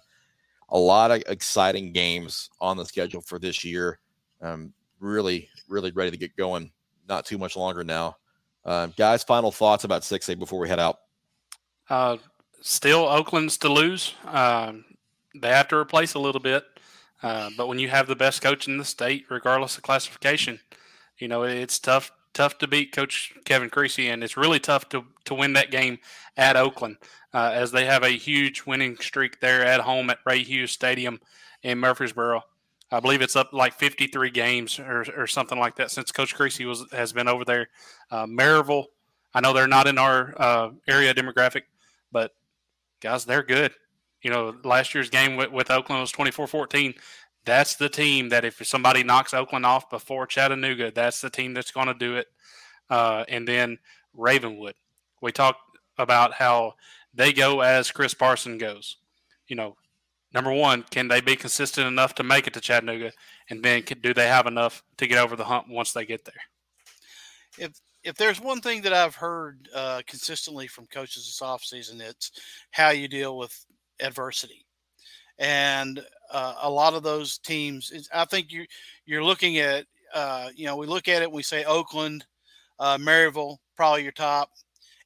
a 0.70 0.78
lot 0.78 1.10
of 1.10 1.22
exciting 1.28 1.92
games 1.92 2.50
on 2.60 2.76
the 2.76 2.84
schedule 2.84 3.20
for 3.20 3.38
this 3.38 3.64
year. 3.64 3.98
Um, 4.40 4.72
really, 5.00 5.48
really 5.68 5.90
ready 5.92 6.10
to 6.10 6.16
get 6.16 6.36
going. 6.36 6.70
Not 7.08 7.26
too 7.26 7.38
much 7.38 7.56
longer 7.56 7.84
now. 7.84 8.16
Uh, 8.64 8.86
guys, 8.96 9.22
final 9.22 9.52
thoughts 9.52 9.84
about 9.84 10.02
6A 10.02 10.38
before 10.38 10.58
we 10.58 10.68
head 10.68 10.80
out. 10.80 10.98
Uh, 11.90 12.16
still, 12.62 13.06
Oakland's 13.06 13.58
to 13.58 13.68
lose. 13.68 14.14
Um, 14.26 14.84
they 15.34 15.48
have 15.48 15.68
to 15.68 15.76
replace 15.76 16.14
a 16.14 16.18
little 16.18 16.40
bit. 16.40 16.64
Uh, 17.24 17.48
but 17.56 17.68
when 17.68 17.78
you 17.78 17.88
have 17.88 18.06
the 18.06 18.14
best 18.14 18.42
coach 18.42 18.68
in 18.68 18.76
the 18.76 18.84
state, 18.84 19.24
regardless 19.30 19.78
of 19.78 19.82
classification, 19.82 20.60
you 21.18 21.26
know, 21.26 21.42
it's 21.42 21.78
tough 21.78 22.12
tough 22.34 22.58
to 22.58 22.68
beat 22.68 22.92
Coach 22.92 23.32
Kevin 23.46 23.70
Creasy, 23.70 24.08
and 24.08 24.22
it's 24.22 24.36
really 24.36 24.58
tough 24.58 24.88
to, 24.90 25.04
to 25.24 25.34
win 25.34 25.54
that 25.54 25.70
game 25.70 25.98
at 26.36 26.56
Oakland, 26.56 26.96
uh, 27.32 27.52
as 27.54 27.70
they 27.70 27.86
have 27.86 28.02
a 28.02 28.10
huge 28.10 28.66
winning 28.66 28.96
streak 28.98 29.40
there 29.40 29.64
at 29.64 29.80
home 29.80 30.10
at 30.10 30.18
Ray 30.26 30.42
Hughes 30.42 30.72
Stadium 30.72 31.20
in 31.62 31.78
Murfreesboro. 31.78 32.42
I 32.90 33.00
believe 33.00 33.22
it's 33.22 33.36
up 33.36 33.52
like 33.52 33.72
53 33.72 34.30
games 34.30 34.78
or, 34.78 35.06
or 35.16 35.26
something 35.26 35.58
like 35.58 35.76
that 35.76 35.90
since 35.90 36.12
Coach 36.12 36.34
Creasy 36.34 36.66
was 36.66 36.84
has 36.92 37.12
been 37.12 37.28
over 37.28 37.44
there. 37.44 37.68
Uh, 38.10 38.26
Maryville, 38.26 38.86
I 39.32 39.40
know 39.40 39.52
they're 39.52 39.66
not 39.66 39.86
in 39.86 39.96
our 39.96 40.34
uh, 40.36 40.70
area 40.86 41.14
demographic, 41.14 41.62
but 42.12 42.32
guys, 43.00 43.24
they're 43.24 43.42
good. 43.42 43.72
You 44.24 44.30
know, 44.30 44.56
last 44.64 44.94
year's 44.94 45.10
game 45.10 45.36
with, 45.36 45.52
with 45.52 45.70
Oakland 45.70 46.00
was 46.00 46.10
24 46.10 46.48
14 46.48 46.94
that's 47.44 47.76
the 47.76 47.88
team 47.88 48.30
that 48.30 48.44
if 48.44 48.66
somebody 48.66 49.02
knocks 49.02 49.34
Oakland 49.34 49.66
off 49.66 49.90
before 49.90 50.26
Chattanooga, 50.26 50.90
that's 50.90 51.20
the 51.20 51.30
team 51.30 51.54
that's 51.54 51.70
going 51.70 51.88
to 51.88 51.94
do 51.94 52.16
it. 52.16 52.28
Uh, 52.88 53.24
and 53.28 53.46
then 53.46 53.78
Ravenwood, 54.14 54.74
we 55.20 55.32
talked 55.32 55.60
about 55.98 56.34
how 56.34 56.74
they 57.12 57.32
go 57.32 57.60
as 57.60 57.90
Chris 57.90 58.14
Parson 58.14 58.58
goes. 58.58 58.96
You 59.46 59.56
know, 59.56 59.76
number 60.32 60.52
one, 60.52 60.84
can 60.90 61.08
they 61.08 61.20
be 61.20 61.36
consistent 61.36 61.86
enough 61.86 62.14
to 62.16 62.22
make 62.22 62.46
it 62.46 62.54
to 62.54 62.60
Chattanooga, 62.60 63.12
and 63.50 63.62
then 63.62 63.82
can, 63.82 64.00
do 64.00 64.14
they 64.14 64.26
have 64.26 64.46
enough 64.46 64.82
to 64.96 65.06
get 65.06 65.18
over 65.18 65.36
the 65.36 65.44
hump 65.44 65.68
once 65.68 65.92
they 65.92 66.06
get 66.06 66.24
there? 66.24 66.34
If 67.58 67.72
if 68.02 68.16
there's 68.16 68.40
one 68.40 68.60
thing 68.60 68.82
that 68.82 68.92
I've 68.92 69.14
heard 69.14 69.68
uh, 69.74 70.02
consistently 70.06 70.66
from 70.66 70.86
coaches 70.86 71.24
this 71.24 71.40
offseason, 71.40 72.00
it's 72.00 72.32
how 72.70 72.90
you 72.90 73.08
deal 73.08 73.38
with 73.38 73.64
adversity. 74.00 74.66
And 75.38 76.04
uh, 76.30 76.54
a 76.62 76.70
lot 76.70 76.94
of 76.94 77.02
those 77.02 77.38
teams. 77.38 78.08
I 78.12 78.24
think 78.24 78.52
you 78.52 78.66
you're 79.06 79.24
looking 79.24 79.58
at 79.58 79.86
uh, 80.14 80.50
you 80.54 80.66
know 80.66 80.76
we 80.76 80.86
look 80.86 81.08
at 81.08 81.22
it 81.22 81.30
we 81.30 81.42
say 81.42 81.64
Oakland, 81.64 82.24
uh, 82.78 82.98
Maryville 82.98 83.58
probably 83.76 84.02
your 84.02 84.12
top, 84.12 84.50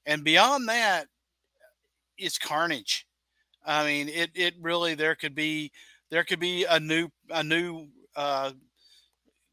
and 0.06 0.24
beyond 0.24 0.68
that, 0.68 1.06
it's 2.18 2.38
carnage. 2.38 3.06
I 3.64 3.84
mean 3.84 4.08
it 4.08 4.30
it 4.34 4.54
really 4.60 4.94
there 4.94 5.14
could 5.14 5.34
be 5.34 5.72
there 6.10 6.24
could 6.24 6.40
be 6.40 6.64
a 6.64 6.78
new 6.78 7.08
a 7.30 7.42
new 7.42 7.88
uh, 8.16 8.52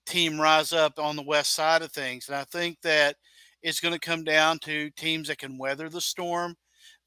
team 0.06 0.40
rise 0.40 0.74
up 0.74 1.00
on 1.00 1.16
the 1.16 1.24
west 1.24 1.54
side 1.54 1.82
of 1.82 1.92
things, 1.92 2.28
and 2.28 2.36
I 2.36 2.44
think 2.46 2.82
that 2.82 3.16
it's 3.64 3.80
going 3.80 3.94
to 3.94 4.00
come 4.00 4.24
down 4.24 4.60
to 4.60 4.90
teams 4.92 5.30
that 5.30 5.40
can 5.40 5.58
weather 5.58 5.90
the 5.90 6.02
storm 6.02 6.56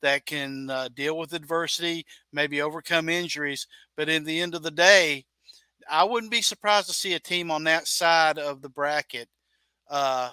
that 0.03 0.27
can 0.27 0.71
uh, 0.71 0.89
deal 0.95 1.17
with 1.19 1.33
adversity, 1.33 2.07
maybe 2.33 2.63
overcome 2.63 3.09
injuries. 3.09 3.67
But 3.97 4.09
in 4.09 4.25
the 4.25 4.41
end 4.41 4.55
of 4.55 4.63
the 4.63 4.71
day, 4.71 5.25
I 5.91 6.05
wouldn't 6.05 6.33
be 6.33 6.43
surprised 6.43 6.89
to 6.89 6.95
see 6.95 7.15
a 7.15 7.21
team 7.21 7.51
on 7.51 7.65
that 7.65 7.87
side 7.87 8.39
of 8.39 8.63
the 8.63 8.69
bracket, 8.69 9.29
uh, 9.91 10.31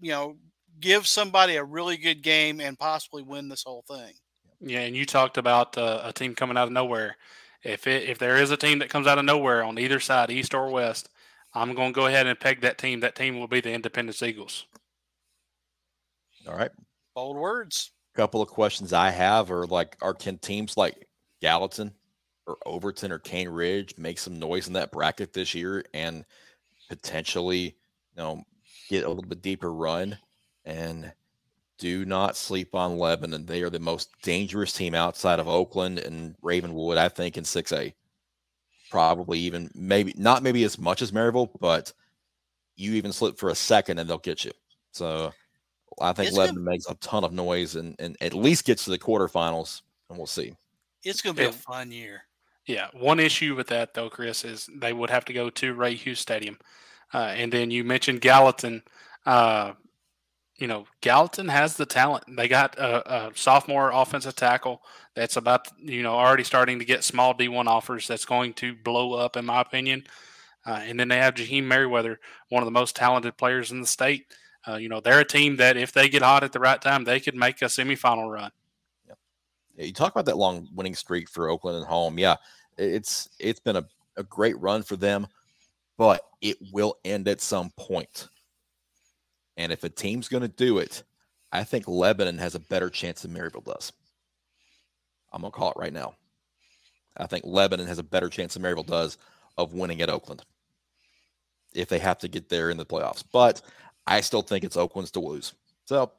you 0.00 0.10
know, 0.10 0.36
give 0.80 1.06
somebody 1.06 1.56
a 1.56 1.64
really 1.64 1.96
good 1.96 2.22
game 2.22 2.60
and 2.60 2.78
possibly 2.78 3.22
win 3.22 3.48
this 3.48 3.64
whole 3.64 3.84
thing. 3.88 4.12
Yeah, 4.60 4.80
and 4.80 4.96
you 4.96 5.04
talked 5.04 5.38
about 5.38 5.76
uh, 5.76 6.02
a 6.04 6.12
team 6.12 6.34
coming 6.34 6.56
out 6.56 6.68
of 6.68 6.72
nowhere. 6.72 7.16
If 7.64 7.86
it, 7.86 8.08
if 8.08 8.18
there 8.18 8.36
is 8.36 8.50
a 8.50 8.56
team 8.56 8.78
that 8.78 8.90
comes 8.90 9.06
out 9.06 9.18
of 9.18 9.24
nowhere 9.24 9.62
on 9.62 9.78
either 9.78 10.00
side, 10.00 10.30
east 10.30 10.54
or 10.54 10.70
west, 10.70 11.08
I'm 11.54 11.74
going 11.74 11.92
to 11.92 12.00
go 12.00 12.06
ahead 12.06 12.26
and 12.26 12.38
peg 12.38 12.60
that 12.62 12.78
team. 12.78 13.00
That 13.00 13.14
team 13.14 13.38
will 13.38 13.48
be 13.48 13.60
the 13.60 13.72
Independence 13.72 14.22
Eagles. 14.22 14.66
All 16.48 16.56
right. 16.56 16.70
Bold 17.14 17.36
words 17.36 17.92
couple 18.14 18.42
of 18.42 18.48
questions 18.48 18.92
I 18.92 19.10
have 19.10 19.50
are 19.50 19.66
like, 19.66 19.96
are 20.02 20.14
can 20.14 20.38
teams 20.38 20.76
like 20.76 21.08
Gallatin 21.40 21.92
or 22.46 22.58
Overton 22.66 23.12
or 23.12 23.18
Cane 23.18 23.48
Ridge 23.48 23.94
make 23.96 24.18
some 24.18 24.38
noise 24.38 24.66
in 24.66 24.74
that 24.74 24.92
bracket 24.92 25.32
this 25.32 25.54
year 25.54 25.84
and 25.94 26.24
potentially, 26.88 27.76
you 28.14 28.18
know, 28.18 28.42
get 28.88 29.04
a 29.04 29.08
little 29.08 29.22
bit 29.22 29.42
deeper 29.42 29.72
run? 29.72 30.18
And 30.64 31.12
do 31.78 32.04
not 32.04 32.36
sleep 32.36 32.74
on 32.74 32.98
Lebanon. 32.98 33.46
They 33.46 33.62
are 33.62 33.70
the 33.70 33.80
most 33.80 34.10
dangerous 34.22 34.72
team 34.72 34.94
outside 34.94 35.40
of 35.40 35.48
Oakland 35.48 35.98
and 35.98 36.36
Ravenwood, 36.40 36.96
I 36.96 37.08
think, 37.08 37.36
in 37.36 37.44
6A. 37.44 37.94
Probably 38.90 39.40
even 39.40 39.70
maybe 39.74 40.14
not 40.16 40.42
maybe 40.42 40.62
as 40.64 40.78
much 40.78 41.02
as 41.02 41.10
Maryville, 41.10 41.50
but 41.58 41.92
you 42.76 42.92
even 42.92 43.12
slip 43.12 43.38
for 43.38 43.48
a 43.48 43.54
second 43.54 43.98
and 43.98 44.08
they'll 44.08 44.18
get 44.18 44.44
you. 44.44 44.52
So 44.92 45.32
I 46.00 46.12
think 46.12 46.28
it's 46.28 46.36
Lebanon 46.36 46.64
gonna, 46.64 46.70
makes 46.70 46.86
a 46.88 46.94
ton 46.96 47.24
of 47.24 47.32
noise 47.32 47.76
and, 47.76 47.96
and 47.98 48.16
at 48.20 48.34
least 48.34 48.64
gets 48.64 48.84
to 48.84 48.90
the 48.90 48.98
quarterfinals, 48.98 49.82
and 50.08 50.18
we'll 50.18 50.26
see. 50.26 50.54
It's 51.04 51.20
going 51.20 51.36
to 51.36 51.42
be 51.42 51.48
a 51.48 51.52
fun 51.52 51.90
year. 51.90 52.22
Yeah. 52.66 52.88
One 52.92 53.20
issue 53.20 53.54
with 53.56 53.66
that, 53.68 53.94
though, 53.94 54.08
Chris, 54.08 54.44
is 54.44 54.68
they 54.74 54.92
would 54.92 55.10
have 55.10 55.24
to 55.26 55.32
go 55.32 55.50
to 55.50 55.74
Ray 55.74 55.94
Hughes 55.94 56.20
Stadium. 56.20 56.58
Uh, 57.12 57.34
and 57.36 57.52
then 57.52 57.70
you 57.70 57.84
mentioned 57.84 58.20
Gallatin. 58.20 58.82
Uh, 59.26 59.72
you 60.56 60.66
know, 60.68 60.86
Gallatin 61.00 61.48
has 61.48 61.76
the 61.76 61.86
talent. 61.86 62.24
They 62.28 62.46
got 62.46 62.78
a, 62.78 63.28
a, 63.28 63.32
sophomore 63.34 63.90
offensive 63.92 64.36
tackle 64.36 64.82
that's 65.14 65.36
about, 65.36 65.66
you 65.78 66.02
know, 66.02 66.14
already 66.14 66.44
starting 66.44 66.78
to 66.78 66.84
get 66.84 67.02
small 67.02 67.34
D1 67.34 67.66
offers 67.66 68.06
that's 68.06 68.24
going 68.24 68.54
to 68.54 68.74
blow 68.74 69.14
up, 69.14 69.36
in 69.36 69.44
my 69.44 69.60
opinion. 69.60 70.04
Uh, 70.64 70.80
and 70.84 71.00
then 71.00 71.08
they 71.08 71.16
have 71.16 71.34
Jaheim 71.34 71.64
Merriweather, 71.64 72.20
one 72.48 72.62
of 72.62 72.66
the 72.66 72.70
most 72.70 72.94
talented 72.94 73.36
players 73.36 73.72
in 73.72 73.80
the 73.80 73.86
state. 73.86 74.26
Uh, 74.66 74.76
you 74.76 74.88
know, 74.88 75.00
they're 75.00 75.20
a 75.20 75.24
team 75.24 75.56
that 75.56 75.76
if 75.76 75.92
they 75.92 76.08
get 76.08 76.22
hot 76.22 76.44
at 76.44 76.52
the 76.52 76.60
right 76.60 76.80
time, 76.80 77.04
they 77.04 77.20
could 77.20 77.34
make 77.34 77.60
a 77.62 77.66
semifinal 77.66 78.30
run. 78.30 78.50
Yeah, 79.06 79.84
you 79.84 79.92
talk 79.92 80.12
about 80.12 80.26
that 80.26 80.36
long 80.36 80.68
winning 80.74 80.94
streak 80.94 81.28
for 81.28 81.48
Oakland 81.48 81.82
at 81.82 81.88
home. 81.88 82.18
Yeah, 82.18 82.36
it's 82.78 83.28
it's 83.38 83.60
been 83.60 83.76
a, 83.76 83.86
a 84.16 84.22
great 84.22 84.58
run 84.60 84.82
for 84.82 84.96
them, 84.96 85.26
but 85.98 86.22
it 86.40 86.56
will 86.72 86.96
end 87.04 87.28
at 87.28 87.40
some 87.40 87.70
point. 87.76 88.28
And 89.56 89.72
if 89.72 89.84
a 89.84 89.88
team's 89.88 90.28
going 90.28 90.42
to 90.42 90.48
do 90.48 90.78
it, 90.78 91.02
I 91.52 91.64
think 91.64 91.86
Lebanon 91.86 92.38
has 92.38 92.54
a 92.54 92.60
better 92.60 92.88
chance 92.88 93.22
than 93.22 93.34
Maryville 93.34 93.64
does. 93.64 93.92
I'm 95.32 95.42
going 95.42 95.52
to 95.52 95.58
call 95.58 95.70
it 95.70 95.76
right 95.76 95.92
now. 95.92 96.14
I 97.16 97.26
think 97.26 97.44
Lebanon 97.44 97.86
has 97.86 97.98
a 97.98 98.02
better 98.02 98.28
chance 98.28 98.54
than 98.54 98.62
Maryville 98.62 98.86
does 98.86 99.18
of 99.58 99.74
winning 99.74 100.00
at 100.00 100.08
Oakland 100.08 100.42
if 101.74 101.88
they 101.88 101.98
have 101.98 102.18
to 102.18 102.28
get 102.28 102.48
there 102.48 102.70
in 102.70 102.76
the 102.76 102.86
playoffs. 102.86 103.24
But 103.32 103.60
I 104.06 104.20
still 104.20 104.42
think 104.42 104.64
it's 104.64 104.76
Oakland's 104.76 105.10
to 105.12 105.20
lose. 105.20 105.52
So 105.84 106.12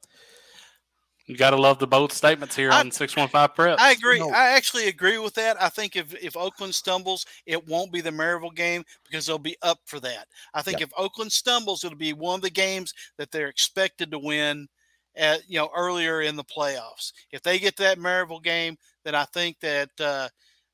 you 1.26 1.38
got 1.38 1.52
to 1.52 1.58
love 1.58 1.80
the 1.80 1.88
both 1.88 2.12
statements 2.12 2.56
here 2.56 2.72
I- 2.72 2.82
on 2.82 2.92
615 2.92 3.56
Prep. 3.56 3.80
I 3.80 3.92
agree. 3.92 4.20
No. 4.20 4.30
I 4.30 4.52
actually 4.52 4.88
agree 4.88 5.18
with 5.18 5.34
that. 5.36 5.62
I 5.62 5.70
think 5.70 5.96
if, 5.96 6.14
if 6.22 6.36
Oakland 6.36 6.76
stumbles, 6.76 7.26
it 7.46 7.66
won't 7.68 7.94
be 7.94 8.02
the 8.02 8.12
Maryville 8.12 8.56
game 8.56 8.84
because 9.06 9.26
they'll 9.26 9.38
be 9.38 9.58
up 9.62 9.80
for 9.86 10.00
that. 10.02 10.28
I 10.54 10.62
think 10.62 10.82
if 10.82 10.90
Oakland 10.98 11.32
stumbles, 11.32 11.84
it'll 11.84 11.98
be 11.98 12.14
one 12.14 12.36
of 12.36 12.42
the 12.42 12.50
games 12.50 12.94
that 13.18 13.32
they're 13.32 13.48
expected 13.48 14.12
to 14.12 14.20
win 14.20 14.68
at 15.16 15.48
you 15.48 15.60
know 15.60 15.70
earlier 15.76 16.22
in 16.22 16.36
the 16.36 16.44
playoffs. 16.44 17.14
If 17.32 17.42
they 17.42 17.60
get 17.60 17.78
to 17.78 17.84
that 17.84 18.00
Maryville 18.00 18.44
game, 18.44 18.78
then 19.06 19.16
I 19.16 19.26
think 19.26 19.60
that 19.62 19.90
uh, 20.00 20.28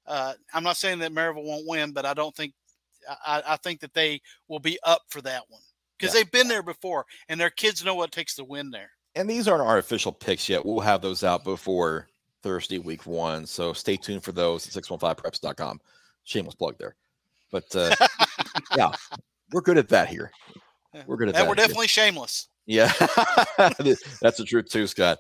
uh, 0.07 0.33
I'm 0.53 0.63
not 0.63 0.77
saying 0.77 0.99
that 0.99 1.13
Maryville 1.13 1.43
won't 1.43 1.67
win, 1.67 1.91
but 1.91 2.05
I 2.05 2.13
don't 2.13 2.35
think 2.35 2.53
I, 3.25 3.43
I 3.45 3.57
think 3.57 3.81
that 3.81 3.93
they 3.93 4.21
will 4.47 4.59
be 4.59 4.79
up 4.83 5.01
for 5.09 5.21
that 5.21 5.43
one 5.49 5.61
because 5.99 6.13
Yeah. 6.15 6.21
they've 6.21 6.31
been 6.31 6.47
there 6.47 6.63
before 6.63 7.05
and 7.27 7.39
their 7.39 7.49
kids 7.49 7.83
know 7.83 7.95
what 7.95 8.05
it 8.09 8.11
takes 8.13 8.35
to 8.35 8.43
win 8.45 8.71
there. 8.71 8.91
and 9.15 9.29
these 9.29 9.47
aren't 9.47 9.63
our 9.63 9.77
official 9.79 10.11
picks 10.11 10.47
yet. 10.47 10.65
We'll 10.65 10.79
have 10.79 11.01
those 11.01 11.23
out 11.23 11.43
before 11.43 12.07
Thursday, 12.43 12.77
week 12.79 13.05
one. 13.05 13.45
So 13.45 13.73
stay 13.73 13.97
tuned 13.97 14.23
for 14.23 14.31
those 14.31 14.65
at 14.67 14.73
615preps.com. 14.83 15.81
Shameless 16.23 16.55
plug 16.55 16.77
there. 16.79 16.95
But 17.51 17.75
uh, 17.75 17.93
yeah, 18.77 18.91
we're 19.51 19.61
good 19.61 19.77
at 19.77 19.89
that 19.89 20.07
here. 20.09 20.31
We're 21.07 21.17
good 21.17 21.29
at 21.29 21.35
And 21.35 21.43
that. 21.43 21.49
we're 21.49 21.55
here. 21.55 21.65
definitely 21.65 21.87
shameless. 21.87 22.47
Yeah, 22.65 22.91
that's 23.57 24.37
the 24.37 24.45
truth 24.47 24.69
too, 24.69 24.85
Scott. 24.87 25.17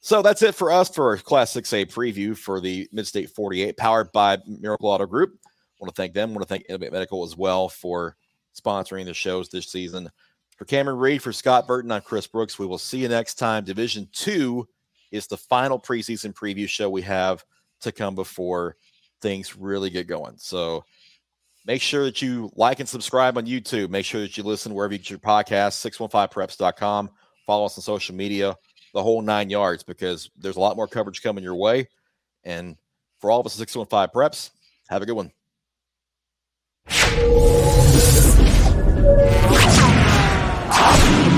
So 0.00 0.22
that's 0.22 0.42
it 0.42 0.54
for 0.54 0.72
us 0.72 0.88
for 0.88 1.10
our 1.10 1.16
Class 1.18 1.52
6A 1.52 1.86
preview 1.92 2.36
for 2.36 2.60
the 2.60 2.88
Midstate 2.94 3.30
48, 3.30 3.76
powered 3.76 4.10
by 4.12 4.38
Miracle 4.46 4.88
Auto 4.88 5.06
Group. 5.06 5.34
I 5.44 5.48
want 5.78 5.94
to 5.94 6.02
thank 6.02 6.14
them. 6.14 6.30
I 6.30 6.32
want 6.32 6.42
to 6.42 6.48
thank 6.48 6.64
Innovate 6.68 6.92
Medical 6.92 7.22
as 7.24 7.36
well 7.36 7.68
for 7.68 8.16
sponsoring 8.54 9.04
the 9.04 9.14
shows 9.14 9.48
this 9.48 9.66
season. 9.66 10.10
For 10.56 10.64
Cameron 10.64 10.98
Reed, 10.98 11.22
for 11.22 11.32
Scott 11.32 11.66
Burton, 11.66 11.90
I'm 11.90 12.02
Chris 12.02 12.26
Brooks. 12.26 12.58
We 12.58 12.66
will 12.66 12.78
see 12.78 12.98
you 12.98 13.08
next 13.08 13.34
time. 13.36 13.64
Division 13.64 14.08
Two 14.12 14.68
is 15.10 15.26
the 15.26 15.36
final 15.36 15.78
preseason 15.78 16.32
preview 16.32 16.68
show 16.68 16.90
we 16.90 17.02
have 17.02 17.44
to 17.80 17.92
come 17.92 18.14
before 18.14 18.76
things 19.20 19.56
really 19.56 19.90
get 19.90 20.06
going. 20.06 20.34
So 20.38 20.84
make 21.66 21.82
sure 21.82 22.04
that 22.04 22.22
you 22.22 22.50
like 22.56 22.80
and 22.80 22.88
subscribe 22.88 23.36
on 23.38 23.46
YouTube. 23.46 23.90
Make 23.90 24.04
sure 24.04 24.20
that 24.20 24.36
you 24.36 24.42
listen 24.42 24.74
wherever 24.74 24.92
you 24.92 24.98
get 24.98 25.10
your 25.10 25.18
podcast, 25.18 25.90
615preps.com. 25.90 27.10
Follow 27.46 27.66
us 27.66 27.78
on 27.78 27.82
social 27.82 28.14
media, 28.14 28.54
the 28.94 29.02
whole 29.02 29.22
nine 29.22 29.50
yards, 29.50 29.82
because 29.82 30.30
there's 30.36 30.56
a 30.56 30.60
lot 30.60 30.76
more 30.76 30.86
coverage 30.86 31.22
coming 31.22 31.42
your 31.42 31.56
way. 31.56 31.88
And 32.44 32.76
for 33.18 33.30
all 33.30 33.40
of 33.40 33.46
us 33.46 33.54
at 33.54 33.68
615 33.68 34.14
Preps, 34.14 34.50
have 34.88 35.02
a 35.02 35.06
good 35.06 35.16
one. 35.16 35.30
Top. 40.80 41.29